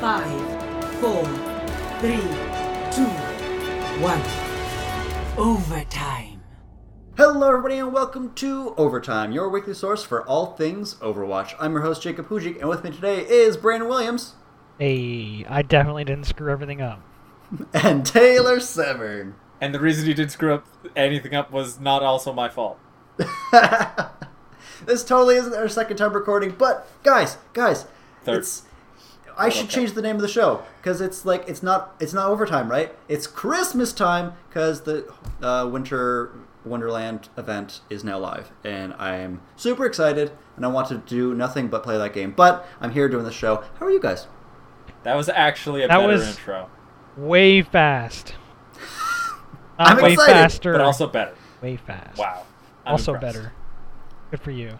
Five, 0.00 0.40
four, 0.94 1.22
three, 2.00 2.16
two, 2.90 3.04
one. 4.00 4.22
Overtime. 5.36 6.40
Hello, 7.18 7.48
everybody, 7.48 7.76
and 7.76 7.92
welcome 7.92 8.32
to 8.36 8.74
Overtime, 8.78 9.30
your 9.30 9.50
weekly 9.50 9.74
source 9.74 10.02
for 10.02 10.26
all 10.26 10.56
things 10.56 10.94
Overwatch. 10.94 11.54
I'm 11.60 11.72
your 11.72 11.82
host, 11.82 12.00
Jacob 12.00 12.28
Hujik, 12.28 12.58
and 12.60 12.68
with 12.70 12.82
me 12.82 12.92
today 12.92 13.26
is 13.28 13.58
Brandon 13.58 13.90
Williams 13.90 14.36
Hey, 14.78 15.44
I 15.46 15.60
definitely 15.60 16.04
didn't 16.04 16.24
screw 16.24 16.50
everything 16.50 16.80
up. 16.80 17.02
and 17.74 18.06
Taylor 18.06 18.58
Severn. 18.58 19.34
And 19.60 19.74
the 19.74 19.80
reason 19.80 20.08
you 20.08 20.14
didn't 20.14 20.32
screw 20.32 20.54
up 20.54 20.66
anything 20.96 21.34
up 21.34 21.50
was 21.52 21.78
not 21.78 22.02
also 22.02 22.32
my 22.32 22.48
fault. 22.48 22.78
this 24.86 25.04
totally 25.04 25.34
isn't 25.36 25.54
our 25.54 25.68
second 25.68 25.98
time 25.98 26.14
recording, 26.14 26.52
but 26.52 26.88
guys, 27.02 27.36
guys, 27.52 27.84
Third. 28.24 28.38
it's. 28.38 28.62
I 29.40 29.48
should 29.48 29.64
Okay. 29.64 29.74
change 29.76 29.92
the 29.92 30.02
name 30.02 30.16
of 30.16 30.22
the 30.22 30.28
show 30.28 30.62
because 30.82 31.00
it's 31.00 31.24
like 31.24 31.48
it's 31.48 31.62
not 31.62 31.94
it's 31.98 32.12
not 32.12 32.28
overtime, 32.28 32.70
right? 32.70 32.94
It's 33.08 33.26
Christmas 33.26 33.92
time 33.92 34.34
because 34.48 34.82
the 34.82 35.10
uh, 35.42 35.68
Winter 35.72 36.30
Wonderland 36.64 37.30
event 37.38 37.80
is 37.88 38.04
now 38.04 38.18
live, 38.18 38.52
and 38.64 38.92
I'm 38.94 39.40
super 39.56 39.86
excited, 39.86 40.30
and 40.56 40.64
I 40.64 40.68
want 40.68 40.88
to 40.88 40.98
do 40.98 41.34
nothing 41.34 41.68
but 41.68 41.82
play 41.82 41.96
that 41.96 42.12
game. 42.12 42.32
But 42.36 42.66
I'm 42.82 42.90
here 42.92 43.08
doing 43.08 43.24
the 43.24 43.32
show. 43.32 43.64
How 43.78 43.86
are 43.86 43.90
you 43.90 44.00
guys? 44.00 44.26
That 45.04 45.16
was 45.16 45.30
actually 45.30 45.82
a 45.82 45.88
That 45.88 45.96
better 45.96 46.08
was- 46.08 46.28
intro, 46.36 46.68
Way 47.16 47.62
fast. 47.62 48.34
I'm 49.78 50.02
way 50.02 50.12
excited, 50.12 50.32
faster. 50.34 50.72
but 50.72 50.82
also 50.82 51.06
better. 51.06 51.34
way 51.62 51.76
fast. 51.76 52.18
Wow. 52.18 52.42
I'm 52.84 52.92
also 52.92 53.14
impressed. 53.14 53.36
better. 53.38 53.52
Good 54.30 54.40
for 54.40 54.50
you. 54.50 54.78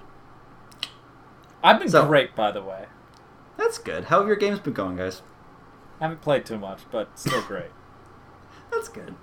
I've 1.65 1.79
been 1.79 1.89
So- 1.89 2.07
great, 2.07 2.37
by 2.37 2.53
the 2.53 2.63
way. 2.63 2.85
That's 3.61 3.77
good. 3.79 4.05
How 4.05 4.19
have 4.21 4.27
your 4.27 4.37
games 4.37 4.59
been 4.59 4.73
going, 4.73 4.97
guys? 4.97 5.21
I 6.01 6.05
haven't 6.05 6.23
played 6.23 6.47
too 6.47 6.59
much, 6.59 6.81
but 6.91 7.17
still 7.19 7.43
great. 7.43 7.71
That's 8.73 8.89
good. 8.89 9.15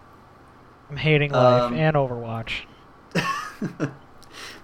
I'm 0.90 0.98
hating 0.98 1.32
life 1.32 1.64
Um, 1.64 1.74
and 1.74 1.96
Overwatch. 1.96 2.62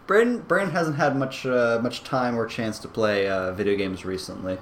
Brandon, 0.06 0.42
Brandon 0.42 0.76
hasn't 0.76 0.98
had 0.98 1.16
much 1.16 1.46
uh, 1.46 1.80
much 1.82 2.04
time 2.04 2.38
or 2.38 2.46
chance 2.46 2.78
to 2.80 2.88
play 2.88 3.28
uh, 3.28 3.52
video 3.54 3.76
games 3.76 4.06
recently. 4.06 4.58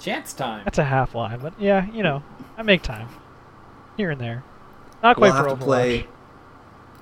Chance 0.00 0.32
time. 0.32 0.62
That's 0.64 0.78
a 0.78 0.84
half 0.84 1.14
lie, 1.14 1.36
but 1.36 1.52
yeah, 1.60 1.86
you 1.92 2.02
know, 2.02 2.22
I 2.56 2.62
make 2.62 2.82
time 2.82 3.08
here 3.96 4.10
and 4.10 4.20
there. 4.20 4.42
Not 5.02 5.18
We'll 5.20 5.30
quite 5.30 5.36
have 5.36 5.44
for 5.46 5.50
to 5.50 5.56
Overwatch. 5.56 5.64
play. 5.66 6.06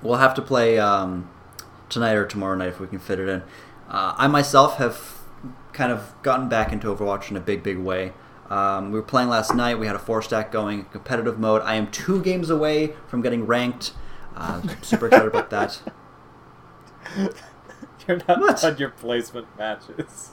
We'll 0.01 0.17
have 0.17 0.33
to 0.35 0.41
play 0.41 0.77
um, 0.77 1.29
tonight 1.89 2.13
or 2.13 2.25
tomorrow 2.25 2.55
night 2.55 2.69
if 2.69 2.79
we 2.79 2.87
can 2.87 2.99
fit 2.99 3.19
it 3.19 3.29
in. 3.29 3.43
Uh, 3.87 4.13
I 4.17 4.27
myself 4.27 4.77
have 4.77 5.20
kind 5.73 5.91
of 5.91 6.13
gotten 6.21 6.49
back 6.49 6.71
into 6.71 6.87
Overwatch 6.87 7.29
in 7.31 7.37
a 7.37 7.39
big, 7.41 7.63
big 7.63 7.77
way. 7.77 8.13
Um, 8.49 8.91
we 8.91 8.99
were 8.99 9.05
playing 9.05 9.29
last 9.29 9.55
night. 9.55 9.79
We 9.79 9.87
had 9.87 9.95
a 9.95 9.99
four 9.99 10.21
stack 10.21 10.51
going, 10.51 10.85
competitive 10.85 11.39
mode. 11.39 11.61
I 11.61 11.75
am 11.75 11.89
two 11.89 12.21
games 12.21 12.49
away 12.49 12.93
from 13.07 13.21
getting 13.21 13.45
ranked. 13.45 13.93
Uh, 14.35 14.61
super 14.81 15.07
excited 15.07 15.27
about 15.27 15.49
that. 15.51 15.81
You're 18.07 18.17
not 18.27 18.39
What? 18.39 18.61
done 18.61 18.77
your 18.77 18.89
placement 18.89 19.47
matches. 19.57 20.31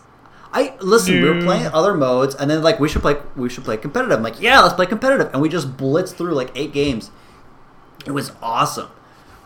I 0.53 0.75
listen. 0.81 1.21
We 1.21 1.29
were 1.29 1.43
playing 1.43 1.67
other 1.67 1.93
modes, 1.95 2.35
and 2.35 2.51
then 2.51 2.63
like 2.63 2.81
we 2.81 2.89
should 2.89 3.03
play. 3.03 3.17
We 3.37 3.51
should 3.51 3.65
play 3.65 3.77
competitive. 3.77 4.17
I'm 4.17 4.23
like, 4.25 4.41
yeah, 4.41 4.61
let's 4.61 4.75
play 4.75 4.87
competitive, 4.87 5.31
and 5.33 5.43
we 5.43 5.49
just 5.51 5.77
blitzed 5.77 6.15
through 6.15 6.33
like 6.33 6.51
eight 6.55 6.73
games. 6.73 7.11
It 8.07 8.13
was 8.13 8.33
awesome. 8.43 8.89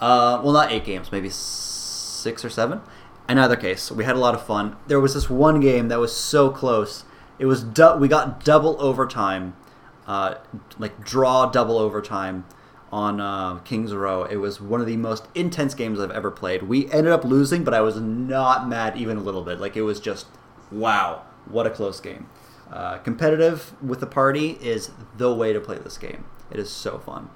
Uh, 0.00 0.40
well, 0.44 0.52
not 0.52 0.70
eight 0.70 0.84
games, 0.84 1.10
maybe 1.10 1.28
six 1.30 2.44
or 2.44 2.50
seven. 2.50 2.80
In 3.28 3.38
either 3.38 3.56
case, 3.56 3.90
we 3.90 4.04
had 4.04 4.16
a 4.16 4.18
lot 4.18 4.34
of 4.34 4.44
fun. 4.44 4.76
There 4.86 5.00
was 5.00 5.14
this 5.14 5.30
one 5.30 5.60
game 5.60 5.88
that 5.88 5.98
was 5.98 6.14
so 6.14 6.50
close. 6.50 7.04
It 7.38 7.46
was 7.46 7.62
du- 7.62 7.96
we 7.96 8.08
got 8.08 8.44
double 8.44 8.80
overtime, 8.80 9.54
uh, 10.06 10.34
like 10.78 11.04
draw 11.04 11.46
double 11.46 11.78
overtime 11.78 12.44
on 12.92 13.20
uh, 13.20 13.58
Kings 13.60 13.94
Row. 13.94 14.24
It 14.24 14.36
was 14.36 14.60
one 14.60 14.80
of 14.80 14.86
the 14.86 14.96
most 14.96 15.26
intense 15.34 15.74
games 15.74 15.98
I've 15.98 16.10
ever 16.10 16.30
played. 16.30 16.64
We 16.64 16.90
ended 16.92 17.12
up 17.12 17.24
losing, 17.24 17.64
but 17.64 17.72
I 17.72 17.80
was 17.80 17.96
not 17.96 18.68
mad 18.68 18.96
even 18.96 19.16
a 19.16 19.20
little 19.20 19.42
bit. 19.42 19.60
Like 19.60 19.76
it 19.76 19.82
was 19.82 19.98
just 19.98 20.26
wow, 20.70 21.22
what 21.46 21.66
a 21.66 21.70
close 21.70 22.00
game. 22.00 22.26
Uh, 22.70 22.98
competitive 22.98 23.74
with 23.82 24.00
the 24.00 24.06
party 24.06 24.58
is 24.60 24.90
the 25.16 25.32
way 25.32 25.52
to 25.52 25.60
play 25.60 25.78
this 25.78 25.98
game. 25.98 26.24
It 26.50 26.58
is 26.58 26.70
so 26.70 26.98
fun. 26.98 27.30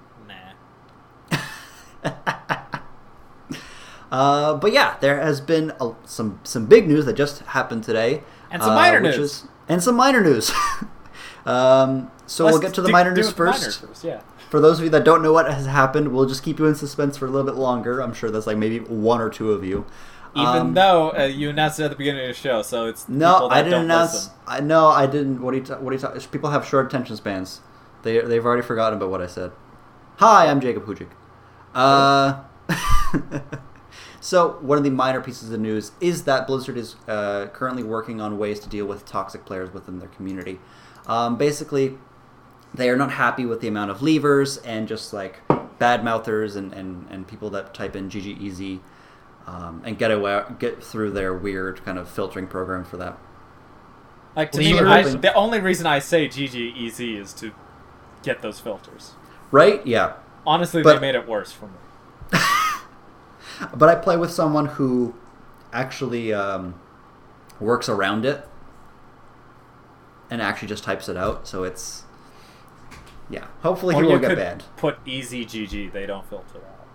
Uh, 4.11 4.55
but 4.55 4.73
yeah, 4.73 4.97
there 5.01 5.21
has 5.21 5.41
been 5.41 5.73
a, 5.81 5.93
some 6.05 6.41
some 6.45 6.67
big 6.67 6.87
news 6.87 7.05
that 7.07 7.15
just 7.15 7.41
happened 7.41 7.83
today, 7.85 8.23
And 8.51 8.63
some 8.63 8.73
uh, 8.73 8.75
minor 8.77 9.01
which 9.03 9.17
news. 9.17 9.31
is- 9.43 9.45
and 9.69 9.83
some 9.83 9.97
minor 9.97 10.23
news. 10.23 10.53
um, 11.47 12.11
so 12.27 12.45
we'll 12.47 12.61
get 12.61 12.75
to 12.75 12.81
the 12.83 12.87
do- 12.89 12.93
minor 12.93 13.11
do 13.15 13.21
news 13.23 13.35
the 13.35 13.45
minor 13.45 13.53
first. 13.57 13.81
first, 13.81 14.05
Yeah. 14.05 14.21
For 14.51 14.61
those 14.61 14.79
of 14.79 14.85
you 14.85 14.91
that 14.91 15.03
don't 15.05 15.23
know 15.25 15.33
what 15.33 15.51
has 15.53 15.67
happened, 15.67 16.13
we'll 16.15 16.27
just 16.27 16.45
keep 16.45 16.61
you 16.61 16.67
in 16.67 16.77
suspense 16.77 17.17
for 17.17 17.27
a 17.27 17.31
little 17.31 17.45
bit 17.51 17.59
longer. 17.59 18.01
I'm 18.01 18.15
sure 18.15 18.31
that's 18.31 18.47
like 18.47 18.57
maybe 18.57 18.79
one 18.79 19.21
or 19.21 19.29
two 19.29 19.51
of 19.51 19.65
you. 19.65 19.85
Even 20.37 20.47
Um, 20.57 20.75
though 20.75 21.11
uh, 21.19 21.25
you 21.25 21.51
announced 21.51 21.81
it 21.81 21.85
at 21.85 21.91
the 21.91 21.97
beginning 21.97 22.23
of 22.23 22.29
the 22.29 22.35
show, 22.41 22.63
so 22.63 22.87
it's 22.87 23.09
no, 23.09 23.49
I 23.49 23.63
didn't 23.63 23.87
announce. 23.87 24.13
listen. 24.13 24.33
I 24.47 24.61
no, 24.61 24.87
I 24.87 25.07
didn't. 25.07 25.43
What 25.43 25.53
are 25.55 25.57
you? 25.57 25.63
Ta- 25.65 25.79
what 25.79 25.91
are 25.91 25.95
you 25.95 26.01
talking? 26.01 26.21
People 26.31 26.51
have 26.51 26.65
short 26.65 26.87
attention 26.87 27.17
spans. 27.17 27.61
They 28.03 28.21
they've 28.21 28.45
already 28.45 28.63
forgotten 28.63 28.99
about 28.99 29.11
what 29.11 29.21
I 29.23 29.27
said. 29.27 29.51
Hi, 30.19 30.47
I'm 30.47 30.61
Jacob 30.61 30.85
Hujik. 30.87 31.09
Uh, 31.75 32.43
so 34.27 34.59
one 34.61 34.77
of 34.77 34.83
the 34.83 34.91
minor 34.91 35.21
pieces 35.21 35.53
of 35.53 35.61
news 35.61 35.93
is 36.01 36.25
that 36.25 36.49
Blizzard 36.49 36.77
is 36.77 36.97
uh, 37.07 37.47
currently 37.53 37.85
working 37.85 38.21
on 38.21 38.39
ways 38.39 38.59
to 38.59 38.69
deal 38.69 38.85
with 38.85 39.07
toxic 39.07 39.45
players 39.45 39.73
within 39.73 40.01
their 40.01 40.09
community. 40.09 40.59
Um, 41.07 41.37
basically, 41.37 41.97
they 42.75 42.91
are 42.91 42.97
not 42.97 43.13
happy 43.13 43.47
with 43.47 43.61
the 43.61 43.69
amount 43.69 43.93
of 43.93 43.99
leavers 43.99 44.61
and 44.65 44.89
just 44.89 45.13
like 45.13 45.43
bad 45.79 46.03
mouthers 46.03 46.57
and, 46.57 46.73
and, 46.73 47.07
and 47.09 47.29
people 47.29 47.51
that 47.51 47.73
type 47.73 47.95
in 47.95 48.11
GG 48.11 48.41
easy 48.41 48.81
um, 49.47 49.81
and 49.85 49.97
get 49.97 50.11
away 50.11 50.43
get 50.59 50.83
through 50.83 51.13
their 51.13 51.33
weird 51.33 51.85
kind 51.85 51.97
of 51.97 52.11
filtering 52.11 52.49
program 52.49 52.85
for 52.85 52.97
that. 52.97 53.17
Like 54.35 54.51
to 54.51 54.59
Leave 54.59 54.83
me, 54.83 54.89
I, 54.89 55.03
the 55.05 55.35
only 55.35 55.61
reason 55.61 55.87
I 55.87 56.01
say 56.01 56.27
GG 56.27 56.77
easy 56.77 57.17
is 57.17 57.33
to 57.35 57.53
get 58.25 58.43
those 58.43 58.59
filters. 58.59 59.13
Right? 59.53 59.87
Yeah. 59.87 60.15
Honestly, 60.45 60.83
But- 60.83 60.95
they 60.95 61.01
made 61.01 61.15
it 61.15 61.29
worse 61.29 61.53
for 61.53 61.67
me. 61.67 61.75
But 63.75 63.89
I 63.89 63.95
play 63.95 64.17
with 64.17 64.31
someone 64.31 64.67
who 64.67 65.15
actually 65.73 66.33
um, 66.33 66.75
works 67.61 67.89
around 67.89 68.25
it 68.25 68.47
and 70.31 70.43
actually 70.43 70.69
just 70.69 70.85
types 70.85 71.09
it 71.09 71.17
out. 71.17 71.47
So 71.47 71.65
it's 71.65 72.05
yeah. 73.31 73.47
Hopefully 73.63 73.95
Or 73.95 74.03
he 74.03 74.09
won't 74.09 74.23
get 74.23 74.37
banned. 74.37 74.65
put 74.77 74.99
easy 75.07 75.45
GG. 75.45 75.93
They 75.93 76.07
don't 76.07 76.29
filter 76.29 76.59
out. 76.59 76.87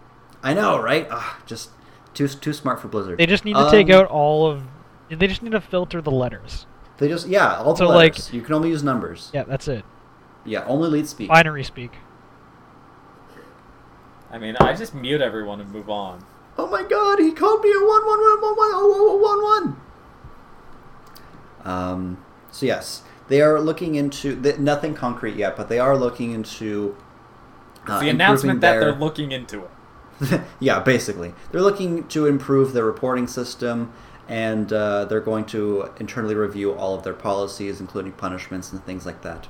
I 0.44 0.54
know, 0.54 0.80
right? 0.82 1.08
Ugh, 1.10 1.36
just 1.46 1.70
too 2.14 2.28
too 2.28 2.54
smart 2.54 2.80
for 2.80 2.88
Blizzard. 2.88 3.18
They 3.20 3.26
just 3.26 3.46
need 3.46 3.56
to 3.56 3.70
take 3.72 3.90
Um, 3.90 4.02
out 4.02 4.06
all 4.08 4.48
of. 4.48 4.64
They 5.10 5.28
just 5.28 5.42
need 5.44 5.52
to 5.52 5.62
filter 5.62 6.02
the 6.02 6.12
letters. 6.12 6.66
They 6.98 7.08
just 7.08 7.28
yeah. 7.28 7.58
All 7.58 7.74
the 7.74 7.78
So, 7.80 7.88
like- 7.88 8.14
letters. 8.14 8.34
you 8.34 8.42
can 8.42 8.54
only 8.54 8.70
use 8.70 8.84
numbers. 8.84 9.30
Yeah, 9.34 9.44
that's 9.44 9.68
it. 9.68 9.84
Yeah, 10.46 10.64
only 10.66 10.90
lead 10.90 11.08
speak. 11.08 11.30
Binary 11.30 11.64
speak. 11.64 11.92
I 14.32 14.38
mean, 14.38 14.56
I 14.60 14.74
just 14.74 14.94
mute 14.96 15.22
everyone 15.22 15.60
and 15.60 15.70
move 15.72 15.90
on. 15.90 16.24
Oh 16.58 16.68
my 16.68 16.84
god, 16.84 17.20
he 17.20 17.32
called 17.32 17.64
me 17.64 17.72
a 17.72 17.80
one 17.80 18.06
one 18.06 18.20
one 18.20 18.42
one 18.42 18.56
one 18.58 18.72
oh 18.74 19.18
one 19.18 19.42
one 19.42 19.76
one. 21.66 21.72
Um. 21.74 22.24
So 22.52 22.66
yes, 22.66 23.04
they 23.28 23.42
are 23.42 23.60
looking 23.62 23.96
into 23.96 24.40
th- 24.42 24.58
nothing 24.58 24.94
concrete 24.94 25.36
yet, 25.36 25.56
but 25.56 25.70
they 25.70 25.80
are 25.80 25.96
looking 25.96 26.32
into 26.32 26.96
uh, 27.88 28.00
the 28.00 28.10
announcement 28.10 28.62
that 28.62 28.72
their- 28.72 28.82
they're 28.92 29.00
looking 29.00 29.32
into 29.32 29.64
it. 29.64 30.42
yeah, 30.60 30.80
basically, 30.82 31.34
they're 31.52 31.62
looking 31.62 32.08
to 32.10 32.26
improve 32.28 32.74
their 32.74 32.86
reporting 32.86 33.28
system, 33.28 33.92
and 34.28 34.72
uh, 34.72 35.06
they're 35.06 35.20
going 35.22 35.46
to 35.46 35.90
internally 36.00 36.36
review 36.36 36.74
all 36.74 36.94
of 36.96 37.04
their 37.04 37.14
policies, 37.14 37.80
including 37.80 38.12
punishments 38.12 38.72
and 38.72 38.84
things 38.86 39.06
like 39.06 39.22
that. 39.24 39.48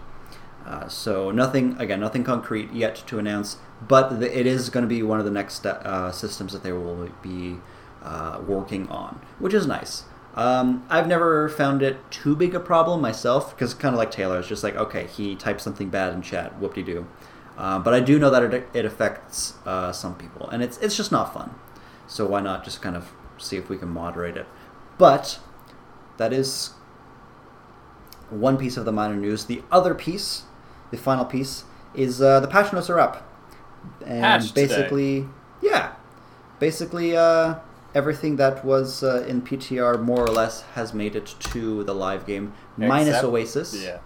Uh, 0.65 0.87
so 0.87 1.31
nothing, 1.31 1.75
again, 1.79 1.99
nothing 1.99 2.23
concrete 2.23 2.71
yet 2.71 2.95
to 3.07 3.19
announce, 3.19 3.57
but 3.87 4.19
the, 4.19 4.39
it 4.39 4.45
is 4.45 4.69
going 4.69 4.83
to 4.83 4.87
be 4.87 5.01
one 5.01 5.19
of 5.19 5.25
the 5.25 5.31
next 5.31 5.65
uh, 5.65 6.11
systems 6.11 6.53
that 6.53 6.63
they 6.63 6.71
will 6.71 7.09
be 7.21 7.57
uh, 8.03 8.39
working 8.47 8.87
on, 8.89 9.19
which 9.39 9.53
is 9.53 9.65
nice. 9.65 10.03
Um, 10.35 10.85
I've 10.89 11.07
never 11.07 11.49
found 11.49 11.81
it 11.81 11.97
too 12.09 12.35
big 12.35 12.55
a 12.55 12.59
problem 12.59 13.01
myself, 13.01 13.55
because 13.55 13.73
kind 13.73 13.93
of 13.93 13.99
like 13.99 14.11
Taylor, 14.11 14.39
it's 14.39 14.47
just 14.47 14.63
like, 14.63 14.75
okay, 14.75 15.07
he 15.07 15.35
typed 15.35 15.61
something 15.61 15.89
bad 15.89 16.13
in 16.13 16.21
chat, 16.21 16.57
whoop-de-doo. 16.59 17.05
Uh, 17.57 17.79
but 17.79 17.93
I 17.93 17.99
do 17.99 18.17
know 18.17 18.29
that 18.29 18.41
it, 18.53 18.69
it 18.73 18.85
affects 18.85 19.55
uh, 19.65 19.91
some 19.91 20.15
people, 20.15 20.49
and 20.49 20.63
it's 20.63 20.77
it's 20.77 20.95
just 20.95 21.11
not 21.11 21.33
fun. 21.33 21.53
So 22.07 22.25
why 22.25 22.39
not 22.39 22.63
just 22.63 22.81
kind 22.81 22.95
of 22.95 23.11
see 23.37 23.57
if 23.57 23.69
we 23.69 23.77
can 23.77 23.89
moderate 23.89 24.37
it? 24.37 24.47
But 24.97 25.39
that 26.17 26.31
is 26.31 26.71
one 28.29 28.57
piece 28.57 28.77
of 28.77 28.85
the 28.85 28.91
minor 28.91 29.15
news. 29.15 29.45
The 29.45 29.63
other 29.69 29.93
piece, 29.93 30.43
the 30.91 30.97
final 30.97 31.25
piece, 31.25 31.63
is 31.93 32.21
uh, 32.21 32.39
the 32.39 32.47
patch 32.47 32.71
notes 32.73 32.89
are 32.89 32.99
up, 32.99 33.27
and 34.05 34.21
Patched 34.21 34.49
today. 34.49 34.67
basically, 34.67 35.25
yeah, 35.61 35.93
basically, 36.59 37.15
uh, 37.17 37.55
everything 37.95 38.35
that 38.37 38.63
was 38.63 39.03
uh, 39.03 39.25
in 39.27 39.41
PTR 39.41 40.01
more 40.01 40.21
or 40.23 40.27
less 40.29 40.61
has 40.75 40.93
made 40.93 41.15
it 41.15 41.35
to 41.39 41.83
the 41.83 41.93
live 41.93 42.25
game, 42.25 42.53
minus 42.77 43.09
Except- 43.09 43.25
Oasis. 43.25 43.83
Yeah. 43.83 43.99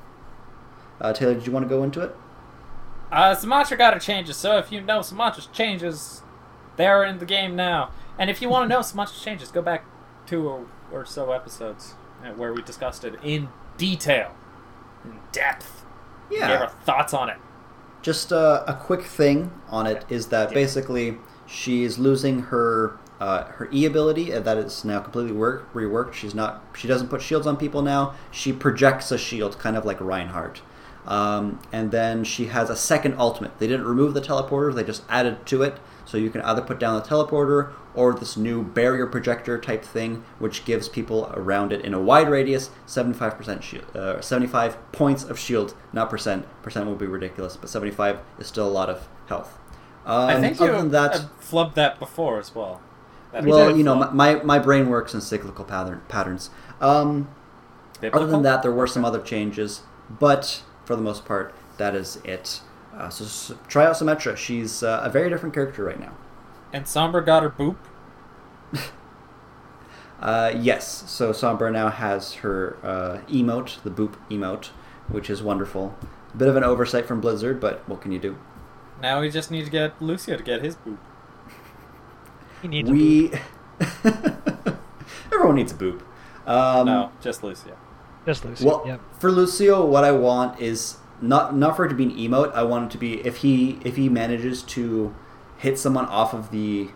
Uh, 1.01 1.11
Taylor, 1.11 1.33
did 1.33 1.45
you 1.45 1.51
want 1.51 1.65
to 1.65 1.69
go 1.69 1.83
into 1.83 2.01
it? 2.01 2.15
Uh, 3.11 3.35
Symmetra 3.35 3.77
got 3.77 3.93
her 3.93 3.99
changes, 3.99 4.37
so 4.37 4.57
if 4.57 4.71
you 4.71 4.81
know 4.81 4.99
Symmetra's 4.99 5.47
changes, 5.47 6.21
they're 6.77 7.03
in 7.03 7.19
the 7.19 7.25
game 7.25 7.55
now. 7.55 7.91
And 8.17 8.29
if 8.29 8.41
you 8.41 8.49
want 8.49 8.63
to 8.69 8.73
know 8.73 8.81
Symmetra's 8.81 9.21
changes, 9.21 9.51
go 9.51 9.61
back 9.61 9.83
two 10.25 10.47
or, 10.47 10.65
or 10.91 11.05
so 11.05 11.31
episodes 11.31 11.95
uh, 12.23 12.29
where 12.31 12.53
we 12.53 12.61
discussed 12.61 13.03
it 13.03 13.15
in 13.23 13.49
detail, 13.77 14.33
in 15.03 15.19
depth. 15.31 15.84
Gave 16.29 16.61
our 16.61 16.69
thoughts 16.69 17.13
on 17.13 17.29
it. 17.29 17.37
Just 18.01 18.31
uh, 18.31 18.63
a 18.67 18.73
quick 18.73 19.03
thing 19.03 19.51
on 19.69 19.87
it 19.87 20.05
is 20.09 20.27
that 20.27 20.53
basically 20.53 21.17
she's 21.47 21.97
losing 21.97 22.43
her 22.43 22.97
uh, 23.19 23.45
her 23.45 23.69
E 23.71 23.85
ability, 23.85 24.31
and 24.31 24.43
that 24.45 24.57
is 24.57 24.83
now 24.83 24.99
completely 24.99 25.31
work, 25.31 25.73
reworked. 25.73 26.13
She's 26.13 26.35
not 26.35 26.63
she 26.75 26.87
doesn't 26.87 27.07
put 27.07 27.21
shields 27.21 27.47
on 27.47 27.57
people 27.57 27.81
now. 27.81 28.13
She 28.31 28.51
projects 28.53 29.11
a 29.11 29.17
shield, 29.17 29.57
kind 29.57 29.75
of 29.75 29.85
like 29.85 29.99
Reinhardt. 29.99 30.61
Um, 31.05 31.59
and 31.71 31.91
then 31.91 32.23
she 32.23 32.47
has 32.47 32.69
a 32.69 32.75
second 32.75 33.15
ultimate. 33.17 33.57
They 33.59 33.67
didn't 33.67 33.85
remove 33.85 34.13
the 34.13 34.21
teleporter; 34.21 34.73
they 34.73 34.83
just 34.83 35.03
added 35.07 35.45
to 35.47 35.63
it. 35.63 35.77
So 36.03 36.17
you 36.17 36.29
can 36.29 36.41
either 36.41 36.61
put 36.61 36.79
down 36.79 36.95
the 37.01 37.07
teleporter 37.07 37.71
or 37.95 38.13
this 38.13 38.35
new 38.37 38.61
barrier 38.63 39.07
projector 39.07 39.57
type 39.57 39.83
thing, 39.83 40.23
which 40.39 40.65
gives 40.65 40.87
people 40.89 41.31
around 41.33 41.71
it 41.73 41.81
in 41.83 41.93
a 41.93 41.99
wide 41.99 42.29
radius 42.29 42.69
75% 42.87 43.61
shield, 43.61 43.95
uh, 43.95 44.21
75 44.21 44.91
points 44.91 45.23
of 45.23 45.39
shield, 45.39 45.73
not 45.93 46.09
percent. 46.09 46.45
Percent 46.61 46.87
would 46.87 46.97
be 46.99 47.07
ridiculous, 47.07 47.55
but 47.57 47.69
75 47.69 48.19
is 48.39 48.47
still 48.47 48.67
a 48.67 48.69
lot 48.69 48.89
of 48.89 49.07
health. 49.27 49.57
Um, 50.05 50.29
I 50.29 50.39
think 50.39 50.59
you 50.59 50.65
other 50.65 50.77
than 50.77 50.91
that, 50.91 51.13
have 51.13 51.39
flubbed 51.41 51.73
that 51.75 51.97
before 51.99 52.39
as 52.39 52.53
well. 52.53 52.81
That 53.31 53.43
well, 53.45 53.75
you 53.75 53.83
know, 53.83 53.95
my, 54.11 54.35
my 54.35 54.59
brain 54.59 54.87
works 54.89 55.13
in 55.13 55.21
cyclical 55.21 55.65
pattern, 55.65 56.01
patterns. 56.07 56.49
Um, 56.79 57.29
other 58.13 58.27
than 58.27 58.43
that, 58.43 58.61
there 58.61 58.71
were 58.71 58.87
some 58.87 59.03
other 59.03 59.21
changes, 59.21 59.81
but 60.09 60.61
for 60.85 60.95
the 60.95 61.01
most 61.01 61.25
part, 61.25 61.53
that 61.77 61.95
is 61.95 62.19
it. 62.23 62.61
Uh, 62.95 63.09
so 63.09 63.25
s- 63.25 63.51
try 63.67 63.85
out 63.85 63.95
Symmetra. 63.95 64.37
She's 64.37 64.83
uh, 64.83 65.01
a 65.03 65.09
very 65.09 65.29
different 65.29 65.53
character 65.53 65.83
right 65.83 65.99
now. 65.99 66.13
And 66.75 66.83
Sombra 66.83 67.25
got 67.25 67.41
her 67.41 67.49
boop. 67.49 67.77
Uh, 70.17 70.53
yes, 70.57 71.03
so 71.11 71.31
Sombra 71.31 71.71
now 71.71 71.89
has 71.89 72.35
her 72.35 72.77
uh, 72.81 73.19
emote, 73.27 73.83
the 73.83 73.91
boop 73.91 74.15
emote, 74.31 74.67
which 75.09 75.29
is 75.29 75.43
wonderful. 75.43 75.93
A 76.33 76.37
bit 76.37 76.47
of 76.47 76.55
an 76.55 76.63
oversight 76.63 77.05
from 77.05 77.19
Blizzard, 77.19 77.59
but 77.59 77.87
what 77.87 78.01
can 78.01 78.13
you 78.13 78.17
do? 78.17 78.37
Now 79.01 79.19
we 79.19 79.29
just 79.29 79.51
need 79.51 79.65
to 79.65 79.69
get 79.69 80.01
Lucio 80.01 80.37
to 80.37 80.41
get 80.41 80.63
his 80.63 80.77
boop. 80.77 80.97
He 82.61 82.69
needs 82.69 82.89
a 82.89 82.93
we 82.93 83.33
everyone 85.31 85.55
needs 85.57 85.73
a 85.73 85.75
boop. 85.75 86.01
Um, 86.47 86.87
no, 86.87 87.11
just 87.21 87.43
Lucio. 87.43 87.77
Just 88.25 88.45
Lucy. 88.45 88.65
Well, 88.65 88.83
yep. 88.87 89.01
for 89.19 89.29
Lucio, 89.29 89.85
what 89.85 90.05
I 90.05 90.13
want 90.13 90.59
is 90.61 90.97
not 91.21 91.55
not 91.55 91.75
for 91.75 91.85
it 91.85 91.89
to 91.89 91.95
be 91.95 92.05
an 92.05 92.11
emote. 92.11 92.53
I 92.53 92.63
want 92.63 92.85
it 92.85 92.91
to 92.93 92.97
be 92.97 93.19
if 93.19 93.37
he 93.37 93.79
if 93.83 93.97
he 93.97 94.07
manages 94.07 94.63
to 94.63 95.13
hit 95.65 95.77
someone 95.79 96.05
off 96.05 96.33
of 96.33 96.51
the 96.51 96.89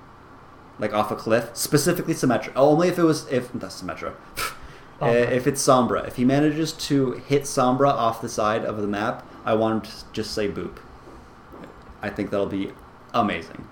like 0.78 0.94
off 0.94 1.12
a 1.12 1.16
cliff, 1.16 1.50
specifically 1.54 2.14
Symmetra. 2.14 2.52
Only 2.56 2.88
if 2.88 2.98
it 2.98 3.04
was 3.04 3.28
if 3.32 3.52
that's 3.54 3.82
Symmetra. 3.82 4.14
Uh, 5.02 5.06
if 5.06 5.48
it's 5.48 5.66
Sombra, 5.66 6.06
if 6.06 6.18
he 6.18 6.26
manages 6.26 6.74
to 6.74 7.14
hit 7.14 7.44
Sombra 7.44 7.88
off 7.88 8.22
the 8.22 8.28
side 8.28 8.66
of 8.66 8.76
the 8.82 8.86
map, 8.88 9.26
I 9.46 9.54
want 9.54 9.86
him 9.86 9.92
to 9.94 9.98
just 10.12 10.32
say 10.34 10.50
boop. 10.50 10.76
I 12.02 12.10
think 12.10 12.32
that'll 12.32 12.48
be 12.48 12.74
amazing. 13.14 13.66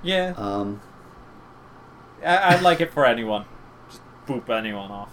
Yeah, 0.00 0.34
Um, 0.36 0.80
I- 2.24 2.54
I'd 2.54 2.62
like 2.62 2.80
it 2.80 2.92
for 2.92 3.04
anyone. 3.04 3.44
Just 3.88 4.00
boop 4.28 4.48
anyone 4.48 4.92
off. 4.92 5.10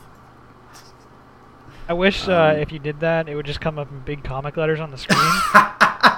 I 1.87 1.93
wish 1.93 2.27
uh, 2.27 2.33
um, 2.53 2.57
if 2.57 2.71
you 2.71 2.77
did 2.77 2.99
that, 2.99 3.27
it 3.27 3.33
would 3.33 3.47
just 3.47 3.61
come 3.61 3.79
up 3.79 3.89
in 3.89 3.99
big 4.01 4.23
comic 4.23 4.57
letters 4.57 4.79
on 4.79 4.91
the 4.91 4.97
screen. 4.99 5.17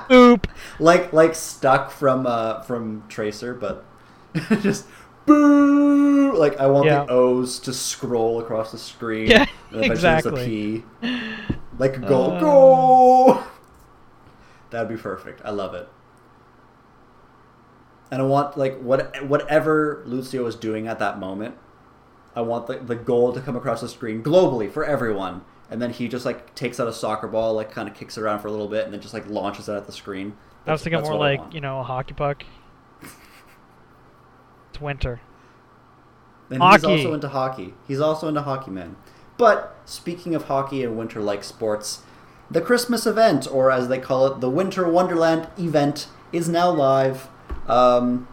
Boop. 0.10 0.44
Like 0.82 1.14
like 1.14 1.36
stuck 1.36 1.92
from 1.92 2.26
uh 2.28 2.62
from 2.64 3.04
Tracer, 3.08 3.54
but 3.54 3.86
just 4.62 4.86
boo. 5.26 6.34
Like 6.36 6.60
I 6.60 6.68
want 6.68 6.86
Yeah. 6.88 7.06
the 7.06 7.12
O's 7.12 7.60
to 7.60 7.74
scroll 7.74 8.40
across 8.42 8.72
the 8.72 8.78
screen. 8.78 9.28
Yeah, 9.30 9.46
and 9.72 9.86
exactly. 9.86 10.42
a 10.42 10.46
P. 10.46 10.84
Like 11.78 12.02
go 12.06 12.32
Uh. 12.32 12.40
go. 12.40 13.44
That'd 14.72 14.90
be 14.90 14.98
perfect. 14.98 15.42
I 15.46 15.52
love 15.52 15.74
it. 15.74 15.88
And 18.10 18.22
I 18.22 18.26
want 18.26 18.58
like 18.58 18.80
what 18.80 19.24
whatever 19.26 20.04
Lucio 20.06 20.46
is 20.46 20.56
doing 20.56 20.88
at 20.88 21.00
that 21.00 21.20
moment. 21.20 21.56
I 22.36 22.42
want 22.42 22.68
the, 22.68 22.78
the 22.78 22.96
goal 22.96 23.34
to 23.34 23.42
come 23.42 23.56
across 23.58 23.82
the 23.82 23.90
screen 23.90 24.24
globally 24.24 24.72
for 24.72 24.86
everyone. 24.86 25.42
And 25.70 25.82
then 25.82 25.92
he 25.92 26.08
just 26.10 26.26
like 26.26 26.54
takes 26.56 26.80
out 26.80 26.88
a 26.88 26.94
soccer 26.94 27.28
ball, 27.28 27.54
like 27.54 27.72
kind 27.72 27.88
of 27.88 27.96
kicks 27.96 28.18
it 28.18 28.22
around 28.22 28.40
for 28.40 28.48
a 28.48 28.52
little 28.52 28.68
bit, 28.68 28.84
and 28.86 28.94
then 28.94 29.00
just 29.02 29.14
like 29.14 29.28
launches 29.28 29.70
it 29.70 29.74
at 29.74 29.86
the 29.86 29.92
screen. 29.94 30.36
I 30.66 30.72
was 30.72 30.84
thinking 30.84 31.00
That's 31.00 31.10
more 31.10 31.20
like 31.20 31.54
you 31.54 31.62
know 31.62 31.80
a 31.80 31.84
hockey 31.84 32.14
puck. 32.14 32.44
It's 34.70 34.80
winter. 34.82 35.22
And 36.50 36.62
he's 36.62 36.82
Hockey. 36.82 36.88
also 36.88 37.14
into 37.14 37.30
hockey. 37.30 37.74
He's 37.88 38.02
also 38.02 38.28
into 38.28 38.42
hockey, 38.42 38.72
man. 38.72 38.98
But 39.38 39.76
speaking 39.86 40.36
of 40.36 40.46
hockey 40.46 40.84
and 40.84 40.98
winter-like 40.98 41.44
sports, 41.44 42.04
the 42.50 42.62
Christmas 42.62 43.06
event, 43.06 43.48
or 43.50 43.72
as 43.72 43.88
they 43.88 44.00
call 44.00 44.28
it, 44.28 44.42
the 44.42 44.50
Winter 44.50 44.88
Wonderland 44.90 45.48
event, 45.58 46.08
is 46.34 46.50
now 46.50 46.70
live. 46.70 47.30
Um, 47.68 48.28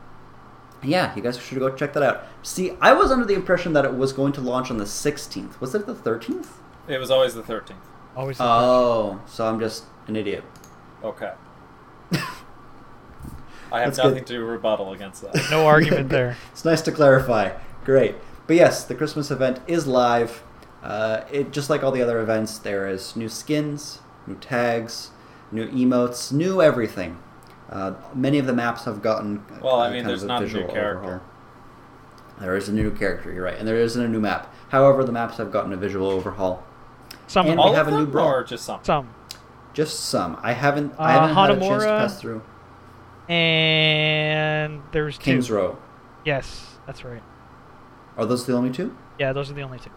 yeah, 0.82 1.14
you 1.14 1.22
guys 1.22 1.38
should 1.38 1.58
go 1.60 1.70
check 1.70 1.92
that 1.92 2.02
out. 2.02 2.24
See, 2.42 2.72
I 2.80 2.92
was 2.92 3.12
under 3.12 3.24
the 3.24 3.34
impression 3.34 3.72
that 3.74 3.84
it 3.84 3.94
was 3.94 4.12
going 4.12 4.32
to 4.32 4.40
launch 4.40 4.70
on 4.70 4.78
the 4.78 4.84
16th. 4.84 5.60
Was 5.60 5.74
it 5.74 5.86
the 5.86 5.94
13th? 5.94 6.48
It 6.88 6.98
was 6.98 7.10
always 7.10 7.34
the 7.34 7.42
13th. 7.42 7.74
Always. 8.16 8.38
the 8.38 8.44
Oh, 8.44 9.20
so 9.26 9.46
I'm 9.46 9.60
just 9.60 9.84
an 10.08 10.16
idiot. 10.16 10.42
Okay. 11.04 11.32
I 13.72 13.80
have 13.80 13.88
That's 13.88 13.98
good. 13.98 14.08
nothing 14.10 14.24
to 14.26 14.44
rebuttal 14.44 14.92
against 14.92 15.22
that. 15.22 15.48
no 15.50 15.66
argument 15.66 16.08
there. 16.08 16.36
It's 16.52 16.64
nice 16.64 16.80
to 16.82 16.92
clarify. 16.92 17.52
Great. 17.84 18.14
But 18.46 18.56
yes, 18.56 18.84
the 18.84 18.94
Christmas 18.94 19.30
event 19.30 19.60
is 19.66 19.86
live. 19.86 20.42
Uh, 20.82 21.22
it 21.30 21.52
just 21.52 21.68
like 21.70 21.82
all 21.82 21.90
the 21.90 22.02
other 22.02 22.20
events, 22.20 22.58
there 22.58 22.88
is 22.88 23.14
new 23.16 23.28
skins, 23.28 24.00
new 24.26 24.36
tags, 24.36 25.10
new 25.52 25.68
emotes, 25.68 26.32
new 26.32 26.62
everything. 26.62 27.18
Uh, 27.70 27.92
many 28.14 28.38
of 28.38 28.46
the 28.46 28.52
maps 28.54 28.84
have 28.84 29.02
gotten. 29.02 29.44
uh, 29.52 29.58
Well, 29.62 29.80
I 29.80 29.90
mean, 29.92 30.06
there's 30.06 30.22
of 30.22 30.28
not 30.28 30.38
a 30.42 30.46
new 30.46 30.46
visual 30.52 30.72
character. 30.72 31.02
overhaul. 31.04 31.20
There 32.40 32.56
is 32.56 32.68
a 32.68 32.72
new 32.72 32.90
character. 32.92 33.32
You're 33.32 33.44
right, 33.44 33.58
and 33.58 33.66
there 33.66 33.76
isn't 33.76 34.02
a 34.02 34.08
new 34.08 34.20
map. 34.20 34.54
However, 34.70 35.02
the 35.04 35.12
maps 35.12 35.36
have 35.38 35.50
gotten 35.52 35.72
a 35.72 35.76
visual 35.76 36.08
overhaul. 36.08 36.62
Some 37.26 37.46
And 37.46 37.58
of 37.58 37.64
we 37.64 37.68
All 37.70 37.74
have 37.74 37.88
of 37.88 37.94
a 37.94 37.96
new 37.98 38.04
them, 38.04 38.12
brawl. 38.12 38.28
or 38.28 38.44
just 38.44 38.64
some? 38.64 38.80
some. 38.82 39.12
Just 39.74 40.00
some. 40.00 40.38
I 40.42 40.52
haven't. 40.52 40.92
Uh, 40.92 41.02
I 41.02 41.12
haven't 41.12 41.34
had 41.34 41.50
a 41.50 41.58
chance 41.60 41.82
to 41.82 41.88
pass 41.88 42.20
through 42.20 42.42
And 43.28 44.82
there's 44.92 45.18
two. 45.18 45.40
Row. 45.50 45.78
Yes, 46.24 46.76
that's 46.86 47.04
right. 47.04 47.22
Are 48.16 48.26
those 48.26 48.46
the 48.46 48.54
only 48.54 48.70
two? 48.70 48.96
Yeah, 49.18 49.32
those 49.32 49.50
are 49.50 49.54
the 49.54 49.62
only 49.62 49.78
two. 49.78 49.90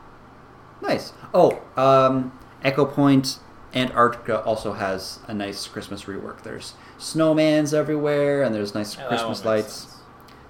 Nice. 0.81 1.13
Oh, 1.33 1.61
um, 1.77 2.37
Ecopoint 2.63 3.39
Antarctica 3.73 4.41
also 4.43 4.73
has 4.73 5.19
a 5.27 5.33
nice 5.33 5.67
Christmas 5.67 6.03
rework. 6.05 6.43
There's 6.43 6.73
snowmans 6.99 7.73
everywhere, 7.73 8.43
and 8.43 8.53
there's 8.53 8.73
nice 8.75 8.97
Yeah, 8.97 9.07
Christmas 9.07 9.43
one 9.43 9.55
makes 9.55 9.63
lights. 9.65 9.73
sense. 9.75 9.97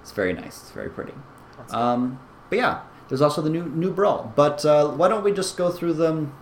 It's 0.02 0.12
very 0.12 0.32
nice. 0.32 0.62
It's 0.62 0.70
very 0.70 0.90
pretty. 0.90 1.12
That's 1.56 1.72
good. 1.72 1.78
Um, 1.78 2.20
but 2.50 2.58
yeah, 2.58 2.80
there's 3.08 3.22
also 3.22 3.40
the 3.42 3.50
new 3.50 3.64
new 3.66 3.92
brawl. 3.92 4.32
But 4.34 4.64
uh, 4.64 4.88
why 4.88 5.08
don't 5.08 5.22
we 5.24 5.32
just 5.32 5.56
go 5.56 5.70
through 5.70 5.94
them, 5.94 6.34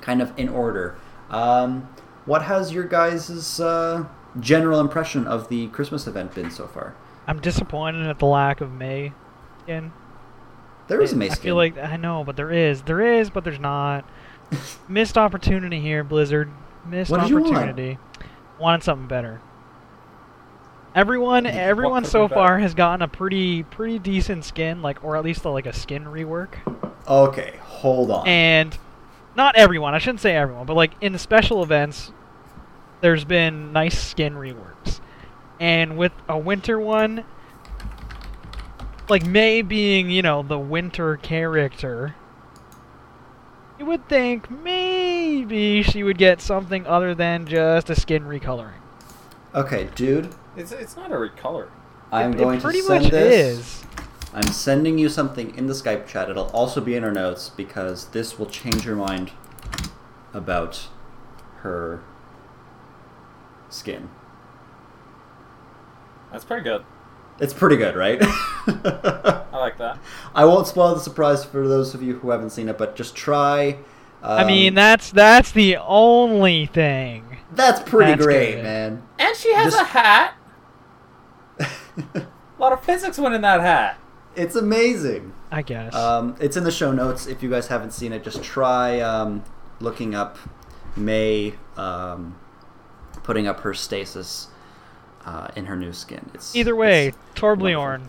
kind 0.00 0.20
of 0.20 0.32
in 0.38 0.48
order? 0.48 0.96
Um, 1.30 1.88
what 2.26 2.42
has 2.42 2.72
your 2.72 2.84
guys' 2.84 3.58
uh, 3.58 4.04
general 4.40 4.80
impression 4.80 5.26
of 5.26 5.48
the 5.48 5.68
Christmas 5.68 6.06
event 6.06 6.34
been 6.34 6.50
so 6.50 6.66
far? 6.66 6.94
I'm 7.26 7.40
disappointed 7.40 8.06
at 8.06 8.18
the 8.18 8.26
lack 8.26 8.60
of 8.60 8.72
Mei 8.72 9.12
skin. 9.62 9.92
There 10.88 11.00
is 11.00 11.12
a 11.12 11.16
Mei 11.16 11.26
I 11.26 11.34
skin. 11.34 11.42
feel 11.42 11.56
like 11.56 11.78
I 11.78 11.96
know, 11.96 12.24
but 12.24 12.36
there 12.36 12.50
is. 12.50 12.82
There 12.82 13.00
is, 13.00 13.30
but 13.30 13.44
there's 13.44 13.60
not. 13.60 14.04
Missed 14.88 15.16
opportunity 15.16 15.80
here, 15.80 16.02
Blizzard. 16.04 16.50
Missed 16.84 17.10
What 17.10 17.20
did 17.20 17.30
you 17.30 17.36
want? 17.38 17.54
opportunity. 17.54 17.98
Wanted 18.58 18.82
something 18.82 19.06
better. 19.06 19.40
Everyone, 20.94 21.46
everyone 21.46 22.04
so 22.04 22.28
far 22.28 22.48
better? 22.48 22.58
has 22.58 22.74
gotten 22.74 23.00
a 23.00 23.08
pretty, 23.08 23.62
pretty 23.62 23.98
decent 23.98 24.44
skin, 24.44 24.82
like, 24.82 25.02
or 25.02 25.16
at 25.16 25.24
least 25.24 25.44
like 25.46 25.64
a 25.64 25.72
skin 25.72 26.04
rework. 26.04 26.50
okay, 27.08 27.54
hold 27.62 28.10
on. 28.10 28.28
And 28.28 28.76
not 29.34 29.56
everyone. 29.56 29.94
I 29.94 29.98
shouldn't 29.98 30.20
say 30.20 30.36
everyone, 30.36 30.66
but 30.66 30.74
like 30.76 30.92
in 31.00 31.12
the 31.12 31.18
special 31.18 31.62
events, 31.62 32.12
there's 33.02 33.24
been 33.24 33.72
nice 33.72 34.00
skin 34.02 34.34
reworks. 34.34 35.00
And 35.60 35.98
with 35.98 36.12
a 36.28 36.38
winter 36.38 36.80
one, 36.80 37.24
like 39.08 39.24
Mei 39.24 39.62
being, 39.62 40.10
you 40.10 40.22
know, 40.22 40.42
the 40.42 40.58
winter 40.58 41.16
character, 41.18 42.16
you 43.78 43.86
would 43.86 44.08
think 44.08 44.50
maybe 44.50 45.82
she 45.82 46.02
would 46.02 46.18
get 46.18 46.40
something 46.40 46.86
other 46.86 47.14
than 47.14 47.46
just 47.46 47.90
a 47.90 47.96
skin 47.96 48.24
recoloring. 48.24 48.80
okay, 49.54 49.90
dude, 49.94 50.34
It's, 50.56 50.72
it's 50.72 50.96
not 50.96 51.12
a 51.12 51.16
recolor. 51.16 51.70
I'm 52.12 52.34
it, 52.34 52.38
going 52.38 52.58
it 52.58 52.62
pretty 52.62 52.80
to 52.80 52.86
send 52.86 53.04
much 53.04 53.10
this. 53.10 53.58
is. 53.58 53.84
I'm 54.32 54.52
sending 54.52 54.98
you 54.98 55.08
something 55.08 55.54
in 55.56 55.66
the 55.66 55.74
Skype 55.74 56.06
chat. 56.06 56.30
It'll 56.30 56.48
also 56.50 56.80
be 56.80 56.94
in 56.94 57.04
our 57.04 57.12
notes 57.12 57.50
because 57.50 58.06
this 58.08 58.38
will 58.38 58.46
change 58.46 58.86
your 58.86 58.96
mind 58.96 59.32
about 60.32 60.88
her 61.58 62.02
skin. 63.72 64.08
That's 66.30 66.44
pretty 66.44 66.62
good. 66.64 66.84
It's 67.40 67.52
pretty 67.54 67.76
good, 67.76 67.96
right? 67.96 68.18
I 68.22 69.46
like 69.58 69.78
that. 69.78 69.98
I 70.34 70.44
won't 70.44 70.66
spoil 70.66 70.94
the 70.94 71.00
surprise 71.00 71.44
for 71.44 71.66
those 71.66 71.94
of 71.94 72.02
you 72.02 72.14
who 72.18 72.30
haven't 72.30 72.50
seen 72.50 72.68
it, 72.68 72.78
but 72.78 72.94
just 72.96 73.14
try. 73.16 73.78
I 74.22 74.42
um, 74.42 74.46
mean, 74.46 74.74
that's 74.74 75.10
that's 75.10 75.50
the 75.52 75.76
only 75.78 76.66
thing. 76.66 77.38
that's 77.52 77.80
pretty 77.88 78.12
that's 78.12 78.24
great, 78.24 78.54
good. 78.56 78.62
man. 78.62 79.02
And 79.18 79.36
she 79.36 79.52
has 79.52 79.72
Just- 79.72 79.82
a 79.82 79.86
hat. 79.86 80.34
A 82.14 82.26
lot 82.58 82.72
of 82.72 82.84
physics 82.84 83.18
went 83.18 83.34
in 83.34 83.40
that 83.42 83.60
hat. 83.60 83.98
it's 84.36 84.54
amazing. 84.54 85.32
I 85.50 85.62
guess. 85.62 85.94
Um, 85.94 86.36
it's 86.40 86.56
in 86.56 86.64
the 86.64 86.70
show 86.70 86.92
notes. 86.92 87.26
If 87.26 87.42
you 87.42 87.50
guys 87.50 87.66
haven't 87.66 87.90
seen 87.92 88.12
it, 88.12 88.22
just 88.24 88.42
try 88.42 89.00
um, 89.00 89.42
looking 89.80 90.14
up 90.14 90.38
Mei 90.96 91.54
um, 91.76 92.38
putting 93.22 93.46
up 93.46 93.60
her 93.60 93.74
stasis 93.74 94.48
uh, 95.24 95.48
in 95.54 95.66
her 95.66 95.76
new 95.76 95.92
skin. 95.92 96.30
It's 96.34 96.54
Either 96.54 96.74
way, 96.74 97.08
it's 97.08 97.16
Torbjorn. 97.34 98.08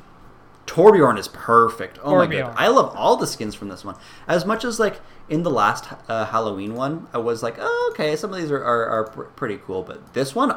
Torbjorn 0.65 1.20
is 1.20 1.27
perfect. 1.27 2.00
Oh 2.01 2.15
my 2.15 2.25
god, 2.27 2.53
I 2.58 2.67
love 2.67 2.96
all 2.96 3.17
the 3.17 3.27
skins 3.27 3.53
from 3.55 3.67
this 3.67 3.84
one. 3.84 3.96
As 4.27 4.46
much 4.46 4.63
as 4.63 4.79
like 4.79 5.01
in 5.29 5.43
the 5.43 5.50
last 5.51 5.86
uh, 6.08 6.25
Halloween 6.25 6.74
one, 6.75 7.08
I 7.13 7.17
was 7.17 7.43
like, 7.43 7.55
oh, 7.60 7.91
okay, 7.93 8.15
some 8.15 8.34
of 8.34 8.39
these 8.39 8.51
are 8.51 8.63
are, 8.63 8.88
are 8.88 9.03
pr- 9.05 9.24
pretty 9.24 9.58
cool, 9.58 9.84
but 9.84 10.13
this 10.13 10.34
one, 10.34 10.53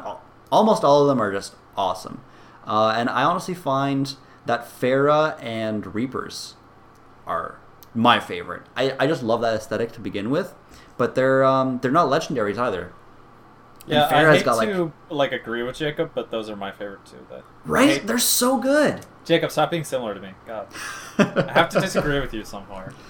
almost 0.50 0.84
all 0.84 1.02
of 1.02 1.08
them 1.08 1.20
are 1.20 1.32
just 1.32 1.54
awesome. 1.76 2.20
Uh, 2.66 2.94
and 2.96 3.08
I 3.08 3.22
honestly 3.22 3.54
find 3.54 4.14
that 4.46 4.64
Pharah 4.64 5.42
and 5.42 5.94
Reapers 5.94 6.54
are 7.26 7.58
my 7.94 8.20
favorite. 8.20 8.62
I, 8.76 8.94
I 8.98 9.06
just 9.06 9.22
love 9.22 9.40
that 9.40 9.54
aesthetic 9.54 9.92
to 9.92 10.00
begin 10.00 10.30
with, 10.30 10.54
but 10.96 11.14
they're 11.14 11.44
um 11.44 11.78
they're 11.80 11.90
not 11.90 12.08
legendaries 12.08 12.58
either. 12.58 12.92
Yeah, 13.86 14.08
I 14.10 14.32
hate 14.34 14.44
got, 14.44 14.56
like- 14.56 14.68
to 14.70 14.92
like 15.10 15.32
agree 15.32 15.62
with 15.62 15.76
Jacob, 15.76 16.10
but 16.14 16.30
those 16.30 16.50
are 16.50 16.56
my 16.56 16.72
favorite 16.72 17.04
too. 17.06 17.24
That 17.30 17.42
Right? 17.64 18.04
They're 18.06 18.18
so 18.18 18.58
good. 18.58 19.06
Jacob, 19.24 19.50
stop 19.50 19.70
being 19.70 19.84
similar 19.84 20.14
to 20.14 20.20
me. 20.20 20.30
God, 20.46 20.68
I 21.18 21.52
have 21.52 21.68
to 21.70 21.80
disagree 21.80 22.20
with 22.20 22.34
you 22.34 22.44
somewhere. 22.44 22.92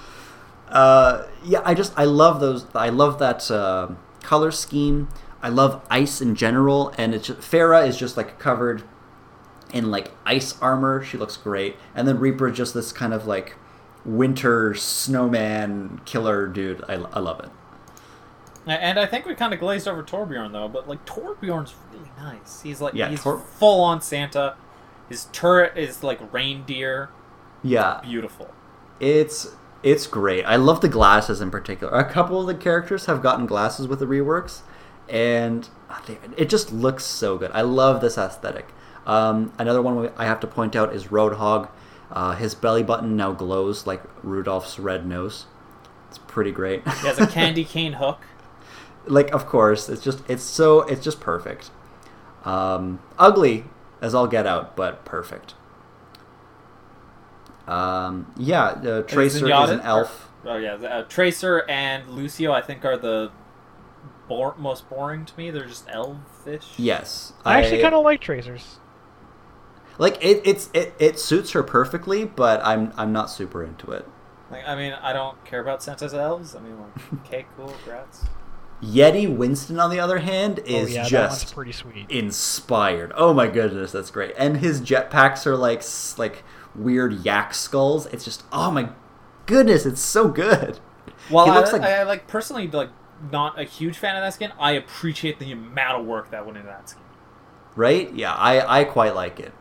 Uh, 0.68 1.28
yeah, 1.44 1.60
I 1.64 1.74
just 1.74 1.92
I 1.96 2.04
love 2.06 2.40
those. 2.40 2.66
I 2.74 2.88
love 2.88 3.20
that 3.20 3.48
uh, 3.52 3.90
color 4.24 4.50
scheme. 4.50 5.08
I 5.40 5.48
love 5.48 5.80
ice 5.88 6.20
in 6.20 6.34
general, 6.34 6.92
and 6.98 7.14
it's 7.14 7.28
just, 7.28 7.38
Pharah 7.40 7.86
is 7.86 7.96
just 7.96 8.16
like 8.16 8.40
covered 8.40 8.82
in 9.72 9.92
like 9.92 10.10
ice 10.24 10.60
armor. 10.60 11.04
She 11.04 11.18
looks 11.18 11.36
great, 11.36 11.76
and 11.94 12.08
then 12.08 12.18
Reaper 12.18 12.48
is 12.48 12.56
just 12.56 12.74
this 12.74 12.90
kind 12.90 13.14
of 13.14 13.28
like 13.28 13.54
winter 14.04 14.74
snowman 14.74 16.00
killer 16.04 16.48
dude. 16.48 16.82
I, 16.88 16.94
I 16.94 17.20
love 17.20 17.38
it. 17.40 17.50
And 18.66 18.98
I 18.98 19.06
think 19.06 19.26
we 19.26 19.34
kind 19.34 19.54
of 19.54 19.60
glazed 19.60 19.86
over 19.86 20.02
Torbjorn 20.02 20.52
though, 20.52 20.68
but 20.68 20.88
like 20.88 21.04
Torbjorn's 21.06 21.74
really 21.92 22.10
nice. 22.18 22.62
He's 22.62 22.80
like 22.80 22.94
Yeah, 22.94 23.08
he's 23.08 23.22
Tor- 23.22 23.38
full 23.38 23.80
on 23.82 24.00
Santa. 24.00 24.56
His 25.08 25.26
turret 25.26 25.76
is 25.78 26.02
like 26.02 26.20
reindeer. 26.32 27.10
Yeah, 27.62 28.00
Beautiful. 28.02 28.48
it's 29.00 29.54
it's 29.82 30.06
great. 30.06 30.44
I 30.44 30.56
love 30.56 30.80
the 30.80 30.88
glasses 30.88 31.40
in 31.40 31.50
particular. 31.50 31.96
A 31.96 32.04
couple 32.10 32.40
of 32.40 32.46
the 32.48 32.54
characters 32.54 33.06
have 33.06 33.22
gotten 33.22 33.46
glasses 33.46 33.86
with 33.86 34.00
the 34.00 34.06
reworks, 34.06 34.62
and 35.08 35.68
it 36.36 36.48
just 36.48 36.72
looks 36.72 37.04
so 37.04 37.38
good. 37.38 37.50
I 37.54 37.60
love 37.62 38.00
this 38.00 38.18
aesthetic. 38.18 38.68
Um, 39.06 39.52
another 39.58 39.80
one 39.80 39.96
we- 39.96 40.08
I 40.16 40.24
have 40.24 40.40
to 40.40 40.46
point 40.48 40.74
out 40.74 40.92
is 40.92 41.04
Roadhog. 41.08 41.68
Uh, 42.10 42.34
his 42.34 42.54
belly 42.56 42.82
button 42.82 43.16
now 43.16 43.32
glows 43.32 43.86
like 43.86 44.02
Rudolph's 44.24 44.78
red 44.78 45.06
nose. 45.06 45.46
It's 46.08 46.18
pretty 46.18 46.50
great. 46.52 46.82
He 46.84 47.06
has 47.06 47.18
a 47.20 47.26
candy 47.28 47.64
cane 47.64 47.94
hook. 47.94 48.18
Like, 49.06 49.30
of 49.32 49.46
course, 49.46 49.88
it's 49.88 50.02
just 50.02 50.22
it's 50.28 50.42
so 50.42 50.82
it's 50.82 51.02
just 51.04 51.20
perfect. 51.20 51.70
Um, 52.44 53.00
ugly 53.18 53.64
as 54.00 54.14
all 54.14 54.26
get 54.26 54.46
out, 54.46 54.76
but 54.76 55.04
perfect. 55.04 55.54
Um, 57.66 58.32
yeah, 58.36 58.64
uh, 58.66 59.02
Tracer 59.02 59.38
is 59.38 59.42
Zenyatta- 59.42 59.72
an 59.72 59.80
elf. 59.80 60.30
Oh 60.44 60.56
yeah, 60.56 60.76
the- 60.76 60.92
uh, 60.92 61.02
Tracer 61.04 61.64
and 61.68 62.08
Lucio 62.08 62.52
I 62.52 62.62
think 62.62 62.84
are 62.84 62.96
the 62.96 63.32
bor- 64.28 64.54
most 64.56 64.88
boring 64.88 65.24
to 65.24 65.36
me. 65.36 65.50
They're 65.50 65.66
just 65.66 65.88
elfish. 65.88 66.74
Yes, 66.76 67.32
I 67.44 67.58
actually 67.60 67.82
kind 67.82 67.94
of 67.94 68.04
like 68.04 68.20
Tracers. 68.20 68.78
like 69.98 70.22
it. 70.24 70.42
It's 70.44 70.70
it, 70.72 70.94
it 71.00 71.18
suits 71.18 71.50
her 71.52 71.64
perfectly, 71.64 72.24
but 72.24 72.64
I'm 72.64 72.92
I'm 72.96 73.12
not 73.12 73.30
super 73.30 73.64
into 73.64 73.90
it. 73.90 74.06
Like, 74.48 74.62
I 74.68 74.76
mean, 74.76 74.92
I 74.92 75.12
don't 75.12 75.44
care 75.44 75.60
about 75.60 75.82
Santa's 75.82 76.14
elves. 76.14 76.54
I 76.54 76.60
mean, 76.60 76.78
like, 76.80 77.12
okay, 77.26 77.46
cool, 77.56 77.74
grats. 77.84 78.26
Yeti 78.82 79.34
Winston, 79.34 79.80
on 79.80 79.90
the 79.90 79.98
other 79.98 80.18
hand, 80.18 80.58
is 80.60 80.90
oh 80.90 80.92
yeah, 80.92 81.02
that 81.02 81.08
just 81.08 81.54
pretty 81.54 81.72
sweet. 81.72 82.10
inspired. 82.10 83.12
Oh 83.16 83.32
my 83.32 83.46
goodness, 83.46 83.92
that's 83.92 84.10
great. 84.10 84.34
And 84.36 84.58
his 84.58 84.80
jetpacks 84.80 85.46
are 85.46 85.56
like 85.56 85.82
like 86.18 86.44
weird 86.74 87.24
yak 87.24 87.54
skulls. 87.54 88.06
It's 88.06 88.24
just 88.24 88.44
oh 88.52 88.70
my 88.70 88.90
goodness, 89.46 89.86
it's 89.86 90.00
so 90.00 90.28
good. 90.28 90.78
Well, 91.30 91.46
He 91.46 91.50
I, 91.52 91.60
like- 91.60 91.82
I, 91.82 91.92
I 92.00 92.02
like 92.02 92.26
personally 92.26 92.68
like 92.68 92.90
not 93.32 93.58
a 93.58 93.64
huge 93.64 93.96
fan 93.96 94.14
of 94.16 94.22
that 94.22 94.34
skin. 94.34 94.52
I 94.60 94.72
appreciate 94.72 95.38
the 95.38 95.50
amount 95.52 96.00
of 96.00 96.06
work 96.06 96.30
that 96.30 96.44
went 96.44 96.58
into 96.58 96.68
that 96.68 96.88
skin. 96.90 97.02
Right? 97.74 98.12
Yeah, 98.14 98.34
I 98.34 98.80
I 98.80 98.84
quite 98.84 99.14
like 99.14 99.40
it. 99.40 99.52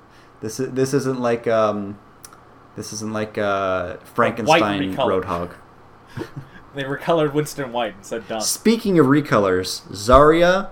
This 0.41 0.60
is 0.60 0.72
this 0.72 0.93
isn't 0.93 1.19
like 1.22 1.48
um 1.48 1.98
this 2.75 2.91
isn't 2.91 3.13
like 3.13 3.38
uh 3.38 3.95
Frankenstein 4.03 4.93
recolored. 4.93 5.24
Roadhog. 5.24 5.53
They 6.75 6.84
recolored 6.84 7.34
Winston 7.34 7.72
White 7.72 7.96
and 7.96 8.05
said 8.05 8.27
done. 8.27 8.41
Speaking 8.41 9.00
of 9.00 9.05
recolors, 9.05 9.82
Zarya 9.89 10.70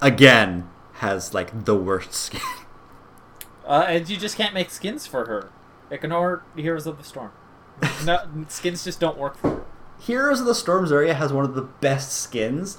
again 0.00 0.70
has 0.94 1.34
like 1.34 1.64
the 1.64 1.74
worst 1.74 2.12
skin. 2.14 2.40
Uh, 3.66 3.84
and 3.88 4.08
you 4.08 4.16
just 4.16 4.36
can't 4.36 4.54
make 4.54 4.70
skins 4.70 5.06
for 5.06 5.26
her. 5.26 5.50
Ignore 5.90 6.44
Heroes 6.56 6.86
of 6.86 6.98
the 6.98 7.04
Storm. 7.04 7.32
No, 8.04 8.20
skins 8.48 8.84
just 8.84 9.00
don't 9.00 9.18
work 9.18 9.36
for 9.36 9.50
her. 9.50 9.64
Heroes 10.00 10.40
of 10.40 10.46
the 10.46 10.54
Storm 10.54 10.86
Zarya 10.86 11.14
has 11.14 11.32
one 11.32 11.44
of 11.44 11.54
the 11.54 11.62
best 11.62 12.12
skins, 12.12 12.78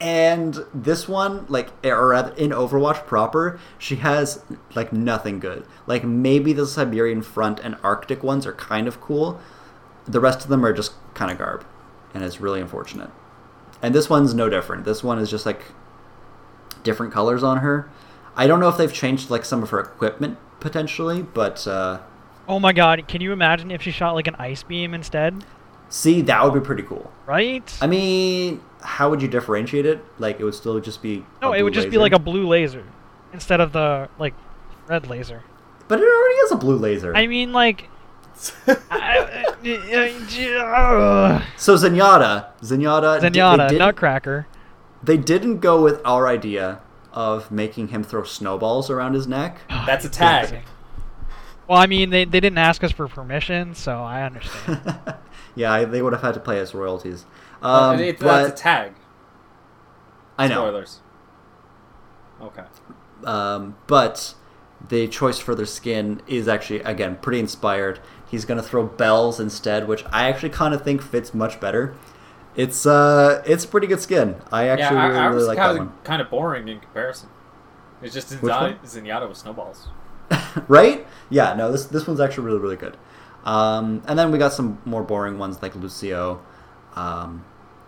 and 0.00 0.64
this 0.74 1.08
one, 1.08 1.46
like, 1.48 1.70
or 1.84 2.08
rather, 2.08 2.32
in 2.34 2.50
Overwatch 2.50 3.06
proper, 3.06 3.60
she 3.78 3.96
has 3.96 4.42
like 4.74 4.92
nothing 4.92 5.38
good. 5.40 5.64
Like 5.86 6.04
maybe 6.04 6.52
the 6.52 6.66
Siberian 6.66 7.22
Front 7.22 7.60
and 7.60 7.76
Arctic 7.82 8.22
ones 8.22 8.46
are 8.46 8.52
kind 8.52 8.88
of 8.88 9.00
cool. 9.00 9.40
The 10.06 10.20
rest 10.20 10.42
of 10.42 10.48
them 10.48 10.64
are 10.64 10.72
just 10.72 10.92
kind 11.14 11.30
of 11.30 11.38
garb, 11.38 11.64
and 12.14 12.22
it's 12.24 12.40
really 12.40 12.60
unfortunate. 12.60 13.10
And 13.82 13.94
this 13.94 14.10
one's 14.10 14.34
no 14.34 14.48
different. 14.48 14.84
This 14.84 15.04
one 15.04 15.18
is 15.18 15.30
just 15.30 15.46
like 15.46 15.62
different 16.82 17.12
colors 17.12 17.42
on 17.42 17.58
her. 17.58 17.88
I 18.36 18.46
don't 18.46 18.60
know 18.60 18.68
if 18.68 18.76
they've 18.76 18.92
changed 18.92 19.30
like 19.30 19.44
some 19.44 19.62
of 19.62 19.70
her 19.70 19.80
equipment 19.80 20.38
potentially, 20.60 21.22
but 21.22 21.66
uh, 21.66 22.00
Oh 22.48 22.58
my 22.58 22.72
god, 22.72 23.06
can 23.08 23.20
you 23.20 23.32
imagine 23.32 23.70
if 23.70 23.82
she 23.82 23.90
shot 23.90 24.14
like 24.14 24.26
an 24.26 24.36
ice 24.36 24.62
beam 24.62 24.94
instead? 24.94 25.44
see, 25.90 26.20
that 26.20 26.44
would 26.44 26.52
be 26.52 26.60
pretty 26.64 26.82
cool. 26.82 27.10
Right? 27.26 27.76
I 27.80 27.86
mean, 27.86 28.60
how 28.82 29.08
would 29.10 29.22
you 29.22 29.28
differentiate 29.28 29.86
it? 29.86 30.04
Like, 30.18 30.38
it 30.38 30.44
would 30.44 30.54
still 30.54 30.78
just 30.80 31.02
be. 31.02 31.24
no, 31.40 31.52
it 31.54 31.62
would 31.62 31.72
just 31.72 31.90
be 31.90 31.96
like 31.98 32.12
a 32.12 32.18
blue 32.18 32.46
laser 32.46 32.84
instead 33.32 33.60
of 33.60 33.72
the 33.72 34.08
like 34.18 34.34
red 34.86 35.06
laser. 35.08 35.42
But 35.88 36.00
it 36.00 36.02
already 36.04 36.34
is 36.34 36.52
a 36.52 36.56
blue 36.56 36.76
laser. 36.76 37.14
I 37.16 37.26
mean, 37.26 37.52
like. 37.52 37.88
I- 38.90 39.37
so 41.56 41.74
Zenyatta, 41.74 42.46
Zenyatta, 42.60 43.20
Zenyatta, 43.20 43.20
they, 43.20 43.30
didn't, 43.30 43.78
Nutcracker. 43.78 44.46
they 45.02 45.16
didn't 45.16 45.58
go 45.60 45.82
with 45.82 46.00
our 46.04 46.26
idea 46.28 46.80
of 47.12 47.50
making 47.50 47.88
him 47.88 48.02
throw 48.04 48.24
snowballs 48.24 48.90
around 48.90 49.14
his 49.14 49.26
neck. 49.26 49.58
That's 49.68 50.04
a 50.04 50.08
tag. 50.08 50.60
Well, 51.66 51.78
I 51.78 51.86
mean, 51.86 52.10
they, 52.10 52.24
they 52.24 52.40
didn't 52.40 52.58
ask 52.58 52.82
us 52.82 52.92
for 52.92 53.08
permission, 53.08 53.74
so 53.74 53.98
I 53.98 54.22
understand. 54.22 54.80
yeah, 55.54 55.84
they 55.84 56.00
would 56.00 56.14
have 56.14 56.22
had 56.22 56.34
to 56.34 56.40
pay 56.40 56.60
us 56.60 56.72
royalties. 56.72 57.26
Uh, 57.62 57.90
Um, 57.94 58.00
it- 58.00 58.18
but 58.18 58.44
that's 58.48 58.60
a 58.60 58.62
tag. 58.62 58.92
I 60.38 60.46
know. 60.48 60.62
Spoilers. 60.66 61.00
Okay. 62.40 62.62
Um, 63.24 63.76
but 63.88 64.34
the 64.88 65.08
choice 65.08 65.38
for 65.40 65.54
their 65.56 65.66
skin 65.66 66.22
is 66.28 66.46
actually 66.46 66.80
again 66.80 67.16
pretty 67.20 67.40
inspired. 67.40 67.98
He's 68.28 68.44
gonna 68.44 68.62
throw 68.62 68.84
bells 68.84 69.40
instead, 69.40 69.88
which 69.88 70.04
I 70.12 70.28
actually 70.28 70.50
kind 70.50 70.74
of 70.74 70.82
think 70.82 71.02
fits 71.02 71.32
much 71.32 71.60
better. 71.60 71.94
It's 72.54 72.86
uh, 72.86 73.42
it's 73.46 73.64
a 73.64 73.68
pretty 73.68 73.86
good 73.86 74.00
skin. 74.00 74.36
I 74.52 74.66
Yeah, 74.66 74.72
actually 74.72 74.98
I, 74.98 75.06
really, 75.06 75.18
I 75.18 75.26
really 75.26 75.46
like 75.46 75.56
that 75.56 75.78
one. 75.78 75.92
kind 76.04 76.20
of 76.20 76.28
boring 76.28 76.68
in 76.68 76.80
comparison. 76.80 77.28
It's 78.02 78.14
just? 78.14 78.28
Zenyatta, 78.30 78.80
Zenyatta 78.84 79.28
with 79.28 79.38
snowballs. 79.38 79.88
right? 80.68 81.06
Yeah, 81.30 81.54
no, 81.54 81.72
this 81.72 81.86
this 81.86 82.06
one's 82.06 82.20
actually 82.20 82.44
really 82.44 82.58
really 82.58 82.76
good. 82.76 82.96
Um, 83.44 84.02
and 84.06 84.18
then 84.18 84.30
we 84.30 84.38
got 84.38 84.52
some 84.52 84.80
more 84.84 85.02
boring 85.02 85.38
ones 85.38 85.62
like 85.62 85.74
Lucio, 85.74 86.42
um, 86.96 87.44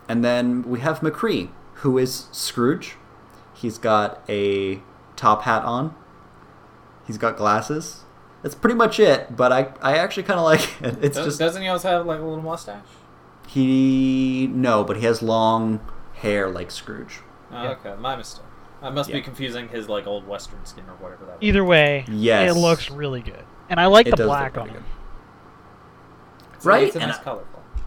and 0.09 0.25
then 0.25 0.63
we 0.63 0.81
have 0.81 1.01
McCree, 1.01 1.51
who 1.75 1.99
is 1.99 2.29
Scrooge. 2.33 2.97
He's 3.53 3.77
got 3.77 4.23
a 4.29 4.81
top 5.17 5.43
hat 5.43 5.65
on. 5.65 5.95
He's 7.07 7.19
got 7.19 7.37
glasses. 7.37 8.05
That's 8.43 8.55
pretty 8.55 8.77
much 8.77 8.99
it. 9.01 9.37
But 9.37 9.53
I 9.53 9.73
I 9.83 9.97
actually 9.99 10.23
kind 10.25 10.39
of 10.41 10.45
like 10.45 10.61
it. 10.83 10.99
It's 11.05 11.17
Does, 11.17 11.27
just 11.27 11.39
doesn't 11.39 11.63
he 11.63 11.69
also 11.69 11.89
have 11.89 12.07
like 12.07 12.21
a 12.21 12.25
little 12.25 12.43
mustache? 12.43 12.85
he 13.47 14.47
no, 14.53 14.85
but 14.85 14.97
he 14.97 15.05
has 15.05 15.23
long 15.23 15.81
hair 16.15 16.49
like 16.49 16.71
Scrooge. 16.71 17.21
Oh, 17.51 17.63
Yeah. 17.63 17.71
Okay, 17.71 17.95
my 17.99 18.15
mistake. 18.17 18.45
I 18.83 18.89
must 18.91 19.11
be 19.13 19.21
confusing 19.21 19.69
his 19.69 19.89
like 19.89 20.07
old 20.07 20.27
western 20.27 20.65
skin 20.65 20.85
or 20.89 20.95
whatever 20.95 21.25
that. 21.27 21.33
was. 21.35 21.43
Either 21.43 21.65
way, 21.65 22.05
Yes. 22.09 22.51
it 22.55 22.59
looks 22.59 22.91
really 22.91 23.21
good, 23.21 23.45
and 23.69 23.79
I 23.81 23.87
like 23.87 24.07
It 24.07 24.17
the 24.17 24.25
black 24.25 24.57
on 24.57 24.69
him. 24.69 24.85
It's- 26.55 26.65
Right? 26.65 26.85
It's 26.87 26.97
a 26.97 27.01
And 27.01 27.09
nice 27.11 27.19
I- 27.21 27.23
color. 27.23 27.43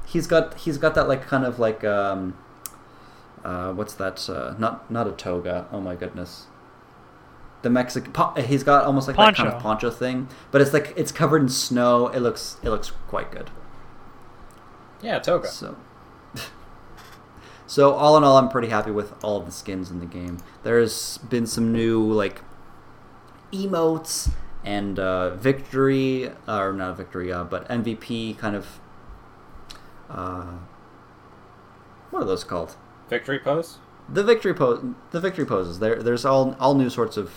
He's 0.06 0.28
got 0.28 0.54
he's 0.56 0.78
got 0.78 0.94
that 0.96 1.08
like 1.08 1.26
kind 1.26 1.46
of 1.46 1.58
like 1.60 1.84
um 1.84 2.36
uh 3.44 3.72
what's 3.72 3.94
that 3.96 4.30
uh 4.30 4.54
not 4.60 4.92
not 4.92 5.08
a 5.08 5.12
toga. 5.14 5.66
Oh 5.72 5.80
my 5.80 5.96
goodness. 5.96 6.46
The 7.64 7.70
Mexican 7.70 8.12
po- 8.12 8.34
he's 8.34 8.64
got 8.64 8.86
almost 8.86 9.08
like 9.08 9.18
that 9.18 9.36
kind 9.36 9.48
of 9.48 9.54
Poncho. 9.62 9.88
poncho 9.88 9.90
thing, 9.90 10.28
but 10.52 10.62
it's 10.62 10.74
like 10.74 10.94
it's 10.96 11.12
covered 11.12 11.42
in 11.42 11.50
snow. 11.50 12.08
It 12.08 12.20
looks 12.20 12.58
it 12.62 12.70
looks 12.70 12.92
quite 13.08 13.32
good. 13.32 13.50
Yeah, 15.02 15.20
toga. 15.20 15.48
So, 15.48 15.76
so 17.68 17.94
all 17.94 18.16
in 18.18 18.24
all, 18.24 18.38
I'm 18.38 18.50
pretty 18.50 18.68
happy 18.70 18.92
with 18.92 19.14
all 19.24 19.40
the 19.40 19.52
skins 19.52 19.90
in 19.92 20.00
the 20.00 20.06
game. 20.06 20.38
There's 20.64 21.18
been 21.20 21.46
some 21.48 21.72
new 21.72 22.04
like 22.12 22.42
emotes 23.52 24.32
and 24.64 25.00
uh, 25.00 25.36
victory, 25.36 26.32
or 26.48 26.74
not 26.74 26.98
victory, 26.98 27.32
uh, 27.32 27.44
but 27.46 27.68
MVP 27.70 28.38
kind 28.38 28.56
of. 28.56 28.80
Uh, 30.10 30.58
what 32.12 32.24
are 32.24 32.26
those 32.26 32.44
called? 32.44 32.76
Victory 33.10 33.40
pose. 33.40 33.80
The 34.10 34.24
victory 34.24 34.54
pose. 34.54 34.84
The 35.12 35.20
victory 35.20 35.46
poses. 35.46 35.80
There, 35.80 36.02
there's 36.04 36.26
all 36.26 36.56
all 36.60 36.76
new 36.76 36.90
sorts 36.90 37.18
of 37.18 37.32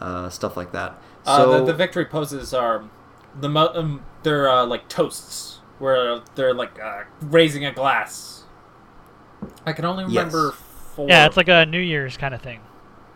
uh, 0.00 0.28
stuff 0.30 0.56
like 0.56 0.72
that. 0.72 1.00
Uh, 1.26 1.36
So 1.36 1.58
the, 1.60 1.72
the 1.72 1.74
victory 1.74 2.04
poses 2.06 2.52
are 2.54 2.84
the 3.40 3.48
mo- 3.48 3.72
um, 3.74 4.02
they're 4.22 4.48
uh, 4.48 4.64
like 4.66 4.88
toasts 4.88 5.60
where 5.78 6.20
they're 6.34 6.54
like 6.54 6.78
uh, 6.82 7.04
raising 7.22 7.64
a 7.64 7.72
glass. 7.72 8.44
I 9.66 9.72
can 9.72 9.84
only 9.84 10.04
Yes. 10.04 10.32
remember 10.32 10.52
four. 10.52 11.08
Yeah, 11.08 11.26
it's 11.26 11.36
like 11.36 11.48
a 11.48 11.64
New 11.66 11.78
Year's 11.80 12.16
kind 12.16 12.34
of 12.34 12.40
thing. 12.42 12.60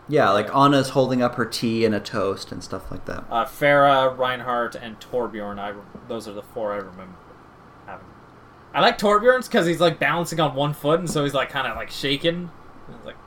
yeah, 0.07 0.29
like 0.31 0.53
Ana's 0.55 0.89
holding 0.89 1.21
up 1.21 1.35
her 1.35 1.45
tea 1.45 1.85
and 1.85 1.93
a 1.95 1.99
toast 1.99 2.51
and 2.51 2.63
stuff 2.63 2.91
like 2.91 3.05
that. 3.05 3.23
uh, 3.29 3.45
Pharah, 3.45 4.17
Reinhardt, 4.17 4.75
and 4.75 4.99
Torbjorn. 4.99 5.59
I 5.59 5.69
re- 5.69 5.81
those 6.07 6.27
are 6.27 6.33
the 6.33 6.43
four 6.43 6.73
I 6.73 6.77
remember 6.77 7.15
having. 7.85 8.05
I 8.73 8.81
like 8.81 8.97
Torbjorn's 8.97 9.47
because 9.47 9.65
he's 9.65 9.79
like 9.81 9.99
balancing 9.99 10.39
on 10.39 10.55
one 10.55 10.73
foot, 10.73 10.99
and 10.99 11.09
so 11.09 11.23
he's 11.23 11.33
like 11.33 11.49
kind 11.49 11.67
of 11.67 11.75
like 11.75 11.89
shaking. 11.91 12.49
It's 12.95 13.05
like 13.05 13.15
yeah. 13.15 13.22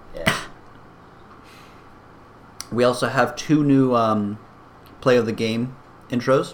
We 2.76 2.84
also 2.84 3.08
have 3.08 3.34
two 3.36 3.64
new 3.64 3.94
um, 3.94 4.38
play 5.00 5.16
of 5.16 5.24
the 5.24 5.32
game 5.32 5.74
intros 6.10 6.52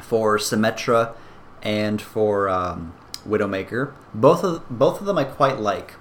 for 0.00 0.36
Symmetra 0.36 1.14
and 1.62 2.02
for 2.02 2.48
um, 2.48 2.92
Widowmaker. 3.24 3.92
Both 4.12 4.42
of 4.42 4.68
both 4.68 4.98
of 4.98 5.06
them 5.06 5.16
I 5.16 5.22
quite 5.22 5.60
like. 5.60 5.94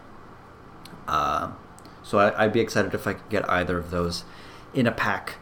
Uh, 1.07 1.51
so 2.01 2.17
I, 2.17 2.45
I'd 2.45 2.51
be 2.51 2.61
excited 2.61 2.95
if 2.95 3.05
I 3.05 3.13
could 3.13 3.29
get 3.29 3.47
either 3.47 3.77
of 3.77 3.91
those 3.91 4.23
in 4.73 4.87
a 4.87 4.91
pack. 4.91 5.35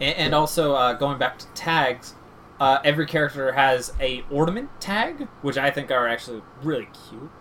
And, 0.00 0.16
and 0.16 0.34
also 0.34 0.74
uh, 0.74 0.92
going 0.92 1.18
back 1.18 1.40
to 1.40 1.46
tags, 1.56 2.14
uh, 2.60 2.78
every 2.84 3.06
character 3.06 3.50
has 3.50 3.92
a 3.98 4.22
ornament 4.30 4.70
tag, 4.80 5.26
which 5.42 5.58
I 5.58 5.72
think 5.72 5.90
are 5.90 6.06
actually 6.06 6.42
really 6.62 6.88
cute. 7.08 7.32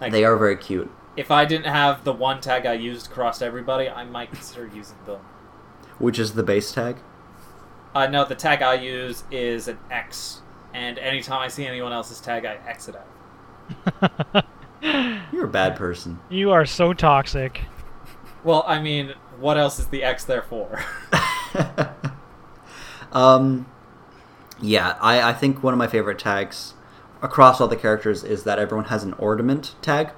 Like, 0.00 0.10
They 0.10 0.24
are 0.24 0.36
very 0.36 0.56
cute. 0.56 0.90
If 1.18 1.32
I 1.32 1.46
didn't 1.46 1.66
have 1.66 2.04
the 2.04 2.12
one 2.12 2.40
tag 2.40 2.64
I 2.64 2.74
used 2.74 3.08
across 3.10 3.42
everybody, 3.42 3.88
I 3.88 4.04
might 4.04 4.30
consider 4.30 4.70
using 4.72 4.98
them. 5.04 5.18
Which 5.98 6.16
is 6.16 6.34
the 6.34 6.44
base 6.44 6.70
tag? 6.70 6.98
Uh, 7.92 8.06
no, 8.06 8.24
the 8.24 8.36
tag 8.36 8.62
I 8.62 8.74
use 8.74 9.24
is 9.28 9.66
an 9.66 9.80
X, 9.90 10.42
and 10.72 10.96
anytime 10.96 11.40
I 11.40 11.48
see 11.48 11.66
anyone 11.66 11.92
else's 11.92 12.20
tag, 12.20 12.44
I 12.44 12.60
X 12.64 12.88
it 12.88 12.94
out. 12.94 14.44
You're 15.32 15.46
a 15.46 15.48
bad 15.48 15.74
person. 15.74 16.20
you 16.30 16.52
are 16.52 16.64
so 16.64 16.94
toxic. 16.94 17.62
Well, 18.44 18.62
I 18.64 18.80
mean, 18.80 19.14
what 19.40 19.58
else 19.58 19.80
is 19.80 19.88
the 19.88 20.04
X 20.04 20.24
there 20.24 20.42
for? 20.42 20.84
um, 23.10 23.66
yeah, 24.62 24.96
I, 25.00 25.30
I 25.30 25.32
think 25.32 25.64
one 25.64 25.74
of 25.74 25.78
my 25.78 25.88
favorite 25.88 26.20
tags 26.20 26.74
across 27.22 27.60
all 27.60 27.66
the 27.66 27.74
characters 27.74 28.22
is 28.22 28.44
that 28.44 28.60
everyone 28.60 28.84
has 28.84 29.02
an 29.02 29.14
ornament 29.14 29.74
tag 29.82 30.10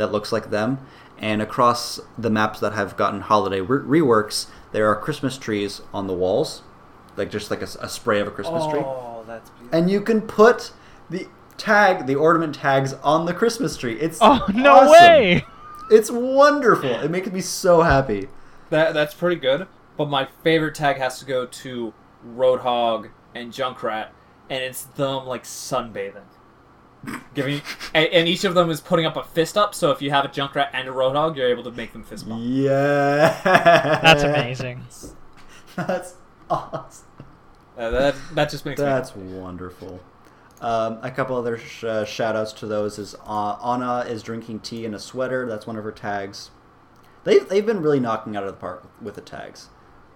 that 0.00 0.10
looks 0.12 0.32
like 0.32 0.50
them. 0.50 0.78
And 1.18 1.40
across 1.42 2.00
the 2.18 2.30
maps 2.30 2.60
that 2.60 2.72
have 2.72 2.96
gotten 2.96 3.20
holiday 3.20 3.60
re- 3.60 4.00
reworks, 4.00 4.46
there 4.72 4.88
are 4.88 4.96
Christmas 4.96 5.36
trees 5.38 5.82
on 5.92 6.06
the 6.06 6.14
walls, 6.14 6.62
like 7.16 7.30
just 7.30 7.50
like 7.50 7.62
a 7.62 7.88
spray 7.88 8.20
of 8.20 8.26
a 8.26 8.30
Christmas 8.30 8.66
tree. 8.66 8.80
Oh, 8.82 9.22
that's 9.26 9.50
beautiful. 9.50 9.78
And 9.78 9.90
you 9.90 10.00
can 10.00 10.22
put 10.22 10.72
the 11.10 11.28
tag, 11.58 12.06
the 12.06 12.14
ornament 12.14 12.54
tags 12.54 12.94
on 13.02 13.26
the 13.26 13.34
Christmas 13.34 13.76
tree. 13.76 14.00
It's 14.00 14.18
Oh 14.20 14.46
no 14.54 14.76
awesome. 14.76 14.92
way! 14.92 15.44
It's 15.90 16.10
wonderful. 16.10 16.88
It 16.90 17.10
makes 17.10 17.30
me 17.30 17.40
so 17.42 17.82
happy. 17.82 18.28
That 18.70 18.94
that's 18.94 19.12
pretty 19.14 19.36
good. 19.40 19.66
But 19.98 20.08
my 20.08 20.28
favorite 20.42 20.74
tag 20.74 20.96
has 20.96 21.18
to 21.18 21.26
go 21.26 21.44
to 21.44 21.92
Roadhog 22.26 23.10
and 23.34 23.52
Junkrat, 23.52 24.08
and 24.48 24.62
it's 24.64 24.84
them 24.84 25.26
like 25.26 25.44
sunbathing. 25.44 26.22
Giving 27.34 27.62
and, 27.94 28.06
and 28.08 28.28
each 28.28 28.44
of 28.44 28.54
them 28.54 28.68
is 28.70 28.80
putting 28.80 29.06
up 29.06 29.16
a 29.16 29.24
fist 29.24 29.56
up. 29.56 29.74
So 29.74 29.90
if 29.90 30.02
you 30.02 30.10
have 30.10 30.24
a 30.24 30.28
Junkrat 30.28 30.70
and 30.72 30.88
a 30.88 30.90
Roadhog, 30.90 31.36
you're 31.36 31.48
able 31.48 31.62
to 31.64 31.70
make 31.70 31.92
them 31.92 32.02
fist 32.04 32.28
bump. 32.28 32.42
Yeah, 32.44 33.40
That's 34.02 34.22
amazing. 34.22 34.84
That's 35.76 36.14
awesome. 36.50 37.06
Uh, 37.78 37.90
that 37.90 38.14
that 38.34 38.50
just 38.50 38.66
makes 38.66 38.80
That's 38.80 39.16
me. 39.16 39.38
wonderful. 39.38 40.00
Um, 40.60 40.98
a 41.02 41.10
couple 41.10 41.36
other 41.36 41.56
sh- 41.56 41.84
uh, 41.84 42.04
shout 42.04 42.36
outs 42.36 42.52
to 42.54 42.66
those 42.66 42.98
is 42.98 43.14
uh, 43.26 43.56
Ana 43.62 44.00
is 44.06 44.22
drinking 44.22 44.60
tea 44.60 44.84
in 44.84 44.92
a 44.92 44.98
sweater. 44.98 45.46
That's 45.46 45.66
one 45.66 45.76
of 45.76 45.84
her 45.84 45.92
tags. 45.92 46.50
They've, 47.24 47.48
they've 47.48 47.64
been 47.64 47.80
really 47.80 48.00
knocking 48.00 48.36
out 48.36 48.44
of 48.44 48.50
the 48.52 48.60
park 48.60 48.86
with 49.00 49.14
the 49.14 49.20
tags. 49.22 49.68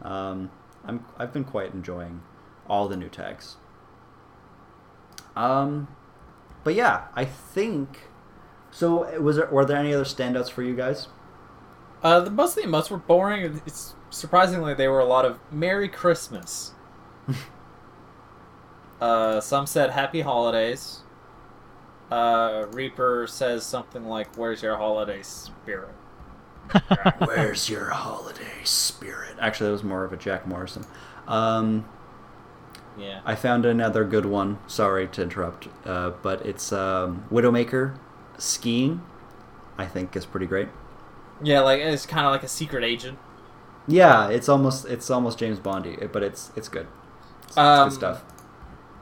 Um, 0.03 0.51
I'm, 0.85 1.07
I've 1.17 1.33
been 1.33 1.45
quite 1.45 1.73
enjoying 1.73 2.21
all 2.69 2.89
the 2.89 2.97
new 2.97 3.09
tags. 3.09 3.57
Um, 5.35 5.89
but 6.65 6.75
yeah, 6.75 7.05
I 7.15 7.25
think. 7.25 8.09
So, 8.71 9.21
was 9.21 9.37
there, 9.37 9.47
were 9.47 9.65
there 9.65 9.77
any 9.77 9.95
other 9.95 10.05
standouts 10.05 10.51
for 10.51 10.63
you 10.63 10.75
guys? 10.75 11.07
Uh, 12.03 12.21
the 12.21 12.31
most 12.31 12.57
of 12.57 12.63
the 12.65 12.69
emotes 12.69 12.91
were 12.91 12.99
boring. 12.99 13.63
It's 13.67 13.95
surprisingly 14.11 14.75
they 14.75 14.89
were 14.89 15.01
a 15.01 15.05
lot 15.05 15.25
of 15.25 15.39
Merry 15.53 15.89
Christmas. 15.89 16.73
uh, 19.01 19.41
some 19.41 19.67
said 19.67 19.91
Happy 19.91 20.23
Holidays. 20.23 21.01
Uh, 22.11 22.67
Reaper 22.73 23.27
says 23.27 23.65
something 23.65 24.07
like, 24.07 24.37
"Where's 24.37 24.63
your 24.63 24.77
holiday 24.77 25.23
spirit?" 25.23 25.95
Where's 27.19 27.69
your 27.69 27.91
holiday 27.91 28.65
spirit? 28.65 29.37
Actually, 29.41 29.69
that 29.69 29.73
was 29.73 29.85
more 29.85 30.05
of 30.05 30.13
a 30.13 30.17
Jack 30.17 30.47
Morrison. 30.47 30.85
Um, 31.27 31.89
Yeah. 32.99 33.21
I 33.25 33.35
found 33.35 33.67
another 33.67 34.05
good 34.05 34.27
one. 34.27 34.59
Sorry 34.67 35.09
to 35.09 35.23
interrupt, 35.23 35.69
uh, 35.85 36.11
but 36.23 36.45
it's 36.47 36.73
um, 36.73 37.25
Widowmaker 37.31 37.99
skiing. 38.39 39.03
I 39.77 39.87
think 39.87 40.15
is 40.17 40.27
pretty 40.27 40.47
great. 40.47 40.69
Yeah, 41.43 41.61
like 41.61 41.81
it's 41.81 42.07
kind 42.07 42.27
of 42.27 42.33
like 42.33 42.43
a 42.45 42.49
secret 42.49 42.85
agent. 42.85 43.19
Yeah, 43.87 44.29
it's 44.31 44.49
almost 44.49 44.87
it's 44.87 45.11
almost 45.11 45.39
James 45.39 45.59
Bondy, 45.59 45.97
but 46.13 46.23
it's 46.23 46.53
it's 46.57 46.69
good. 46.69 46.87
It's, 47.49 47.59
it's 47.59 47.59
Um, 47.59 47.89
good 47.89 47.95
stuff. 47.95 48.25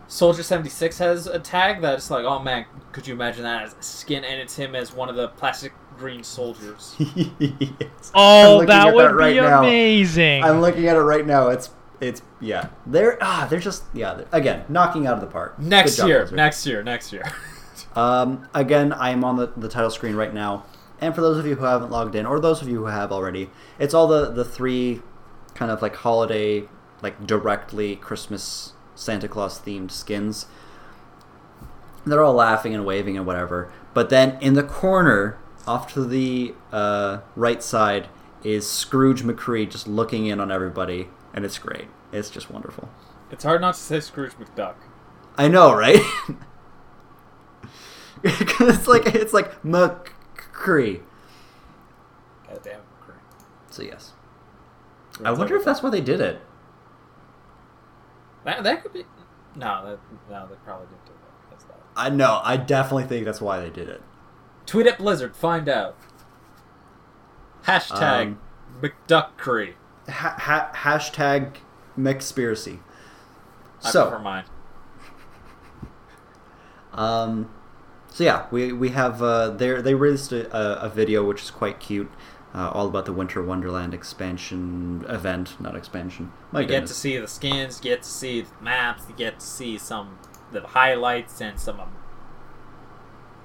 Soldier 0.08 0.42
seventy 0.42 0.68
six 0.70 0.98
has 0.98 1.26
a 1.26 1.38
tag 1.38 1.80
that's 1.80 2.10
like, 2.10 2.24
oh 2.24 2.38
man, 2.38 2.66
could 2.92 3.06
you 3.06 3.14
imagine 3.14 3.44
that 3.44 3.62
as 3.64 3.74
skin? 3.80 4.24
And 4.24 4.40
it's 4.40 4.56
him 4.56 4.74
as 4.74 4.92
one 4.92 5.08
of 5.08 5.16
the 5.16 5.28
plastic 5.28 5.72
green 5.98 6.22
soldiers. 6.24 6.96
Yes. 7.38 8.14
Oh, 8.14 8.64
that 8.66 8.88
at 8.88 8.94
would 8.94 9.12
right 9.12 9.34
be 9.34 9.40
now. 9.40 9.60
amazing. 9.60 10.42
I'm 10.42 10.60
looking 10.60 10.86
at 10.88 10.96
it 10.96 11.00
right 11.00 11.26
now. 11.26 11.48
It's 11.48 11.70
it's 12.02 12.20
yeah. 12.40 12.68
They're 12.84 13.16
ah 13.20 13.46
they're 13.48 13.60
just 13.60 13.84
yeah 13.94 14.22
again 14.32 14.64
knocking 14.68 15.06
out 15.06 15.14
of 15.14 15.20
the 15.20 15.26
park. 15.26 15.58
next 15.58 15.96
job, 15.96 16.08
year, 16.08 16.28
next 16.32 16.66
year, 16.66 16.82
next 16.82 17.12
year. 17.12 17.24
Um, 17.94 18.48
again, 18.54 18.92
I 18.92 19.10
am 19.10 19.22
on 19.22 19.36
the, 19.36 19.52
the 19.54 19.68
title 19.68 19.90
screen 19.90 20.14
right 20.14 20.32
now. 20.32 20.64
And 21.00 21.14
for 21.14 21.20
those 21.20 21.36
of 21.36 21.46
you 21.46 21.56
who 21.56 21.64
haven't 21.64 21.90
logged 21.90 22.14
in, 22.14 22.24
or 22.24 22.40
those 22.40 22.62
of 22.62 22.68
you 22.68 22.76
who 22.76 22.86
have 22.86 23.12
already, 23.12 23.50
it's 23.78 23.92
all 23.92 24.06
the, 24.06 24.30
the 24.30 24.44
three 24.44 25.02
kind 25.54 25.70
of 25.70 25.82
like 25.82 25.96
holiday, 25.96 26.64
like 27.02 27.26
directly 27.26 27.96
Christmas 27.96 28.72
Santa 28.94 29.28
Claus 29.28 29.60
themed 29.60 29.90
skins. 29.90 30.46
They're 32.06 32.22
all 32.22 32.34
laughing 32.34 32.74
and 32.74 32.86
waving 32.86 33.16
and 33.16 33.26
whatever. 33.26 33.70
But 33.92 34.10
then 34.10 34.38
in 34.40 34.54
the 34.54 34.62
corner, 34.62 35.38
off 35.66 35.92
to 35.94 36.04
the 36.04 36.54
uh, 36.72 37.20
right 37.36 37.62
side, 37.62 38.08
is 38.42 38.68
Scrooge 38.68 39.22
McCree 39.22 39.70
just 39.70 39.86
looking 39.86 40.26
in 40.26 40.40
on 40.40 40.50
everybody. 40.50 41.08
And 41.34 41.44
it's 41.44 41.58
great. 41.58 41.88
It's 42.12 42.28
just 42.30 42.50
wonderful. 42.50 42.88
it's 43.30 43.44
hard 43.44 43.60
not 43.60 43.74
to 43.74 43.80
say 43.80 44.00
Scrooge 44.00 44.32
McDuck. 44.32 44.74
I 45.38 45.48
know, 45.48 45.74
right? 45.74 46.00
it's 48.24 48.86
like 48.86 49.06
it's 49.06 49.32
like 49.32 49.62
McCree. 49.62 51.00
God 52.48 52.60
damn. 52.62 52.80
McCree. 52.80 53.14
So 53.70 53.82
yes, 53.82 54.12
I 55.24 55.32
wonder 55.32 55.56
if 55.56 55.64
that's 55.64 55.82
why 55.82 55.90
they 55.90 56.00
did 56.02 56.20
it. 56.20 56.40
That, 58.44 58.62
that 58.64 58.82
could 58.82 58.92
be. 58.92 59.04
No, 59.56 59.84
that, 59.86 59.98
no, 60.30 60.46
they 60.48 60.56
probably 60.64 60.86
didn't 60.88 61.06
do 61.06 61.12
that. 61.12 61.50
That's 61.50 61.64
that. 61.64 61.78
I 61.96 62.08
know. 62.10 62.40
I 62.44 62.56
definitely 62.56 63.04
think 63.04 63.24
that's 63.24 63.40
why 63.40 63.60
they 63.60 63.70
did 63.70 63.88
it. 63.88 64.02
Tweet 64.66 64.86
at 64.86 64.98
Blizzard. 64.98 65.34
Find 65.36 65.68
out. 65.68 65.96
Hashtag 67.64 68.22
Um, 68.22 68.40
McDuckcree. 68.80 69.74
Ha- 70.08 70.36
ha- 70.38 70.70
hashtag 70.74 71.56
McSpiracy. 71.98 72.78
I 73.84 73.90
So, 73.90 74.08
prefer 74.08 74.22
mine. 74.22 74.44
Um, 76.92 77.50
so 78.08 78.24
yeah, 78.24 78.46
we 78.50 78.72
we 78.72 78.90
have 78.90 79.22
uh, 79.22 79.50
they 79.50 79.80
they 79.80 79.94
released 79.94 80.32
a, 80.32 80.82
a, 80.82 80.88
video 80.88 81.24
which 81.24 81.42
is 81.42 81.50
quite 81.50 81.80
cute, 81.80 82.10
uh, 82.54 82.68
all 82.70 82.86
about 82.86 83.06
the 83.06 83.12
Winter 83.12 83.42
Wonderland 83.42 83.94
expansion 83.94 85.04
event, 85.08 85.58
not 85.58 85.74
expansion. 85.74 86.30
My 86.50 86.60
You 86.60 86.66
get 86.66 86.86
to 86.86 86.94
see 86.94 87.16
the 87.16 87.28
skins, 87.28 87.78
you 87.82 87.90
get 87.90 88.02
to 88.02 88.08
see 88.08 88.42
the 88.42 88.50
maps, 88.62 89.04
you 89.08 89.14
get 89.14 89.40
to 89.40 89.46
see 89.46 89.78
some 89.78 90.18
the 90.52 90.60
highlights 90.60 91.40
and 91.40 91.58
some 91.58 91.80
um, 91.80 91.92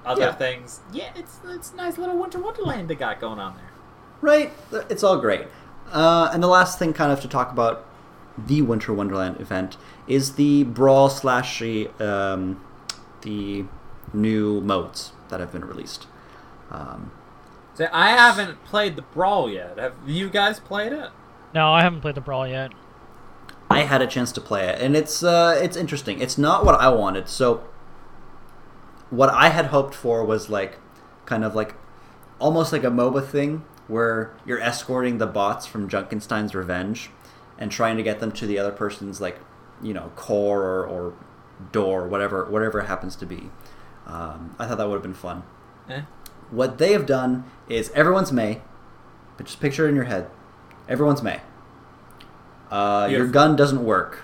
other 0.04 0.22
Yeah. 0.22 0.32
things. 0.34 0.80
Yeah, 0.92 1.10
it's 1.16 1.40
it's 1.46 1.72
a 1.72 1.76
nice 1.76 1.96
little 1.96 2.18
Winter 2.18 2.38
Wonderland 2.38 2.88
they 2.88 2.94
got 2.94 3.20
going 3.20 3.38
on 3.38 3.54
there. 3.56 3.70
Right, 4.20 4.52
it's 4.90 5.02
all 5.02 5.16
great. 5.18 5.46
Uh, 5.92 6.30
and 6.32 6.42
the 6.42 6.48
last 6.48 6.78
thing, 6.78 6.92
kind 6.92 7.12
of, 7.12 7.20
to 7.20 7.28
talk 7.28 7.50
about 7.52 7.84
the 8.36 8.62
Winter 8.62 8.92
Wonderland 8.92 9.40
event 9.40 9.76
is 10.06 10.34
the 10.34 10.64
brawl 10.64 11.10
slash 11.10 11.60
um, 11.98 12.64
the 13.22 13.64
new 14.12 14.60
modes 14.60 15.12
that 15.28 15.40
have 15.40 15.52
been 15.52 15.64
released. 15.64 16.06
Um, 16.70 17.12
So 17.74 17.88
I 17.92 18.10
haven't 18.10 18.64
played 18.64 18.96
the 18.96 19.02
Brawl 19.02 19.50
yet. 19.50 19.78
Have 19.78 19.94
you 20.06 20.28
guys 20.28 20.60
played 20.60 20.92
it? 20.92 21.10
No, 21.54 21.72
I 21.72 21.82
haven't 21.82 22.00
played 22.00 22.14
the 22.14 22.20
brawl 22.20 22.46
yet. 22.46 22.72
I 23.70 23.82
had 23.82 24.00
a 24.02 24.06
chance 24.06 24.32
to 24.32 24.40
play 24.40 24.66
it, 24.68 24.80
and 24.80 24.96
it's 24.96 25.22
uh, 25.22 25.58
it's 25.62 25.76
interesting. 25.76 26.20
It's 26.20 26.38
not 26.38 26.64
what 26.64 26.74
I 26.80 26.88
wanted. 26.88 27.28
So, 27.28 27.62
what 29.10 29.28
I 29.28 29.50
had 29.50 29.66
hoped 29.66 29.94
for 29.94 30.24
was 30.24 30.48
like, 30.48 30.78
kind 31.26 31.44
of 31.44 31.54
like, 31.54 31.74
almost 32.38 32.72
like 32.72 32.84
a 32.84 32.90
MOBA 32.90 33.26
thing 33.26 33.64
where 33.88 34.34
you're 34.46 34.60
escorting 34.60 35.18
the 35.18 35.26
bots 35.26 35.66
from 35.66 35.88
Junkenstein's 35.88 36.54
Revenge, 36.54 37.10
and 37.58 37.72
trying 37.72 37.96
to 37.96 38.02
get 38.02 38.20
them 38.20 38.30
to 38.32 38.46
the 38.46 38.58
other 38.58 38.70
person's 38.70 39.20
like, 39.20 39.40
you 39.82 39.92
know, 39.92 40.12
core 40.14 40.62
or, 40.62 40.86
or 40.86 41.14
door, 41.72 42.06
whatever 42.06 42.44
whatever 42.44 42.80
it 42.80 42.86
happens 42.86 43.16
to 43.16 43.26
be. 43.26 43.50
Um, 44.06 44.54
I 44.58 44.66
thought 44.66 44.78
that 44.78 44.88
would 44.88 44.94
have 44.94 45.02
been 45.02 45.14
fun. 45.14 45.42
Eh? 45.88 46.02
What 46.50 46.78
they 46.78 46.92
have 46.92 47.06
done 47.06 47.44
is 47.68 47.90
everyone's 47.90 48.32
Mei, 48.32 48.62
but 49.36 49.46
just 49.46 49.60
picture 49.60 49.86
it 49.86 49.90
in 49.90 49.96
your 49.96 50.04
head. 50.04 50.30
Everyone's 50.88 51.22
Mei. 51.22 51.40
Uh, 52.70 53.08
your 53.10 53.26
gun 53.26 53.56
doesn't 53.56 53.84
work. 53.84 54.20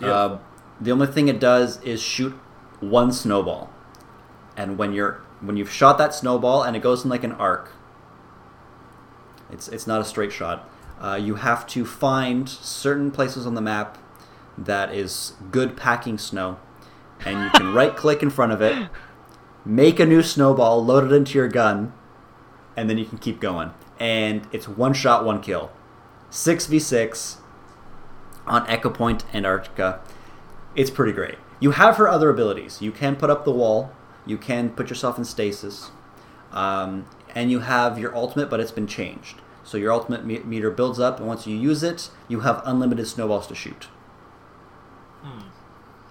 Uh, 0.00 0.38
the 0.80 0.90
only 0.90 1.06
thing 1.06 1.28
it 1.28 1.38
does 1.38 1.80
is 1.82 2.02
shoot 2.02 2.32
one 2.80 3.12
snowball, 3.12 3.70
and 4.56 4.76
when 4.78 4.92
you're 4.92 5.20
when 5.40 5.56
you've 5.56 5.70
shot 5.70 5.98
that 5.98 6.14
snowball 6.14 6.62
and 6.62 6.76
it 6.76 6.82
goes 6.82 7.04
in 7.04 7.10
like 7.10 7.22
an 7.22 7.32
arc, 7.32 7.72
it's 9.52 9.68
it's 9.68 9.86
not 9.86 10.00
a 10.00 10.04
straight 10.04 10.32
shot. 10.32 10.68
Uh, 11.00 11.16
you 11.16 11.36
have 11.36 11.66
to 11.66 11.84
find 11.84 12.48
certain 12.48 13.10
places 13.10 13.46
on 13.46 13.54
the 13.54 13.60
map 13.60 13.98
that 14.56 14.94
is 14.94 15.32
good 15.50 15.76
packing 15.76 16.18
snow, 16.18 16.58
and 17.24 17.42
you 17.42 17.50
can 17.50 17.74
right 17.74 17.96
click 17.96 18.22
in 18.22 18.30
front 18.30 18.52
of 18.52 18.62
it, 18.62 18.88
make 19.64 20.00
a 20.00 20.06
new 20.06 20.22
snowball, 20.22 20.84
load 20.84 21.04
it 21.04 21.14
into 21.14 21.38
your 21.38 21.48
gun, 21.48 21.92
and 22.76 22.88
then 22.88 22.98
you 22.98 23.04
can 23.04 23.18
keep 23.18 23.40
going. 23.40 23.72
And 23.98 24.46
it's 24.52 24.68
one 24.68 24.94
shot, 24.94 25.24
one 25.24 25.40
kill. 25.40 25.70
6v6 26.30 27.36
on 28.46 28.66
Ecopoint 28.66 28.94
Point, 28.94 29.24
Antarctica. 29.34 30.00
It's 30.74 30.90
pretty 30.90 31.12
great. 31.12 31.36
You 31.60 31.72
have 31.72 31.98
her 31.98 32.08
other 32.08 32.30
abilities. 32.30 32.80
You 32.80 32.90
can 32.90 33.16
put 33.16 33.30
up 33.30 33.44
the 33.44 33.52
wall, 33.52 33.92
you 34.26 34.38
can 34.38 34.70
put 34.70 34.88
yourself 34.88 35.18
in 35.18 35.24
stasis, 35.24 35.90
um, 36.52 37.06
and 37.34 37.50
you 37.50 37.60
have 37.60 37.98
your 37.98 38.14
ultimate, 38.14 38.50
but 38.50 38.60
it's 38.60 38.72
been 38.72 38.86
changed. 38.86 39.40
So 39.64 39.76
your 39.76 39.92
ultimate 39.92 40.24
me- 40.24 40.40
meter 40.40 40.70
builds 40.70 40.98
up, 40.98 41.18
and 41.18 41.26
once 41.26 41.46
you 41.46 41.56
use 41.56 41.82
it, 41.82 42.10
you 42.28 42.40
have 42.40 42.62
unlimited 42.64 43.06
snowballs 43.06 43.46
to 43.46 43.54
shoot. 43.54 43.84
Hmm. 45.22 45.48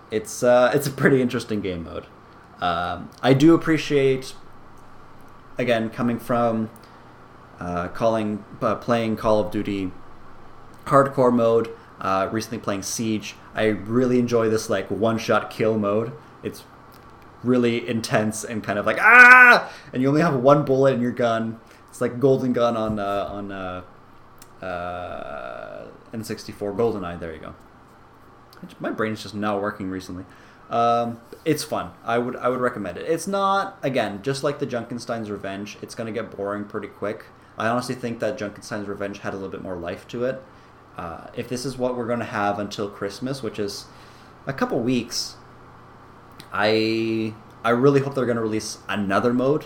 It's 0.09 0.43
uh, 0.43 0.71
it's 0.73 0.87
a 0.87 0.91
pretty 0.91 1.21
interesting 1.21 1.61
game 1.61 1.83
mode. 1.83 2.05
Um, 2.59 3.09
I 3.21 3.33
do 3.33 3.53
appreciate, 3.53 4.35
again, 5.57 5.89
coming 5.89 6.19
from 6.19 6.69
uh, 7.59 7.87
calling 7.89 8.43
uh, 8.61 8.75
playing 8.75 9.17
Call 9.17 9.39
of 9.39 9.51
Duty 9.51 9.91
hardcore 10.85 11.33
mode. 11.33 11.69
Uh, 11.99 12.27
recently 12.31 12.57
playing 12.57 12.81
Siege. 12.81 13.35
I 13.53 13.65
really 13.65 14.17
enjoy 14.17 14.49
this 14.49 14.71
like 14.71 14.89
one 14.89 15.19
shot 15.19 15.51
kill 15.51 15.77
mode. 15.77 16.11
It's 16.41 16.63
really 17.43 17.87
intense 17.87 18.43
and 18.43 18.63
kind 18.63 18.77
of 18.77 18.85
like 18.85 18.97
ah, 18.99 19.71
and 19.93 20.01
you 20.01 20.07
only 20.07 20.21
have 20.21 20.35
one 20.35 20.63
bullet 20.65 20.93
in 20.93 21.01
your 21.01 21.11
gun. 21.11 21.59
It's 21.89 22.01
like 22.01 22.19
Golden 22.19 22.53
Gun 22.53 22.77
on 22.77 22.99
uh, 22.99 23.29
on 23.31 23.51
uh, 23.51 23.83
uh, 24.65 25.87
N64 26.13 26.75
GoldenEye. 26.75 27.19
There 27.19 27.33
you 27.33 27.39
go. 27.39 27.55
My 28.79 28.91
brain 28.91 29.13
is 29.13 29.23
just 29.23 29.35
not 29.35 29.61
working 29.61 29.89
recently. 29.89 30.23
Um, 30.69 31.19
it's 31.43 31.63
fun. 31.63 31.91
I 32.03 32.17
would 32.17 32.35
I 32.37 32.47
would 32.47 32.61
recommend 32.61 32.97
it. 32.97 33.09
It's 33.09 33.27
not 33.27 33.77
again 33.83 34.21
just 34.21 34.43
like 34.43 34.59
the 34.59 34.67
Junkenstein's 34.67 35.29
Revenge. 35.29 35.77
It's 35.81 35.95
gonna 35.95 36.11
get 36.11 36.35
boring 36.35 36.65
pretty 36.65 36.87
quick. 36.87 37.25
I 37.57 37.67
honestly 37.67 37.95
think 37.95 38.19
that 38.19 38.37
Junkenstein's 38.37 38.87
Revenge 38.87 39.19
had 39.19 39.33
a 39.33 39.35
little 39.35 39.51
bit 39.51 39.61
more 39.61 39.75
life 39.75 40.07
to 40.09 40.23
it. 40.23 40.41
Uh, 40.97 41.27
if 41.35 41.49
this 41.49 41.65
is 41.65 41.77
what 41.77 41.97
we're 41.97 42.07
gonna 42.07 42.23
have 42.23 42.57
until 42.57 42.89
Christmas, 42.89 43.43
which 43.43 43.59
is 43.59 43.85
a 44.47 44.53
couple 44.53 44.79
weeks, 44.79 45.35
I 46.53 47.33
I 47.63 47.69
really 47.69 48.01
hope 48.01 48.15
they're 48.15 48.25
gonna 48.25 48.41
release 48.41 48.79
another 48.89 49.33
mode, 49.33 49.65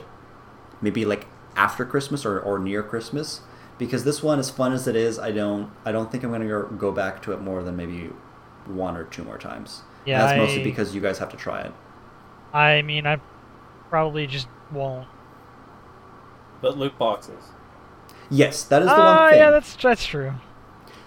maybe 0.81 1.05
like 1.05 1.27
after 1.55 1.85
Christmas 1.85 2.25
or, 2.25 2.39
or 2.39 2.59
near 2.59 2.83
Christmas, 2.83 3.41
because 3.77 4.03
this 4.03 4.21
one, 4.21 4.39
as 4.39 4.49
fun 4.49 4.73
as 4.73 4.87
it 4.87 4.95
is, 4.95 5.17
I 5.17 5.31
don't 5.31 5.71
I 5.85 5.91
don't 5.91 6.11
think 6.11 6.23
I'm 6.23 6.31
gonna 6.31 6.47
go, 6.47 6.63
go 6.67 6.91
back 6.91 7.21
to 7.23 7.31
it 7.33 7.41
more 7.41 7.63
than 7.63 7.75
maybe 7.75 8.09
one 8.65 8.95
or 8.97 9.03
two 9.05 9.23
more 9.23 9.37
times. 9.37 9.81
And 9.99 10.09
Yeah, 10.09 10.25
that's 10.25 10.37
mostly 10.37 10.63
because 10.63 10.93
you 10.93 11.01
guys 11.01 11.17
have 11.19 11.29
to 11.29 11.37
try 11.37 11.61
it. 11.61 11.71
I 12.53 12.81
mean, 12.83 13.05
I 13.07 13.19
probably 13.89 14.27
just 14.27 14.47
won't. 14.71 15.07
But 16.61 16.77
loot 16.77 16.97
boxes. 16.97 17.43
Yes, 18.29 18.63
that 18.63 18.81
is 18.81 18.87
the 18.87 18.93
Ah, 18.95 19.21
one 19.23 19.29
thing. 19.31 19.39
yeah, 19.39 19.51
that's 19.51 19.75
that's 19.75 20.05
true. 20.05 20.33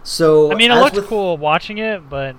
so 0.03 0.51
I 0.53 0.55
mean, 0.55 0.71
it 0.71 0.75
looked 0.77 0.97
with- 0.97 1.07
cool 1.09 1.37
watching 1.37 1.79
it, 1.79 2.09
but 2.09 2.37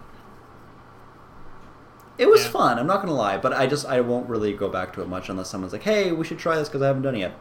It 2.20 2.30
was 2.30 2.44
Yeah. 2.44 2.52
fun. 2.52 2.78
I'm 2.78 2.86
not 2.86 3.00
gonna 3.02 3.14
lie, 3.16 3.38
but 3.38 3.54
I 3.54 3.66
just 3.66 3.88
I 3.88 4.02
won't 4.02 4.30
really 4.30 4.52
go 4.54 4.68
back 4.68 4.92
to 4.94 5.02
it 5.02 5.08
much 5.08 5.30
unless 5.30 5.50
someone's 5.50 5.72
like, 5.74 5.84
"Hey, 5.84 6.12
we 6.12 6.26
should 6.26 6.38
try 6.38 6.58
this 6.58 6.68
because 6.68 6.82
I 6.82 6.88
haven't 6.88 7.04
done 7.04 7.16
it 7.16 7.20
yet." 7.20 7.34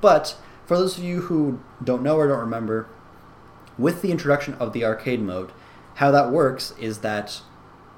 But 0.00 0.36
for 0.66 0.76
those 0.76 0.98
of 0.98 1.04
you 1.04 1.22
who 1.22 1.60
don't 1.82 2.02
know 2.02 2.16
or 2.16 2.26
don't 2.26 2.40
remember, 2.40 2.86
with 3.78 4.02
the 4.02 4.10
introduction 4.10 4.54
of 4.58 4.72
the 4.72 4.84
arcade 4.84 5.22
mode, 5.22 5.52
how 5.94 6.10
that 6.10 6.32
works 6.32 6.74
is 6.80 6.98
that 6.98 7.42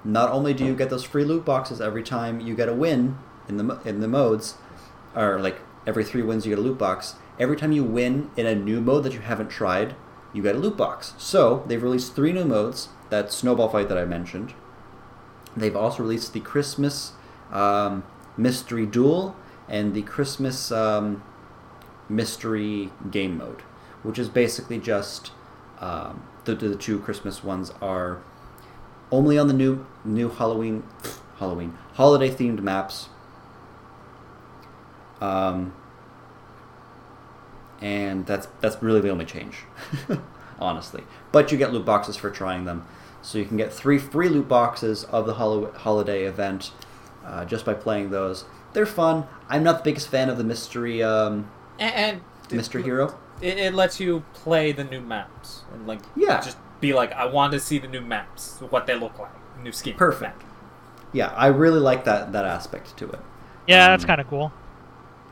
not 0.04 0.30
only 0.30 0.52
do 0.52 0.62
you 0.64 0.74
get 0.74 0.90
those 0.90 1.04
free 1.04 1.24
loot 1.24 1.44
boxes 1.44 1.80
every 1.80 2.02
time 2.02 2.38
you 2.38 2.54
get 2.54 2.68
a 2.68 2.74
win 2.74 3.16
in 3.48 3.56
the 3.56 3.78
in 3.86 4.00
the 4.00 4.08
modes, 4.08 4.56
or 5.16 5.40
like 5.40 5.60
every 5.86 6.04
three 6.04 6.22
wins 6.22 6.44
you 6.44 6.54
get 6.54 6.58
a 6.58 6.62
loot 6.62 6.76
box. 6.78 7.14
Every 7.40 7.56
time 7.56 7.72
you 7.72 7.82
win 7.82 8.30
in 8.36 8.44
a 8.44 8.54
new 8.54 8.80
mode 8.82 9.04
that 9.04 9.14
you 9.14 9.20
haven't 9.20 9.48
tried, 9.48 9.94
you 10.34 10.42
get 10.42 10.54
a 10.54 10.58
loot 10.58 10.76
box. 10.76 11.14
So 11.16 11.64
they've 11.66 11.82
released 11.82 12.14
three 12.14 12.32
new 12.34 12.44
modes. 12.44 12.88
That 13.08 13.32
snowball 13.32 13.70
fight 13.70 13.88
that 13.88 13.96
I 13.98 14.04
mentioned. 14.04 14.52
They've 15.56 15.76
also 15.76 16.02
released 16.02 16.32
the 16.32 16.40
Christmas 16.40 17.12
um, 17.50 18.04
Mystery 18.36 18.86
Duel 18.86 19.34
and 19.68 19.94
the 19.94 20.02
Christmas 20.02 20.70
um, 20.70 21.22
Mystery 22.08 22.90
Game 23.10 23.38
Mode, 23.38 23.62
which 24.02 24.18
is 24.18 24.28
basically 24.28 24.78
just 24.78 25.32
um, 25.80 26.22
the, 26.44 26.54
the 26.54 26.76
two 26.76 26.98
Christmas 26.98 27.42
ones 27.42 27.72
are 27.80 28.22
only 29.10 29.38
on 29.38 29.46
the 29.46 29.54
new 29.54 29.86
new 30.04 30.28
Halloween 30.28 30.82
Halloween 31.38 31.76
holiday 31.94 32.30
themed 32.30 32.60
maps. 32.60 33.08
Um, 35.20 35.74
and 37.80 38.26
that's 38.26 38.48
that's 38.60 38.82
really 38.82 39.00
the 39.00 39.10
only 39.10 39.24
change, 39.24 39.64
honestly. 40.58 41.02
But 41.32 41.52
you 41.52 41.58
get 41.58 41.72
loot 41.72 41.84
boxes 41.84 42.16
for 42.16 42.30
trying 42.30 42.64
them, 42.64 42.86
so 43.26 43.38
you 43.38 43.44
can 43.44 43.56
get 43.56 43.72
three 43.72 43.98
free 43.98 44.28
loot 44.28 44.48
boxes 44.48 45.02
of 45.04 45.26
the 45.26 45.34
holo- 45.34 45.72
holiday 45.72 46.24
event 46.24 46.70
uh, 47.24 47.44
just 47.44 47.64
by 47.64 47.74
playing 47.74 48.10
those. 48.10 48.44
They're 48.72 48.86
fun. 48.86 49.26
I'm 49.48 49.64
not 49.64 49.78
the 49.78 49.84
biggest 49.84 50.08
fan 50.08 50.28
of 50.28 50.38
the 50.38 50.44
mystery 50.44 51.02
um, 51.02 51.50
And, 51.78 51.94
and 51.94 52.20
mystery 52.52 52.82
hero. 52.82 53.18
It, 53.40 53.58
it 53.58 53.74
lets 53.74 53.98
you 54.00 54.22
play 54.32 54.70
the 54.72 54.84
new 54.84 55.00
maps 55.00 55.62
and 55.72 55.86
like 55.86 56.00
Yeah. 56.14 56.40
just 56.40 56.56
be 56.80 56.92
like, 56.94 57.10
I 57.12 57.26
want 57.26 57.52
to 57.54 57.60
see 57.60 57.78
the 57.78 57.88
new 57.88 58.00
maps, 58.00 58.60
what 58.70 58.86
they 58.86 58.94
look 58.94 59.18
like, 59.18 59.32
new 59.62 59.72
skin. 59.72 59.94
Perfect. 59.96 60.42
Yeah, 61.12 61.28
I 61.28 61.46
really 61.48 61.80
like 61.80 62.04
that 62.04 62.32
that 62.32 62.44
aspect 62.44 62.96
to 62.98 63.08
it. 63.10 63.20
yeah, 63.66 63.88
that's 63.88 64.04
Um, 64.04 64.08
kind 64.08 64.20
of 64.20 64.28
cool. 64.28 64.52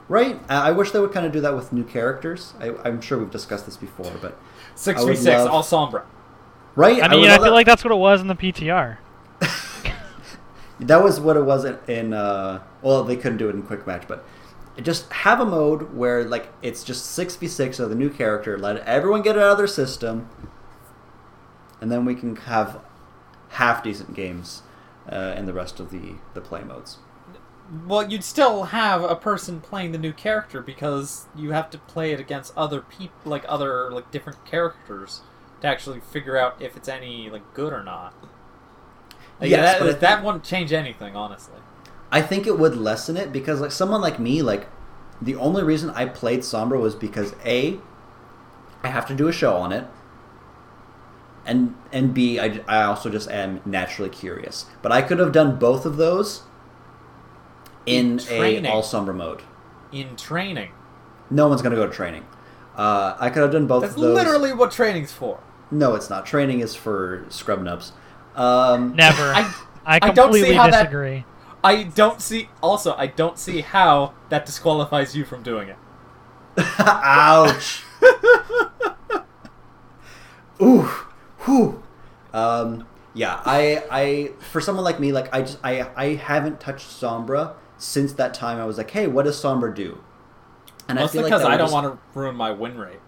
Right? 0.08 0.40
I 0.48 0.68
I 0.68 0.70
wish 0.72 0.90
they 0.90 1.00
would 1.00 1.12
kind 1.12 1.26
of 1.26 1.32
do 1.32 1.40
that 1.42 1.54
with 1.54 1.72
new 1.72 1.84
characters. 1.84 2.54
I, 2.60 2.74
I'm 2.84 3.00
sure 3.00 3.18
we've 3.18 3.30
discussed 3.30 3.66
this 3.66 3.76
before, 3.76 4.12
but 4.20 4.38
Six 4.74 5.00
I 5.00 5.04
v 5.04 5.10
would 5.10 5.18
six, 5.18 5.40
love- 5.42 5.50
all 5.50 5.62
Sombra. 5.62 6.02
Right? 6.74 7.02
I 7.02 7.08
mean, 7.08 7.20
would 7.20 7.30
I 7.30 7.36
feel 7.36 7.44
that. 7.44 7.52
like 7.52 7.66
that's 7.66 7.84
what 7.84 7.92
it 7.92 7.96
was 7.96 8.20
in 8.20 8.28
the 8.28 8.34
PTR. 8.34 8.98
That 10.80 11.02
was 11.02 11.20
what 11.20 11.36
it 11.36 11.44
was 11.44 11.64
in, 11.64 11.78
in 11.86 12.12
uh, 12.12 12.62
well, 12.82 13.04
they 13.04 13.16
couldn't 13.16 13.38
do 13.38 13.48
it 13.48 13.54
in 13.54 13.62
quick 13.62 13.86
match, 13.86 14.04
but 14.08 14.24
just 14.82 15.10
have 15.12 15.40
a 15.40 15.44
mode 15.44 15.94
where 15.94 16.24
like 16.24 16.52
it's 16.62 16.82
just 16.82 17.06
six 17.06 17.36
v 17.36 17.46
six 17.46 17.78
of 17.78 17.90
the 17.90 17.94
new 17.94 18.10
character. 18.10 18.58
Let 18.58 18.78
everyone 18.78 19.22
get 19.22 19.36
it 19.36 19.42
out 19.42 19.52
of 19.52 19.58
their 19.58 19.68
system, 19.68 20.28
and 21.80 21.92
then 21.92 22.04
we 22.04 22.14
can 22.14 22.34
have 22.36 22.80
half 23.50 23.84
decent 23.84 24.14
games 24.14 24.62
uh, 25.08 25.34
in 25.36 25.46
the 25.46 25.52
rest 25.52 25.78
of 25.78 25.90
the 25.90 26.14
the 26.34 26.40
play 26.40 26.64
modes. 26.64 26.98
Well, 27.86 28.10
you'd 28.10 28.24
still 28.24 28.64
have 28.64 29.02
a 29.02 29.16
person 29.16 29.60
playing 29.60 29.92
the 29.92 29.98
new 29.98 30.12
character 30.12 30.60
because 30.60 31.26
you 31.34 31.52
have 31.52 31.70
to 31.70 31.78
play 31.78 32.12
it 32.12 32.20
against 32.20 32.52
other 32.56 32.80
people, 32.82 33.16
like 33.24 33.44
other 33.48 33.90
like 33.92 34.10
different 34.10 34.44
characters, 34.44 35.22
to 35.64 35.70
actually 35.70 36.00
figure 36.00 36.36
out 36.36 36.60
if 36.60 36.76
it's 36.76 36.88
any 36.88 37.28
like 37.30 37.54
good 37.54 37.72
or 37.72 37.82
not. 37.82 38.14
Like, 39.40 39.50
Yes, 39.50 39.72
that, 39.72 39.78
but 39.80 39.88
I 39.88 39.92
that 39.98 40.14
think- 40.16 40.24
wouldn't 40.26 40.44
change 40.44 40.72
anything, 40.72 41.16
honestly. 41.16 41.58
I 42.12 42.22
think 42.22 42.46
it 42.46 42.58
would 42.58 42.76
lessen 42.76 43.16
it 43.16 43.32
because 43.32 43.60
like 43.60 43.72
someone 43.72 44.00
like 44.00 44.20
me, 44.20 44.42
like 44.42 44.68
the 45.20 45.34
only 45.36 45.64
reason 45.64 45.90
I 45.90 46.04
played 46.06 46.40
Sombra 46.40 46.78
was 46.80 46.94
because 46.94 47.34
a 47.44 47.78
I 48.84 48.88
have 48.88 49.06
to 49.06 49.14
do 49.14 49.26
a 49.26 49.32
show 49.32 49.56
on 49.56 49.72
it, 49.72 49.86
and 51.46 51.74
and 51.92 52.14
b 52.14 52.38
I, 52.38 52.60
I 52.68 52.84
also 52.84 53.08
just 53.10 53.28
am 53.30 53.60
naturally 53.64 54.10
curious. 54.10 54.66
But 54.82 54.92
I 54.92 55.02
could 55.02 55.18
have 55.18 55.32
done 55.32 55.58
both 55.58 55.84
of 55.86 55.96
those 55.96 56.42
in 57.86 58.20
a 58.30 58.66
all 58.68 58.82
Sombra 58.82 59.14
mode. 59.16 59.42
In 59.90 60.16
training, 60.16 60.70
No 61.30 61.48
one's 61.48 61.62
gonna 61.62 61.76
go 61.76 61.86
to 61.86 61.92
training. 61.92 62.26
Uh, 62.76 63.16
I 63.18 63.30
could 63.30 63.42
have 63.42 63.52
done 63.52 63.66
both 63.66 63.82
that's 63.82 63.94
of 63.94 64.00
those. 64.00 64.14
literally 64.14 64.52
what 64.52 64.70
training's 64.72 65.12
for. 65.12 65.40
No, 65.70 65.94
it's 65.94 66.10
not. 66.10 66.26
Training 66.26 66.58
is 66.60 66.74
for 66.74 67.24
scrub 67.28 67.62
nubs. 67.62 67.92
Um, 68.34 68.96
Never. 68.96 69.32
I- 69.32 69.54
I, 69.86 69.98
I 70.00 70.10
don't 70.12 70.32
see 70.32 70.40
completely 70.40 70.54
how 70.54 70.70
that- 70.70 71.24
I 71.62 71.82
don't 71.84 72.22
see. 72.22 72.48
Also, 72.62 72.94
I 72.96 73.06
don't 73.06 73.38
see 73.38 73.60
how 73.60 74.14
that 74.30 74.46
disqualifies 74.46 75.14
you 75.14 75.26
from 75.26 75.42
doing 75.42 75.68
it. 75.68 75.76
Ouch. 76.78 77.82
Ooh, 80.62 80.82
whew. 81.44 81.82
Um, 82.32 82.86
yeah, 83.14 83.40
I, 83.44 83.82
I, 83.90 84.30
for 84.40 84.60
someone 84.60 84.84
like 84.84 85.00
me, 85.00 85.12
like 85.12 85.32
I 85.34 85.42
just, 85.42 85.58
I, 85.62 85.88
I 85.96 86.14
haven't 86.14 86.60
touched 86.60 86.88
Sombra 86.88 87.54
since 87.78 88.12
that 88.14 88.34
time. 88.34 88.58
I 88.58 88.64
was 88.64 88.78
like, 88.78 88.90
hey, 88.90 89.06
what 89.06 89.24
does 89.24 89.40
Sombra 89.40 89.74
do? 89.74 90.02
And 90.88 90.98
Mostly 90.98 91.20
like 91.22 91.30
because 91.30 91.44
I 91.44 91.50
don't 91.56 91.66
just- 91.66 91.72
want 91.72 91.86
to 91.94 92.18
ruin 92.18 92.36
my 92.36 92.50
win 92.50 92.78
rate. 92.78 93.00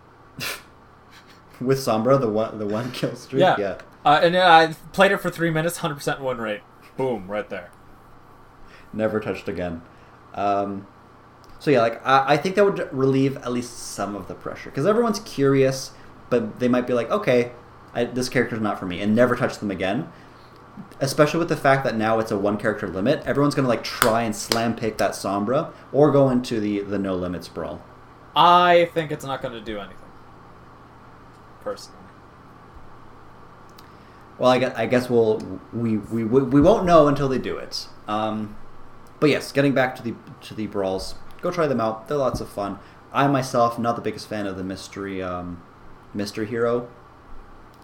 With 1.60 1.78
Sombra 1.78 2.20
the 2.20 2.28
one, 2.28 2.58
the 2.58 2.66
one 2.66 2.92
kill 2.92 3.14
streak. 3.16 3.40
Yeah. 3.40 3.56
yeah. 3.58 3.78
Uh, 4.04 4.20
and 4.22 4.36
uh, 4.36 4.40
I 4.46 4.74
played 4.92 5.12
it 5.12 5.18
for 5.18 5.30
three 5.30 5.50
minutes, 5.50 5.78
hundred 5.78 5.96
percent 5.96 6.20
win 6.20 6.38
rate. 6.38 6.60
Boom, 6.96 7.28
right 7.30 7.48
there. 7.50 7.70
never 8.92 9.20
touched 9.20 9.48
again. 9.48 9.82
Um, 10.34 10.86
so 11.58 11.70
yeah, 11.70 11.80
like 11.80 12.06
I, 12.06 12.34
I 12.34 12.36
think 12.36 12.54
that 12.56 12.64
would 12.64 12.88
relieve 12.92 13.36
at 13.38 13.52
least 13.52 13.76
some 13.78 14.14
of 14.14 14.28
the 14.28 14.34
pressure 14.34 14.70
because 14.70 14.86
everyone's 14.86 15.20
curious, 15.20 15.92
but 16.30 16.60
they 16.60 16.68
might 16.68 16.86
be 16.86 16.92
like, 16.92 17.10
okay, 17.10 17.52
I, 17.94 18.04
this 18.04 18.28
character's 18.28 18.60
not 18.60 18.78
for 18.78 18.86
me, 18.86 19.00
and 19.00 19.14
never 19.14 19.34
touch 19.36 19.58
them 19.58 19.70
again. 19.70 20.08
Especially 21.00 21.38
with 21.38 21.48
the 21.48 21.56
fact 21.56 21.84
that 21.84 21.96
now 21.96 22.18
it's 22.18 22.30
a 22.30 22.36
one 22.38 22.58
character 22.58 22.86
limit, 22.86 23.22
everyone's 23.26 23.54
gonna 23.54 23.68
like 23.68 23.82
try 23.82 24.22
and 24.22 24.36
slam 24.36 24.76
pick 24.76 24.98
that 24.98 25.12
Sombra 25.12 25.72
or 25.92 26.10
go 26.12 26.28
into 26.30 26.60
the 26.60 26.80
the 26.80 26.98
no 26.98 27.14
limits 27.16 27.48
brawl. 27.48 27.82
I 28.34 28.90
think 28.92 29.10
it's 29.10 29.24
not 29.24 29.40
going 29.40 29.54
to 29.54 29.62
do 29.62 29.78
anything. 29.78 29.96
Personally. 31.66 31.98
Well, 34.38 34.52
I 34.52 34.58
guess, 34.60 34.76
I 34.76 34.86
guess 34.86 35.10
we'll 35.10 35.60
we, 35.72 35.96
we 35.96 36.22
we 36.22 36.60
won't 36.60 36.86
know 36.86 37.08
until 37.08 37.28
they 37.28 37.38
do 37.38 37.56
it. 37.56 37.88
Um, 38.06 38.56
but 39.18 39.30
yes, 39.30 39.50
getting 39.50 39.74
back 39.74 39.96
to 39.96 40.02
the 40.04 40.14
to 40.42 40.54
the 40.54 40.68
brawls, 40.68 41.16
go 41.42 41.50
try 41.50 41.66
them 41.66 41.80
out. 41.80 42.06
They're 42.06 42.18
lots 42.18 42.40
of 42.40 42.48
fun. 42.48 42.78
I 43.12 43.26
myself 43.26 43.80
not 43.80 43.96
the 43.96 44.00
biggest 44.00 44.28
fan 44.28 44.46
of 44.46 44.56
the 44.56 44.62
mystery 44.62 45.20
um, 45.20 45.60
mystery 46.14 46.46
hero 46.46 46.88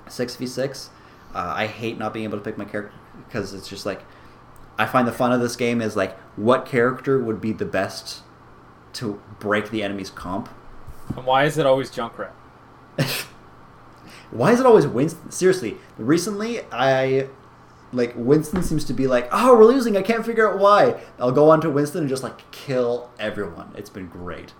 six 0.07 0.37
v 0.37 0.47
six. 0.47 0.91
Uh, 1.35 1.53
I 1.57 1.67
hate 1.67 1.99
not 1.99 2.15
being 2.15 2.23
able 2.23 2.39
to 2.39 2.45
pick 2.45 2.57
my 2.57 2.65
character 2.65 2.95
because 3.27 3.53
it's 3.53 3.67
just 3.67 3.85
like 3.85 4.05
I 4.79 4.87
find 4.87 5.09
the 5.09 5.13
fun 5.13 5.33
of 5.33 5.41
this 5.41 5.57
game 5.57 5.83
is 5.83 5.97
like 5.97 6.17
what 6.37 6.67
character 6.67 7.21
would 7.21 7.41
be 7.41 7.53
the 7.53 7.67
best 7.67 8.23
to 8.93 9.21
break 9.41 9.71
the 9.71 9.83
enemy's 9.83 10.11
comp. 10.11 10.51
And 11.17 11.27
why 11.27 11.47
is 11.47 11.59
it 11.59 11.67
always 11.67 11.91
Junkrat? 11.91 12.31
Why 14.33 14.51
is 14.53 14.59
it 14.61 14.67
always 14.67 14.87
Winston? 14.87 15.31
Seriously, 15.31 15.77
recently 15.99 16.63
I 16.73 17.29
like 17.93 18.15
Winston 18.17 18.63
seems 18.63 18.85
to 18.87 18.93
be 18.95 19.07
like, 19.07 19.29
oh, 19.31 19.55
we're 19.57 19.67
losing. 19.67 19.97
I 19.97 20.03
can't 20.03 20.25
figure 20.25 20.51
out 20.51 20.59
why. 20.59 21.01
I'll 21.19 21.31
go 21.33 21.51
on 21.51 21.61
to 21.61 21.71
Winston 21.71 22.01
and 22.01 22.09
just 22.09 22.23
like 22.23 22.51
kill 22.51 23.11
everyone. 23.21 23.73
It's 23.77 23.91
been 23.91 24.09
great. 24.09 24.55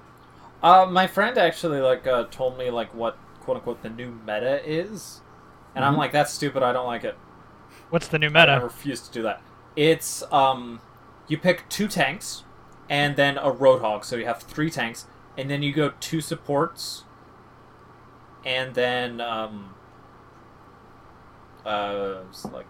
Uh, 0.63 0.87
my 0.89 1.07
friend 1.07 1.37
actually 1.39 1.81
like 1.81 2.07
uh, 2.07 2.25
told 2.31 2.57
me 2.59 2.71
like 2.71 2.95
what 2.95 3.17
quote 3.41 3.57
unquote 3.57 3.83
the 3.83 3.89
new 3.91 4.13
meta 4.27 4.61
is, 4.65 5.21
and 5.75 5.85
I'm 5.85 5.95
Mhm. 5.95 5.99
like, 5.99 6.13
that's 6.13 6.33
stupid. 6.33 6.63
I 6.63 6.73
don't 6.73 6.87
like 6.87 7.03
it. 7.05 7.17
What's 7.91 8.07
the 8.09 8.19
new 8.19 8.29
meta? 8.31 8.53
I 8.53 8.57
refuse 8.57 9.01
to 9.01 9.13
do 9.13 9.23
that. 9.23 9.41
It's 9.75 10.23
um, 10.31 10.81
you 11.27 11.39
pick 11.39 11.69
two 11.71 11.89
tanks, 11.89 12.45
and 12.91 13.17
then 13.17 13.39
a 13.39 13.51
roadhog. 13.51 14.05
So 14.05 14.17
you 14.17 14.27
have 14.27 14.41
three 14.43 14.71
tanks, 14.71 15.07
and 15.37 15.51
then 15.51 15.63
you 15.63 15.73
go 15.73 15.93
two 15.99 16.21
supports, 16.21 17.05
and 18.45 18.75
then 18.75 19.21
um, 19.21 19.75
uh, 21.65 22.21
like 22.53 22.67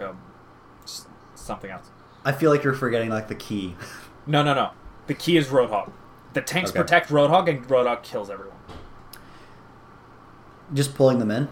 um, 0.00 0.18
s- 0.84 1.06
something 1.34 1.70
else. 1.70 1.90
I 2.24 2.32
feel 2.32 2.50
like 2.50 2.62
you're 2.62 2.74
forgetting 2.74 3.10
like 3.10 3.28
the 3.28 3.34
key. 3.34 3.74
No, 4.26 4.42
no, 4.42 4.54
no. 4.54 4.70
The 5.08 5.14
key 5.14 5.36
is 5.36 5.48
roadhog. 5.48 5.90
The 6.34 6.40
tanks 6.40 6.70
Okay. 6.70 6.78
protect 6.80 7.08
roadhog, 7.10 7.48
and 7.48 7.66
roadhog 7.66 8.02
kills 8.02 8.30
everyone. 8.30 8.56
just 10.72 10.94
pulling 10.94 11.18
them 11.18 11.30
in. 11.30 11.48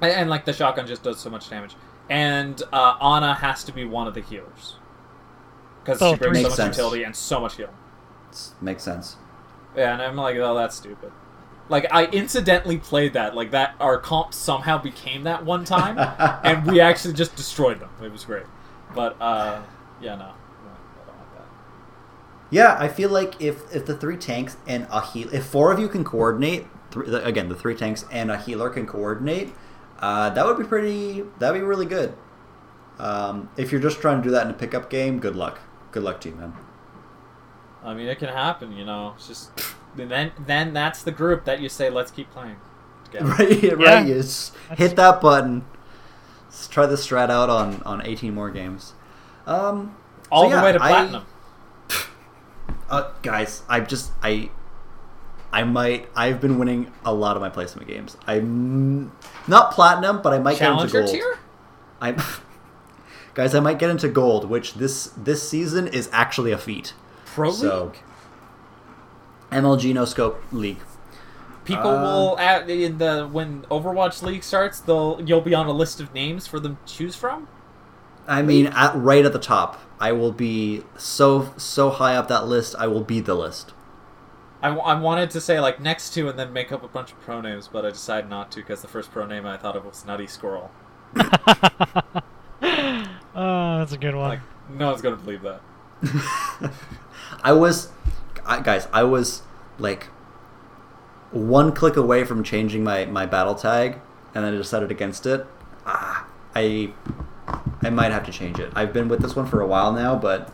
And, 0.00 0.12
and 0.12 0.30
like 0.30 0.44
the 0.44 0.52
shotgun 0.52 0.86
just 0.86 1.02
does 1.02 1.18
so 1.18 1.30
much 1.30 1.48
damage. 1.50 1.74
And 2.10 2.62
uh, 2.72 2.96
Ana 3.00 3.34
has 3.34 3.64
to 3.64 3.72
be 3.72 3.84
one 3.84 4.06
of 4.06 4.14
the 4.14 4.20
healers 4.20 4.76
because 5.82 6.00
Oh, 6.00 6.12
she 6.14 6.18
brings 6.18 6.38
so 6.42 6.48
much 6.48 6.52
sense. 6.56 6.76
utility 6.76 7.02
and 7.02 7.16
so 7.16 7.40
much 7.40 7.56
heal. 7.56 7.72
It's, 8.28 8.52
makes 8.60 8.82
sense. 8.84 9.16
Yeah, 9.76 9.94
and 9.94 10.02
I'm 10.02 10.16
like, 10.16 10.36
oh, 10.36 10.54
that's 10.54 10.76
stupid. 10.76 11.10
Like 11.68 11.86
I 11.92 12.06
incidentally 12.06 12.78
played 12.78 13.12
that. 13.12 13.34
Like 13.34 13.50
that, 13.50 13.74
our 13.80 13.98
comp 13.98 14.32
somehow 14.32 14.78
became 14.78 15.24
that 15.24 15.44
one 15.44 15.64
time, 15.64 15.98
and 16.44 16.66
we 16.66 16.80
actually 16.80 17.14
just 17.14 17.36
destroyed 17.36 17.80
them. 17.80 17.90
It 18.02 18.10
was 18.10 18.24
great. 18.24 18.44
But 18.94 19.20
uh, 19.20 19.62
yeah, 20.00 20.14
no, 20.14 20.18
no, 20.18 20.24
I 20.24 21.06
don't 21.06 21.18
like 21.18 21.32
that. 21.36 21.46
Yeah, 22.50 22.76
I 22.78 22.88
feel 22.88 23.10
like 23.10 23.40
if 23.40 23.74
if 23.74 23.84
the 23.86 23.94
three 23.96 24.16
tanks 24.16 24.56
and 24.66 24.86
a 24.90 25.04
heal, 25.04 25.28
if 25.32 25.44
four 25.44 25.70
of 25.72 25.78
you 25.78 25.88
can 25.88 26.04
coordinate, 26.04 26.66
the- 26.90 27.24
again 27.24 27.48
the 27.48 27.54
three 27.54 27.74
tanks 27.74 28.04
and 28.10 28.30
a 28.30 28.38
healer 28.38 28.70
can 28.70 28.86
coordinate, 28.86 29.52
uh, 30.00 30.30
that 30.30 30.46
would 30.46 30.56
be 30.58 30.64
pretty. 30.64 31.22
That'd 31.38 31.60
be 31.60 31.64
really 31.66 31.86
good. 31.86 32.14
Um, 32.98 33.50
if 33.56 33.70
you're 33.70 33.80
just 33.80 34.00
trying 34.00 34.18
to 34.18 34.22
do 34.24 34.30
that 34.32 34.44
in 34.46 34.50
a 34.50 34.54
pickup 34.54 34.90
game, 34.90 35.20
good 35.20 35.36
luck. 35.36 35.60
Good 35.92 36.02
luck 36.02 36.20
to 36.22 36.30
you, 36.30 36.34
man. 36.34 36.52
I 37.84 37.94
mean, 37.94 38.06
it 38.08 38.18
can 38.18 38.28
happen. 38.28 38.72
You 38.72 38.84
know, 38.84 39.12
it's 39.16 39.28
just 39.28 39.50
then 39.96 40.32
then 40.46 40.72
that's 40.72 41.02
the 41.02 41.10
group 41.12 41.44
that 41.44 41.60
you 41.60 41.68
say, 41.68 41.90
let's 41.90 42.10
keep 42.10 42.30
playing 42.30 42.56
together. 43.04 43.26
Right, 43.38 43.62
Yeah. 43.62 43.72
right. 43.72 44.06
You 44.06 44.14
just 44.14 44.54
That's- 44.68 44.78
hit 44.78 44.96
that 44.96 45.20
button. 45.20 45.64
Let's 46.46 46.68
try 46.68 46.86
this 46.86 47.06
strat 47.06 47.30
out 47.30 47.50
on 47.50 47.82
on 47.84 48.04
18 48.04 48.34
more 48.34 48.50
games. 48.50 48.92
Um, 49.46 49.96
All 50.30 50.44
so 50.44 50.50
the 50.50 50.56
yeah, 50.56 50.64
way 50.64 50.72
to 50.72 50.82
I- 50.82 50.88
platinum. 50.88 51.26
Uh, 52.90 53.10
guys, 53.22 53.62
I 53.68 53.80
just 53.80 54.12
I 54.22 54.50
I 55.52 55.62
might 55.64 56.08
I've 56.16 56.40
been 56.40 56.58
winning 56.58 56.90
a 57.04 57.12
lot 57.12 57.36
of 57.36 57.42
my 57.42 57.50
placement 57.50 57.86
games. 57.86 58.16
I'm 58.26 59.12
not 59.46 59.72
platinum, 59.72 60.22
but 60.22 60.32
I 60.32 60.38
might 60.38 60.56
Challenger 60.56 61.02
get 61.02 61.10
into 61.10 61.18
gold. 61.22 61.34
tier? 61.36 61.38
I'm 62.00 62.16
guys, 63.34 63.54
I 63.54 63.60
might 63.60 63.78
get 63.78 63.90
into 63.90 64.08
gold, 64.08 64.48
which 64.48 64.74
this 64.74 65.12
this 65.18 65.46
season 65.46 65.86
is 65.86 66.08
actually 66.12 66.50
a 66.52 66.56
feat. 66.58 66.94
Pro 67.26 67.50
So 67.50 67.84
League? 67.92 68.02
MLG 69.50 69.94
No 69.94 70.04
Scope 70.04 70.40
League. 70.52 70.78
People 71.64 71.90
Uh, 71.90 72.02
will 72.02 72.38
at 72.38 72.68
in 72.70 72.98
the 72.98 73.28
when 73.30 73.62
Overwatch 73.70 74.22
League 74.22 74.42
starts, 74.42 74.80
they'll 74.80 75.20
you'll 75.24 75.40
be 75.42 75.54
on 75.54 75.66
a 75.66 75.72
list 75.72 76.00
of 76.00 76.12
names 76.14 76.46
for 76.46 76.58
them 76.58 76.78
to 76.86 76.94
choose 76.94 77.14
from. 77.16 77.48
I 78.26 78.42
mean, 78.42 78.66
at, 78.68 78.94
right 78.94 79.24
at 79.24 79.32
the 79.32 79.38
top, 79.38 79.80
I 80.00 80.12
will 80.12 80.32
be 80.32 80.84
so 80.96 81.52
so 81.56 81.90
high 81.90 82.16
up 82.16 82.28
that 82.28 82.46
list. 82.46 82.74
I 82.78 82.86
will 82.86 83.04
be 83.04 83.20
the 83.20 83.34
list. 83.34 83.72
I, 84.62 84.68
w- 84.70 84.84
I 84.84 84.98
wanted 84.98 85.30
to 85.30 85.40
say 85.40 85.60
like 85.60 85.80
next 85.80 86.10
to 86.14 86.28
and 86.28 86.38
then 86.38 86.52
make 86.52 86.72
up 86.72 86.82
a 86.82 86.88
bunch 86.88 87.12
of 87.12 87.20
pro 87.20 87.40
names, 87.40 87.68
but 87.68 87.84
I 87.86 87.90
decided 87.90 88.28
not 88.28 88.50
to 88.52 88.60
because 88.60 88.82
the 88.82 88.88
first 88.88 89.10
pro 89.12 89.24
name 89.26 89.46
I 89.46 89.56
thought 89.56 89.76
of 89.76 89.84
was 89.84 90.04
Nutty 90.04 90.26
Squirrel. 90.26 90.70
oh, 91.16 92.22
that's 93.78 93.92
a 93.92 93.98
good 93.98 94.14
one. 94.14 94.28
Like 94.30 94.40
no 94.70 94.88
one's 94.88 95.02
gonna 95.02 95.16
believe 95.16 95.42
that. 95.42 95.60
I 97.42 97.52
was, 97.52 97.90
I, 98.48 98.60
guys, 98.60 98.88
I 98.92 99.04
was 99.04 99.42
like 99.78 100.08
one 101.30 101.72
click 101.72 101.96
away 101.96 102.24
from 102.24 102.42
changing 102.42 102.82
my 102.82 103.04
my 103.04 103.26
battle 103.26 103.54
tag, 103.54 103.98
and 104.34 104.44
then 104.44 104.54
I 104.54 104.56
decided 104.56 104.90
against 104.90 105.26
it. 105.26 105.46
Ah, 105.86 106.26
I 106.54 106.92
I 107.82 107.90
might 107.90 108.10
have 108.10 108.24
to 108.26 108.32
change 108.32 108.58
it. 108.58 108.72
I've 108.74 108.92
been 108.92 109.08
with 109.08 109.20
this 109.20 109.36
one 109.36 109.46
for 109.46 109.60
a 109.60 109.66
while 109.66 109.92
now, 109.92 110.16
but 110.16 110.50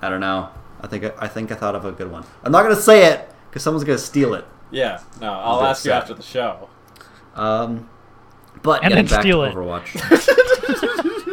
I 0.00 0.08
don't 0.08 0.20
know. 0.20 0.48
I 0.80 0.86
think 0.86 1.04
I, 1.04 1.12
I 1.18 1.28
think 1.28 1.50
I 1.50 1.56
thought 1.56 1.74
of 1.74 1.84
a 1.84 1.92
good 1.92 2.10
one. 2.10 2.24
I'm 2.44 2.52
not 2.52 2.62
gonna 2.62 2.76
say 2.76 3.12
it 3.12 3.28
because 3.50 3.62
someone's 3.62 3.84
gonna 3.84 3.98
steal 3.98 4.34
it. 4.34 4.44
Yeah, 4.70 5.00
no, 5.20 5.32
I'll 5.32 5.58
Good 5.60 5.66
ask 5.66 5.84
you 5.84 5.92
after 5.92 6.14
the 6.14 6.22
show. 6.22 6.68
Um, 7.34 7.88
but 8.62 8.84
And 8.84 8.92
getting 8.92 9.06
then 9.06 9.10
back 9.10 9.20
steal 9.22 9.42
to 9.42 9.50
it. 9.50 9.54
Overwatch. 9.54 9.94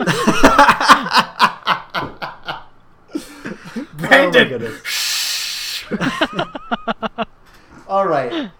Brandon! 3.97 4.41
Oh 4.41 4.43
my 4.43 4.49
goodness. 4.49 4.81
All 7.87 8.07
right. 8.07 8.51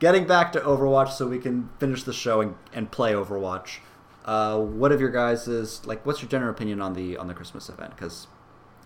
Getting 0.00 0.26
back 0.26 0.52
to 0.52 0.60
Overwatch 0.60 1.10
so 1.12 1.26
we 1.28 1.38
can 1.38 1.70
finish 1.78 2.02
the 2.02 2.12
show 2.12 2.40
and, 2.40 2.54
and 2.72 2.90
play 2.90 3.12
Overwatch. 3.12 3.78
Uh, 4.24 4.58
what 4.58 4.90
of 4.92 5.00
your 5.00 5.10
guys 5.10 5.46
is 5.48 5.84
like? 5.86 6.04
What's 6.04 6.20
your 6.22 6.28
general 6.30 6.50
opinion 6.50 6.80
on 6.80 6.94
the 6.94 7.16
on 7.16 7.28
the 7.28 7.34
Christmas 7.34 7.68
event? 7.68 7.90
Because 7.94 8.26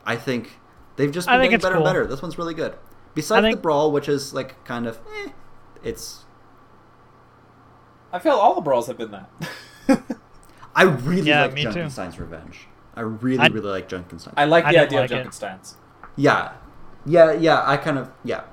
I 0.05 0.17
think 0.17 0.59
they've 0.97 1.11
just 1.13 1.29
I 1.29 1.37
been 1.37 1.43
think 1.43 1.51
getting 1.53 1.63
better 1.63 1.75
cool. 1.77 1.87
and 1.87 1.95
better. 1.95 2.07
This 2.07 2.21
one's 2.23 2.39
really 2.39 2.55
good. 2.55 2.75
Besides 3.15 3.45
think- 3.45 3.57
the 3.57 3.63
brawl, 3.63 3.91
which 3.93 4.09
is 4.09 4.35
like 4.35 4.63
kind 4.65 4.87
of, 4.87 4.99
eh, 5.25 5.31
it's. 5.83 6.25
I 8.13 8.19
feel 8.19 8.33
all 8.35 8.55
the 8.55 8.61
brawls 8.63 8.87
have 8.89 8.99
been 8.99 9.11
that. 9.13 9.31
I 10.75 10.83
really 10.85 11.29
Yeah, 11.29 11.43
like 11.43 11.55
me 11.55 11.65
too. 11.65 11.71
Junkenstein's 11.71 12.19
Revenge. 12.19 12.67
I 12.95 13.01
really 13.03 13.39
I- 13.39 13.47
really 13.47 13.69
like 13.71 13.89
Junkenstein. 13.89 14.35
I 14.37 14.45
like 14.45 14.65
the 14.65 14.71
didn't 14.73 14.87
idea 14.87 15.01
like 15.01 15.11
of 15.13 15.19
it. 15.19 15.27
Junkenstein's. 15.29 15.77
Yeah, 16.17 16.53
yeah, 17.09 17.33
yeah. 17.33 17.63
I 17.65 17.77
kind 17.77 17.99
of 17.99 18.11
yeah. 18.25 18.45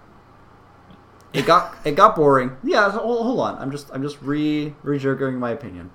It 1.34 1.46
got 1.46 1.76
it 1.84 1.96
got 1.96 2.16
boring. 2.16 2.58
Yeah, 2.64 2.92
so 2.92 3.00
hold, 3.00 3.24
hold 3.26 3.40
on. 3.42 3.58
I'm 3.58 3.72
just 3.72 3.90
I'm 3.94 4.02
just 4.02 4.22
re 4.22 4.74
rejiggering 4.84 5.38
my 5.38 5.52
opinion. 5.52 5.92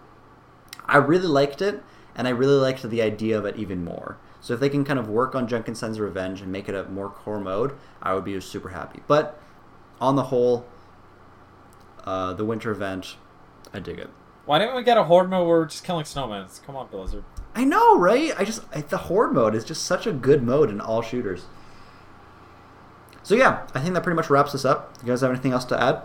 I 0.87 0.99
really 0.99 1.27
liked 1.27 1.63
it, 1.63 1.83
and 2.15 2.29
I 2.29 2.31
really 2.31 2.57
liked 2.59 2.83
the 2.83 3.03
idea 3.03 3.39
of 3.39 3.45
it 3.45 3.57
even 3.57 3.85
more. 3.85 4.19
So 4.41 4.55
if 4.55 4.61
they 4.61 4.69
can 4.69 4.85
kind 4.85 4.99
of 4.99 5.09
work 5.09 5.35
on 5.35 5.49
Junkenstein's 5.49 6.01
Revenge 6.01 6.41
and 6.41 6.51
make 6.51 6.69
it 6.69 6.75
a 6.75 6.85
more 6.85 7.11
core 7.11 7.41
mode, 7.41 7.75
I 8.03 8.15
would 8.15 8.25
be 8.25 8.39
super 8.41 8.71
happy. 8.71 9.01
But 9.07 9.41
on 10.01 10.17
the 10.17 10.25
whole, 10.25 10.67
uh, 12.05 12.33
the 12.35 12.45
winter 12.45 12.71
event, 12.71 13.17
I 13.73 13.81
dig 13.81 13.99
it. 13.99 14.09
Why 14.47 14.59
didn't 14.59 14.75
we 14.75 14.83
get 14.83 14.97
a 14.99 15.05
horde 15.05 15.31
mode 15.31 15.47
where 15.47 15.59
we're 15.59 15.67
just 15.67 15.85
killing 15.85 16.05
snowmen? 16.05 16.49
Come 16.65 16.75
on, 16.75 16.89
Blizzard. 16.89 17.25
I 17.55 17.65
know, 17.65 17.99
right? 17.99 18.33
I 18.39 18.45
just 18.45 18.63
I, 18.75 18.81
the 18.81 18.97
horde 18.97 19.33
mode 19.33 19.55
is 19.55 19.65
just 19.65 19.85
such 19.85 20.07
a 20.07 20.13
good 20.13 20.43
mode 20.43 20.71
in 20.71 20.81
all 20.81 21.03
shooters. 21.03 21.45
So 23.23 23.35
yeah, 23.35 23.67
I 23.75 23.81
think 23.81 23.95
that 23.95 24.03
pretty 24.03 24.17
much 24.17 24.31
wraps 24.31 24.55
us 24.55 24.65
up. 24.65 24.95
You 25.03 25.09
guys 25.09 25.21
have 25.21 25.31
anything 25.31 25.53
else 25.53 25.65
to 25.67 25.83
add? 25.83 26.03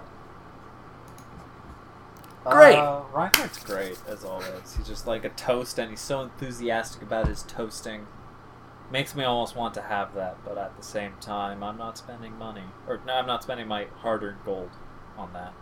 Great. 2.44 2.78
Uh, 2.78 3.02
Reinhardt's 3.12 3.64
great 3.64 3.98
as 4.08 4.24
always. 4.24 4.76
He's 4.78 4.88
just 4.88 5.08
like 5.08 5.26
a 5.26 5.30
toast, 5.30 5.80
and 5.80 5.90
he's 5.90 6.02
so 6.02 6.22
enthusiastic 6.22 7.02
about 7.02 7.28
his 7.28 7.42
toasting. 7.44 8.06
Makes 8.92 9.16
me 9.16 9.24
almost 9.24 9.56
want 9.56 9.74
to 9.74 9.82
have 9.82 10.14
that, 10.14 10.38
but 10.46 10.58
at 10.58 10.78
the 10.78 10.84
same 10.84 11.14
time, 11.20 11.64
I'm 11.64 11.78
not 11.78 11.98
spending 11.98 12.38
money, 12.38 12.66
or 12.88 13.02
no, 13.08 13.14
I'm 13.14 13.26
not 13.26 13.42
spending 13.42 13.68
my 13.68 13.86
hard-earned 14.02 14.46
gold 14.46 14.70
on 15.18 15.34
that. 15.34 15.54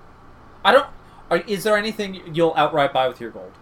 I 0.66 0.74
don't. 0.74 0.88
Are, 1.30 1.38
is 1.38 1.63
there 1.63 1.78
anything 1.78 2.36
you'll 2.36 2.54
outright 2.58 2.92
buy 2.92 3.08
with 3.08 3.22
your 3.22 3.32
gold? 3.32 3.54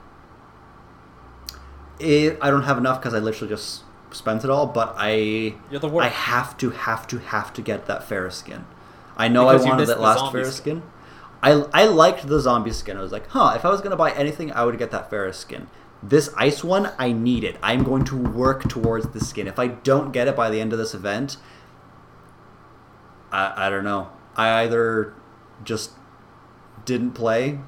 It, 1.99 2.39
I 2.41 2.49
don't 2.49 2.63
have 2.63 2.80
enough 2.80 2.99
because 2.99 3.13
I 3.13 3.19
literally 3.19 3.54
just 3.54 3.84
spent 4.12 4.43
it 4.43 4.50
all, 4.50 4.67
but 4.67 4.93
I 4.97 5.56
You're 5.69 5.80
the 5.80 5.89
I 5.97 6.08
have 6.08 6.58
to 6.58 6.69
have 6.71 7.08
to 7.08 7.17
have 7.19 7.54
to 7.54 7.62
get 7.62 7.86
that 7.88 8.08
Pharah's 8.08 8.36
skin. 8.36 8.65
I 9.17 9.28
know 9.28 9.45
Because 9.47 9.65
I 9.65 9.69
wanted 9.69 9.88
that 9.88 10.00
last 10.00 10.19
Pharah's 10.34 10.56
skin. 10.56 10.82
skin. 10.82 10.84
I 11.43 11.52
I 11.74 11.86
liked 11.86 12.28
the 12.28 12.39
zombie 12.39 12.71
skin. 12.71 12.97
I 12.97 13.02
was 13.02 13.12
like, 13.12 13.28
huh, 13.30 13.54
if 13.56 13.65
I 13.65 13.69
was 13.69 13.82
gonna 13.82 13.95
buy 13.95 14.12
anything, 14.12 14.52
I 14.52 14.63
would 14.63 14.78
get 14.78 14.91
that 14.91 15.10
Pharah's 15.10 15.38
skin. 15.38 15.67
This 16.04 16.34
ice 16.36 16.63
one, 16.63 16.91
I 16.97 17.12
need 17.12 17.43
it. 17.43 17.58
I'm 17.62 17.84
going 17.84 18.06
to 18.06 18.17
work 18.17 18.67
towards 18.67 19.10
the 19.10 19.19
skin. 19.19 19.47
If 19.47 19.60
I 19.60 19.67
don't 19.67 20.12
get 20.12 20.28
it 20.28 20.36
by 20.36 20.50
the 20.50 20.60
end 20.60 20.74
of 20.74 20.80
this 20.80 20.93
event, 20.93 21.38
I 23.32 23.67
I 23.67 23.69
don't 23.69 23.84
know. 23.84 24.10
I 24.36 24.63
either 24.63 25.13
just 25.63 25.91
didn't 26.86 27.12
play, 27.12 27.60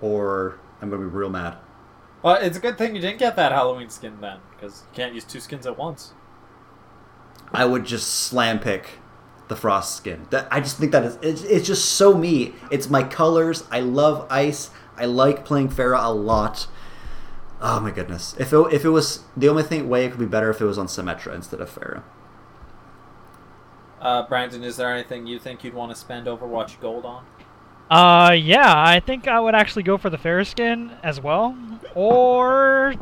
or 0.00 0.58
I'm 0.80 0.90
gonna 0.90 1.02
be 1.02 1.08
real 1.08 1.30
mad. 1.30 1.56
Well, 2.22 2.36
it's 2.36 2.56
a 2.56 2.60
good 2.60 2.78
thing 2.78 2.94
you 2.94 3.00
didn't 3.00 3.18
get 3.18 3.36
that 3.36 3.52
Halloween 3.52 3.90
skin 3.90 4.20
then, 4.20 4.38
because 4.52 4.84
you 4.90 4.96
can't 4.96 5.14
use 5.14 5.24
two 5.24 5.40
skins 5.40 5.66
at 5.66 5.76
once. 5.76 6.12
I 7.52 7.64
would 7.64 7.84
just 7.84 8.08
slam 8.08 8.60
pick 8.60 8.98
the 9.48 9.56
frost 9.56 9.96
skin. 9.96 10.26
That 10.30 10.48
I 10.50 10.60
just 10.60 10.78
think 10.78 10.92
that 10.92 11.04
is 11.04 11.18
it's, 11.20 11.42
it's 11.42 11.66
just 11.66 11.84
so 11.84 12.14
me. 12.14 12.54
It's 12.70 12.88
my 12.88 13.02
colors. 13.02 13.64
I 13.70 13.80
love 13.80 14.26
ice. 14.30 14.70
I 14.96 15.04
like 15.06 15.44
playing 15.44 15.70
Pharah 15.70 16.04
a 16.04 16.12
lot. 16.12 16.68
Oh 17.60 17.80
my 17.80 17.90
goodness! 17.90 18.34
If 18.38 18.52
it, 18.52 18.72
if 18.72 18.84
it 18.84 18.90
was 18.90 19.24
the 19.36 19.48
only 19.48 19.62
thing 19.62 19.88
way 19.88 20.04
it 20.04 20.10
could 20.10 20.20
be 20.20 20.26
better 20.26 20.50
if 20.50 20.60
it 20.60 20.64
was 20.64 20.78
on 20.78 20.86
Symmetra 20.86 21.34
instead 21.34 21.60
of 21.60 21.70
Pharah. 21.70 22.02
Uh, 24.00 24.26
Brandon, 24.26 24.64
is 24.64 24.76
there 24.76 24.92
anything 24.92 25.26
you 25.28 25.38
think 25.38 25.62
you'd 25.62 25.74
want 25.74 25.92
to 25.92 25.96
spend 25.96 26.26
Overwatch 26.26 26.80
gold 26.80 27.04
on? 27.04 27.24
Uh, 27.92 28.32
yeah, 28.32 28.72
I 28.74 29.00
think 29.00 29.28
I 29.28 29.38
would 29.38 29.54
actually 29.54 29.82
go 29.82 29.98
for 29.98 30.08
the 30.08 30.16
Pharah's 30.16 30.48
skin 30.48 30.92
as 31.02 31.20
well. 31.20 31.54
Or, 31.94 32.94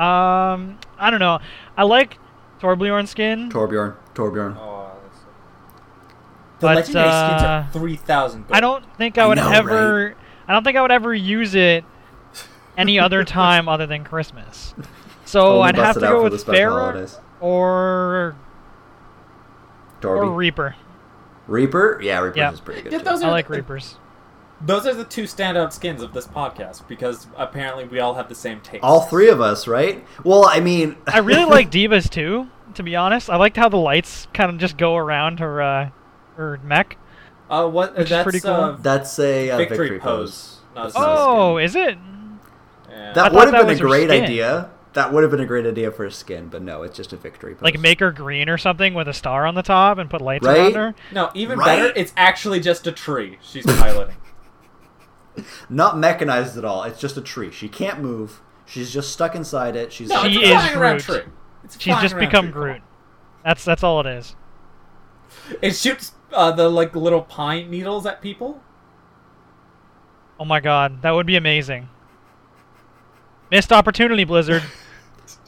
um, 0.00 0.78
I 0.98 1.10
don't 1.10 1.20
know. 1.20 1.38
I 1.76 1.84
like 1.84 2.18
Torbjorn 2.60 3.06
skin. 3.06 3.50
Torbjorn, 3.50 3.94
Torbjorn. 4.14 4.56
Oh, 4.58 4.90
that's... 5.04 5.18
The 6.58 6.66
But, 6.66 6.76
legendary 6.76 7.08
skins 7.08 7.42
uh, 7.42 7.46
are 7.46 7.72
three 7.72 7.94
thousand. 7.96 8.46
I 8.50 8.58
don't 8.60 8.84
think 8.96 9.16
I 9.16 9.22
I 9.24 9.26
would 9.28 9.36
know, 9.36 9.48
ever. 9.50 10.16
I 10.48 10.52
don't 10.52 10.64
think 10.64 10.76
I 10.76 10.82
would 10.82 10.90
ever 10.90 11.14
use 11.14 11.54
it 11.54 11.84
any 12.76 12.98
other 12.98 13.22
time 13.40 13.68
other 13.68 13.86
than 13.86 14.02
Christmas. 14.02 14.74
So 15.24 15.60
I'd 15.60 15.76
have 15.76 15.94
to 15.94 16.00
go 16.00 16.24
with 16.24 16.32
the 16.32 16.38
special 16.40 16.62
Pharah 16.72 17.20
or 17.40 18.34
or 18.34 18.36
Torby. 20.00 20.36
Reaper. 20.36 20.76
Reaper, 21.46 22.00
yeah, 22.02 22.20
Reaper 22.20 22.38
Yeah. 22.38 22.52
is 22.52 22.60
pretty 22.60 22.82
good. 22.82 22.92
Yeah, 22.92 22.98
too. 22.98 23.04
those 23.04 23.22
I 23.22 23.30
like 23.30 23.48
Reapers. 23.48 23.96
Those 24.64 24.86
are 24.86 24.94
the 24.94 25.04
two 25.04 25.24
standout 25.24 25.72
skins 25.72 26.02
of 26.02 26.12
this 26.12 26.26
podcast 26.26 26.86
because 26.86 27.26
apparently 27.36 27.84
we 27.84 27.98
all 28.00 28.14
have 28.14 28.28
the 28.28 28.34
same 28.34 28.60
taste. 28.60 28.84
All 28.84 29.00
three 29.02 29.28
of 29.28 29.40
us, 29.40 29.66
right? 29.66 30.04
Well, 30.24 30.44
I 30.46 30.60
mean, 30.60 30.96
I 31.06 31.18
really 31.18 31.44
like 31.44 31.70
D.Va's 31.72 32.08
too. 32.08 32.48
To 32.74 32.82
be 32.82 32.94
honest, 32.96 33.28
I 33.28 33.36
liked 33.36 33.56
how 33.56 33.68
the 33.68 33.76
lights 33.76 34.28
kind 34.32 34.50
of 34.50 34.58
just 34.58 34.76
go 34.76 34.96
around 34.96 35.40
her 35.40 35.60
uh, 35.60 35.90
her 36.36 36.58
mech. 36.64 36.96
Uh, 37.50 37.68
what? 37.68 37.92
Which 37.96 38.04
is 38.04 38.10
that's 38.10 38.22
pretty 38.22 38.40
cool. 38.40 38.50
uh, 38.52 38.76
That's 38.76 39.18
a 39.18 39.50
uh, 39.50 39.56
victory, 39.58 39.78
victory, 39.78 39.98
pose. 40.00 40.30
pose. 40.30 40.58
Not 40.74 40.80
a 40.80 40.84
That's 40.84 40.94
not 40.94 41.02
a 41.02 41.30
Oh, 41.30 41.56
is 41.58 41.74
it? 41.76 41.98
Yeah. 42.88 43.12
That 43.14 43.32
would 43.32 43.52
have 43.52 43.66
been 43.66 43.76
a 43.76 43.80
great 43.80 44.10
idea. 44.10 44.70
That 44.94 45.12
would 45.12 45.22
have 45.22 45.30
been 45.30 45.40
a 45.40 45.46
great 45.46 45.66
idea 45.66 45.90
for 45.90 46.04
a 46.04 46.12
skin, 46.12 46.48
but 46.48 46.62
no, 46.62 46.82
it's 46.82 46.96
just 46.96 47.12
a 47.12 47.16
victory. 47.16 47.54
Pose. 47.54 47.62
Like 47.62 47.78
make 47.80 48.00
her 48.00 48.12
green 48.12 48.48
or 48.48 48.58
something 48.58 48.94
with 48.94 49.08
a 49.08 49.12
star 49.14 49.46
on 49.46 49.54
the 49.54 49.62
top 49.62 49.98
and 49.98 50.08
put 50.08 50.20
lights 50.20 50.46
Right? 50.46 50.58
around 50.58 50.74
her. 50.74 50.94
no, 51.12 51.30
even 51.34 51.58
Right? 51.58 51.78
better. 51.80 51.92
It's 51.96 52.12
actually 52.16 52.60
just 52.60 52.86
a 52.86 52.92
tree 52.92 53.38
she's 53.42 53.66
piloting. 53.66 54.16
not 55.70 55.98
mechanized 55.98 56.56
at 56.58 56.64
all. 56.64 56.82
It's 56.84 57.00
just 57.00 57.16
a 57.16 57.22
tree. 57.22 57.50
She 57.50 57.68
can't 57.68 58.00
move. 58.00 58.40
She's 58.66 58.92
just 58.92 59.12
stuck 59.12 59.34
inside 59.34 59.76
it. 59.76 59.92
She's 59.92 60.08
No, 60.08 60.22
She 60.24 60.40
it's 60.40 60.62
a 60.64 60.66
is 60.70 60.74
Groot. 60.76 61.00
tree. 61.00 61.32
It's 61.64 61.80
She's 61.80 61.96
just 62.00 62.14
around 62.14 62.24
become 62.26 62.44
tree. 62.46 62.52
Groot. 62.52 62.82
That's 63.44 63.64
that's 63.64 63.82
all 63.82 64.00
it 64.00 64.06
is. 64.06 64.36
It 65.60 65.72
shoots 65.74 66.12
uh, 66.32 66.52
the 66.52 66.68
like 66.68 66.94
little 66.94 67.22
pine 67.22 67.70
needles 67.70 68.06
at 68.06 68.20
people. 68.22 68.60
Oh 70.38 70.44
my 70.44 70.60
god, 70.60 71.02
that 71.02 71.10
would 71.12 71.26
be 71.26 71.36
amazing. 71.36 71.88
Missed 73.50 73.72
opportunity, 73.72 74.24
Blizzard. 74.24 74.62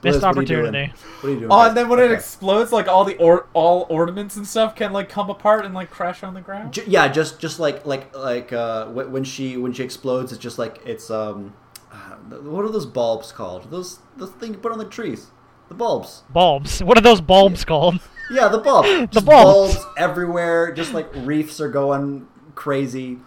Liz, 0.04 0.14
Missed 0.16 0.24
what 0.26 0.36
are 0.36 0.40
you 0.42 0.46
doing? 0.46 0.60
opportunity. 0.66 0.92
What 1.20 1.28
are 1.28 1.32
you 1.32 1.38
doing? 1.40 1.50
Oh, 1.52 1.56
guys? 1.56 1.68
and 1.68 1.76
then 1.76 1.88
when 1.88 1.98
it 1.98 2.12
explodes, 2.12 2.72
like 2.72 2.86
all 2.88 3.04
the 3.04 3.16
or- 3.16 3.48
all 3.54 3.86
ornaments 3.88 4.36
and 4.36 4.46
stuff 4.46 4.74
can 4.76 4.92
like 4.92 5.08
come 5.08 5.30
apart 5.30 5.64
and 5.64 5.74
like 5.74 5.90
crash 5.90 6.22
on 6.22 6.34
the 6.34 6.40
ground. 6.40 6.72
J- 6.74 6.84
yeah, 6.86 7.08
just 7.08 7.40
just 7.40 7.58
like 7.58 7.84
like 7.86 8.14
like 8.16 8.52
uh, 8.52 8.86
when 8.86 9.24
she 9.24 9.56
when 9.56 9.72
she 9.72 9.82
explodes, 9.82 10.30
it's 10.32 10.40
just 10.42 10.58
like 10.58 10.80
it's 10.84 11.10
um, 11.10 11.54
uh, 11.92 12.16
what 12.42 12.64
are 12.64 12.70
those 12.70 12.86
bulbs 12.86 13.32
called? 13.32 13.70
Those 13.70 13.98
those 14.16 14.30
things 14.30 14.52
you 14.56 14.58
put 14.60 14.72
on 14.72 14.78
the 14.78 14.84
trees, 14.84 15.28
the 15.68 15.74
bulbs. 15.74 16.22
Bulbs. 16.30 16.82
What 16.82 16.96
are 16.98 17.02
those 17.02 17.20
bulbs 17.20 17.64
called? 17.64 17.98
Yeah, 18.30 18.48
the 18.48 18.58
bulb. 18.58 18.84
The 18.86 19.06
Just 19.08 19.26
bulbs. 19.26 19.74
bulbs 19.76 19.86
everywhere. 19.98 20.72
Just 20.72 20.94
like 20.94 21.08
reefs 21.14 21.60
are 21.60 21.68
going 21.68 22.26
crazy. 22.54 23.18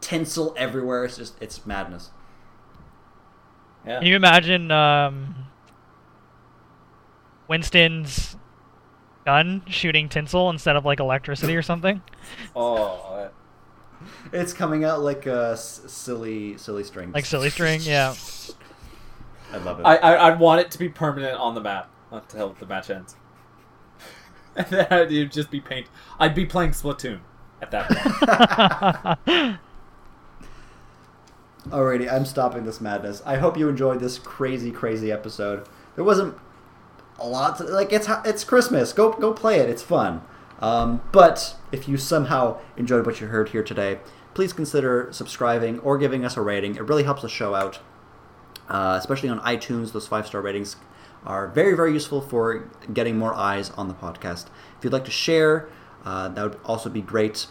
Tinsel 0.00 0.54
everywhere. 0.56 1.04
It's 1.04 1.16
just 1.16 1.34
it's 1.42 1.66
madness. 1.66 2.10
Yeah. 3.86 3.98
Can 3.98 4.06
you 4.06 4.16
imagine 4.16 4.70
um, 4.70 5.34
Winston's 7.48 8.36
gun 9.24 9.62
shooting 9.66 10.08
tinsel 10.08 10.48
instead 10.50 10.76
of 10.76 10.84
like 10.84 11.00
electricity 11.00 11.56
or 11.56 11.62
something? 11.62 12.02
Oh, 12.54 13.30
It's 14.32 14.52
coming 14.52 14.84
out 14.84 15.00
like 15.00 15.26
a 15.26 15.50
s- 15.52 15.80
silly 15.86 16.56
silly 16.56 16.84
string. 16.84 17.10
Like 17.12 17.24
silly 17.26 17.50
string, 17.50 17.80
yeah. 17.82 18.14
I 19.52 19.56
love 19.58 19.80
it. 19.80 19.82
I, 19.84 19.96
I 19.96 20.28
I'd 20.28 20.38
want 20.38 20.60
it 20.60 20.70
to 20.72 20.78
be 20.78 20.88
permanent 20.88 21.38
on 21.38 21.54
the 21.54 21.60
map 21.60 21.90
until 22.12 22.50
the 22.58 22.66
match 22.66 22.90
ends. 22.90 23.16
and 24.56 24.66
then 24.66 24.86
it'd 24.92 25.32
just 25.32 25.50
be 25.50 25.60
paint. 25.60 25.86
I'd 26.20 26.34
be 26.34 26.44
playing 26.46 26.70
Splatoon 26.72 27.20
at 27.62 27.70
that 27.70 27.88
point. 29.26 29.58
Alrighty, 31.68 32.10
I'm 32.12 32.24
stopping 32.24 32.64
this 32.64 32.80
madness. 32.80 33.22
I 33.26 33.36
hope 33.36 33.56
you 33.58 33.68
enjoyed 33.68 34.00
this 34.00 34.18
crazy, 34.18 34.70
crazy 34.70 35.10
episode. 35.12 35.66
There 35.96 36.04
wasn't 36.04 36.36
a 37.18 37.26
lot 37.26 37.60
like 37.68 37.92
it's 37.92 38.08
it's 38.24 38.44
Christmas. 38.44 38.92
Go 38.92 39.12
go 39.12 39.32
play 39.32 39.58
it. 39.58 39.68
It's 39.68 39.82
fun. 39.82 40.22
Um, 40.60 41.02
but 41.12 41.56
if 41.70 41.88
you 41.88 41.96
somehow 41.96 42.58
enjoyed 42.76 43.06
what 43.06 43.20
you 43.20 43.28
heard 43.28 43.50
here 43.50 43.62
today, 43.62 44.00
please 44.34 44.52
consider 44.52 45.08
subscribing 45.12 45.78
or 45.80 45.98
giving 45.98 46.24
us 46.24 46.36
a 46.36 46.40
rating. 46.40 46.76
It 46.76 46.82
really 46.82 47.04
helps 47.04 47.22
the 47.22 47.28
show 47.28 47.54
out, 47.54 47.78
uh, 48.68 48.96
especially 48.98 49.28
on 49.28 49.40
iTunes. 49.40 49.92
Those 49.92 50.08
five 50.08 50.26
star 50.26 50.40
ratings 50.40 50.76
are 51.24 51.48
very 51.48 51.74
very 51.74 51.92
useful 51.92 52.20
for 52.20 52.68
getting 52.92 53.18
more 53.18 53.34
eyes 53.34 53.70
on 53.70 53.88
the 53.88 53.94
podcast. 53.94 54.46
If 54.78 54.84
you'd 54.84 54.92
like 54.92 55.04
to 55.04 55.10
share, 55.10 55.68
uh, 56.04 56.28
that 56.28 56.42
would 56.42 56.60
also 56.64 56.88
be 56.88 57.02
great. 57.02 57.46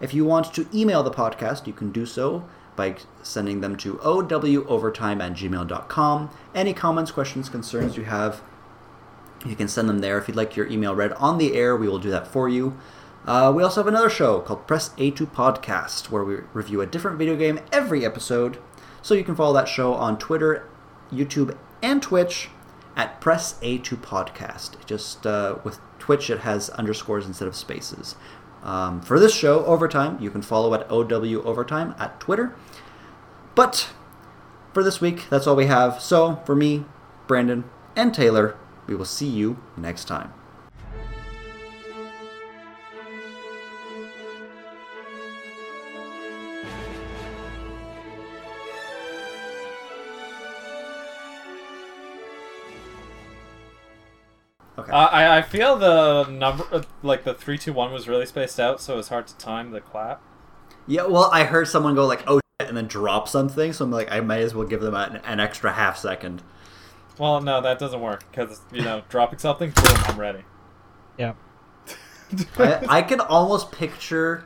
If 0.00 0.12
you 0.12 0.24
want 0.24 0.52
to 0.54 0.66
email 0.74 1.02
the 1.02 1.10
podcast, 1.10 1.66
you 1.66 1.72
can 1.72 1.92
do 1.92 2.04
so 2.04 2.44
by 2.76 2.96
sending 3.22 3.60
them 3.60 3.76
to 3.76 3.94
owovertime 3.94 5.22
at 5.22 5.32
gmail.com. 5.32 6.30
Any 6.54 6.74
comments, 6.74 7.10
questions, 7.12 7.48
concerns 7.48 7.96
you 7.96 8.04
have, 8.04 8.42
you 9.44 9.56
can 9.56 9.68
send 9.68 9.88
them 9.88 10.00
there. 10.00 10.18
If 10.18 10.28
you'd 10.28 10.36
like 10.36 10.56
your 10.56 10.66
email 10.66 10.94
read 10.94 11.12
on 11.14 11.38
the 11.38 11.54
air, 11.54 11.76
we 11.76 11.88
will 11.88 11.98
do 11.98 12.10
that 12.10 12.26
for 12.26 12.48
you. 12.48 12.78
Uh, 13.26 13.52
we 13.54 13.62
also 13.62 13.80
have 13.80 13.88
another 13.88 14.10
show 14.10 14.40
called 14.40 14.66
Press 14.66 14.90
A2 14.90 15.26
Podcast, 15.32 16.10
where 16.10 16.24
we 16.24 16.36
review 16.52 16.80
a 16.80 16.86
different 16.86 17.18
video 17.18 17.36
game 17.36 17.60
every 17.72 18.04
episode. 18.04 18.58
So 19.02 19.14
you 19.14 19.24
can 19.24 19.34
follow 19.34 19.54
that 19.54 19.68
show 19.68 19.94
on 19.94 20.18
Twitter, 20.18 20.68
YouTube, 21.10 21.56
and 21.82 22.02
Twitch 22.02 22.48
at 22.96 23.20
Press 23.20 23.54
A2 23.60 23.96
Podcast. 23.98 24.84
Just 24.86 25.26
uh, 25.26 25.56
with 25.64 25.78
Twitch, 25.98 26.28
it 26.28 26.40
has 26.40 26.70
underscores 26.70 27.26
instead 27.26 27.48
of 27.48 27.56
spaces. 27.56 28.16
Um, 28.62 29.00
for 29.02 29.18
this 29.18 29.34
show, 29.34 29.64
Overtime, 29.66 30.18
you 30.20 30.30
can 30.30 30.42
follow 30.42 30.72
at 30.74 30.90
OW 30.90 31.42
Overtime 31.42 31.94
at 31.98 32.18
Twitter. 32.20 32.54
But 33.54 33.90
for 34.72 34.82
this 34.82 35.00
week, 35.00 35.26
that's 35.30 35.46
all 35.46 35.56
we 35.56 35.66
have. 35.66 36.00
So 36.00 36.36
for 36.44 36.54
me, 36.54 36.84
Brandon, 37.26 37.64
and 37.96 38.12
Taylor, 38.14 38.56
we 38.86 38.94
will 38.94 39.04
see 39.04 39.28
you 39.28 39.58
next 39.76 40.04
time. 40.06 40.32
Okay. 54.78 54.90
Uh, 54.92 55.06
I 55.06 55.38
I 55.38 55.42
feel 55.42 55.76
the 55.76 56.24
number 56.28 56.64
uh, 56.72 56.82
like 57.02 57.24
the 57.24 57.34
three 57.34 57.58
two 57.58 57.72
one 57.72 57.92
was 57.92 58.08
really 58.08 58.26
spaced 58.26 58.58
out, 58.58 58.80
so 58.80 58.98
it's 58.98 59.08
hard 59.08 59.26
to 59.28 59.36
time 59.38 59.70
the 59.70 59.80
clap. 59.80 60.20
yeah, 60.86 61.06
well, 61.06 61.30
I 61.32 61.44
heard 61.44 61.68
someone 61.68 61.94
go 61.94 62.06
like, 62.06 62.24
"Oh," 62.26 62.40
shit," 62.60 62.68
and 62.68 62.76
then 62.76 62.86
drop 62.88 63.28
something, 63.28 63.72
so 63.72 63.84
I'm 63.84 63.90
like, 63.90 64.10
I 64.10 64.20
might 64.20 64.40
as 64.42 64.54
well 64.54 64.66
give 64.66 64.80
them 64.80 64.94
an, 64.94 65.16
an 65.24 65.40
extra 65.40 65.72
half 65.72 65.96
second. 65.98 66.42
Well, 67.18 67.40
no, 67.40 67.60
that 67.60 67.78
doesn't 67.78 68.00
work 68.00 68.24
because 68.30 68.60
you 68.72 68.82
know 68.82 69.02
dropping 69.08 69.38
something, 69.38 69.70
boom, 69.70 69.96
I'm 70.06 70.18
ready. 70.18 70.44
Yeah. 71.18 71.34
I, 72.58 72.84
I 72.88 73.02
can 73.02 73.20
almost 73.20 73.70
picture, 73.70 74.44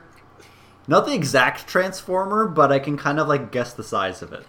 not 0.87 1.05
the 1.05 1.13
exact 1.13 1.67
transformer, 1.67 2.47
but 2.47 2.71
I 2.71 2.79
can 2.79 2.97
kind 2.97 3.19
of 3.19 3.27
like 3.27 3.51
guess 3.51 3.73
the 3.73 3.83
size 3.83 4.21
of 4.21 4.33
it. 4.33 4.45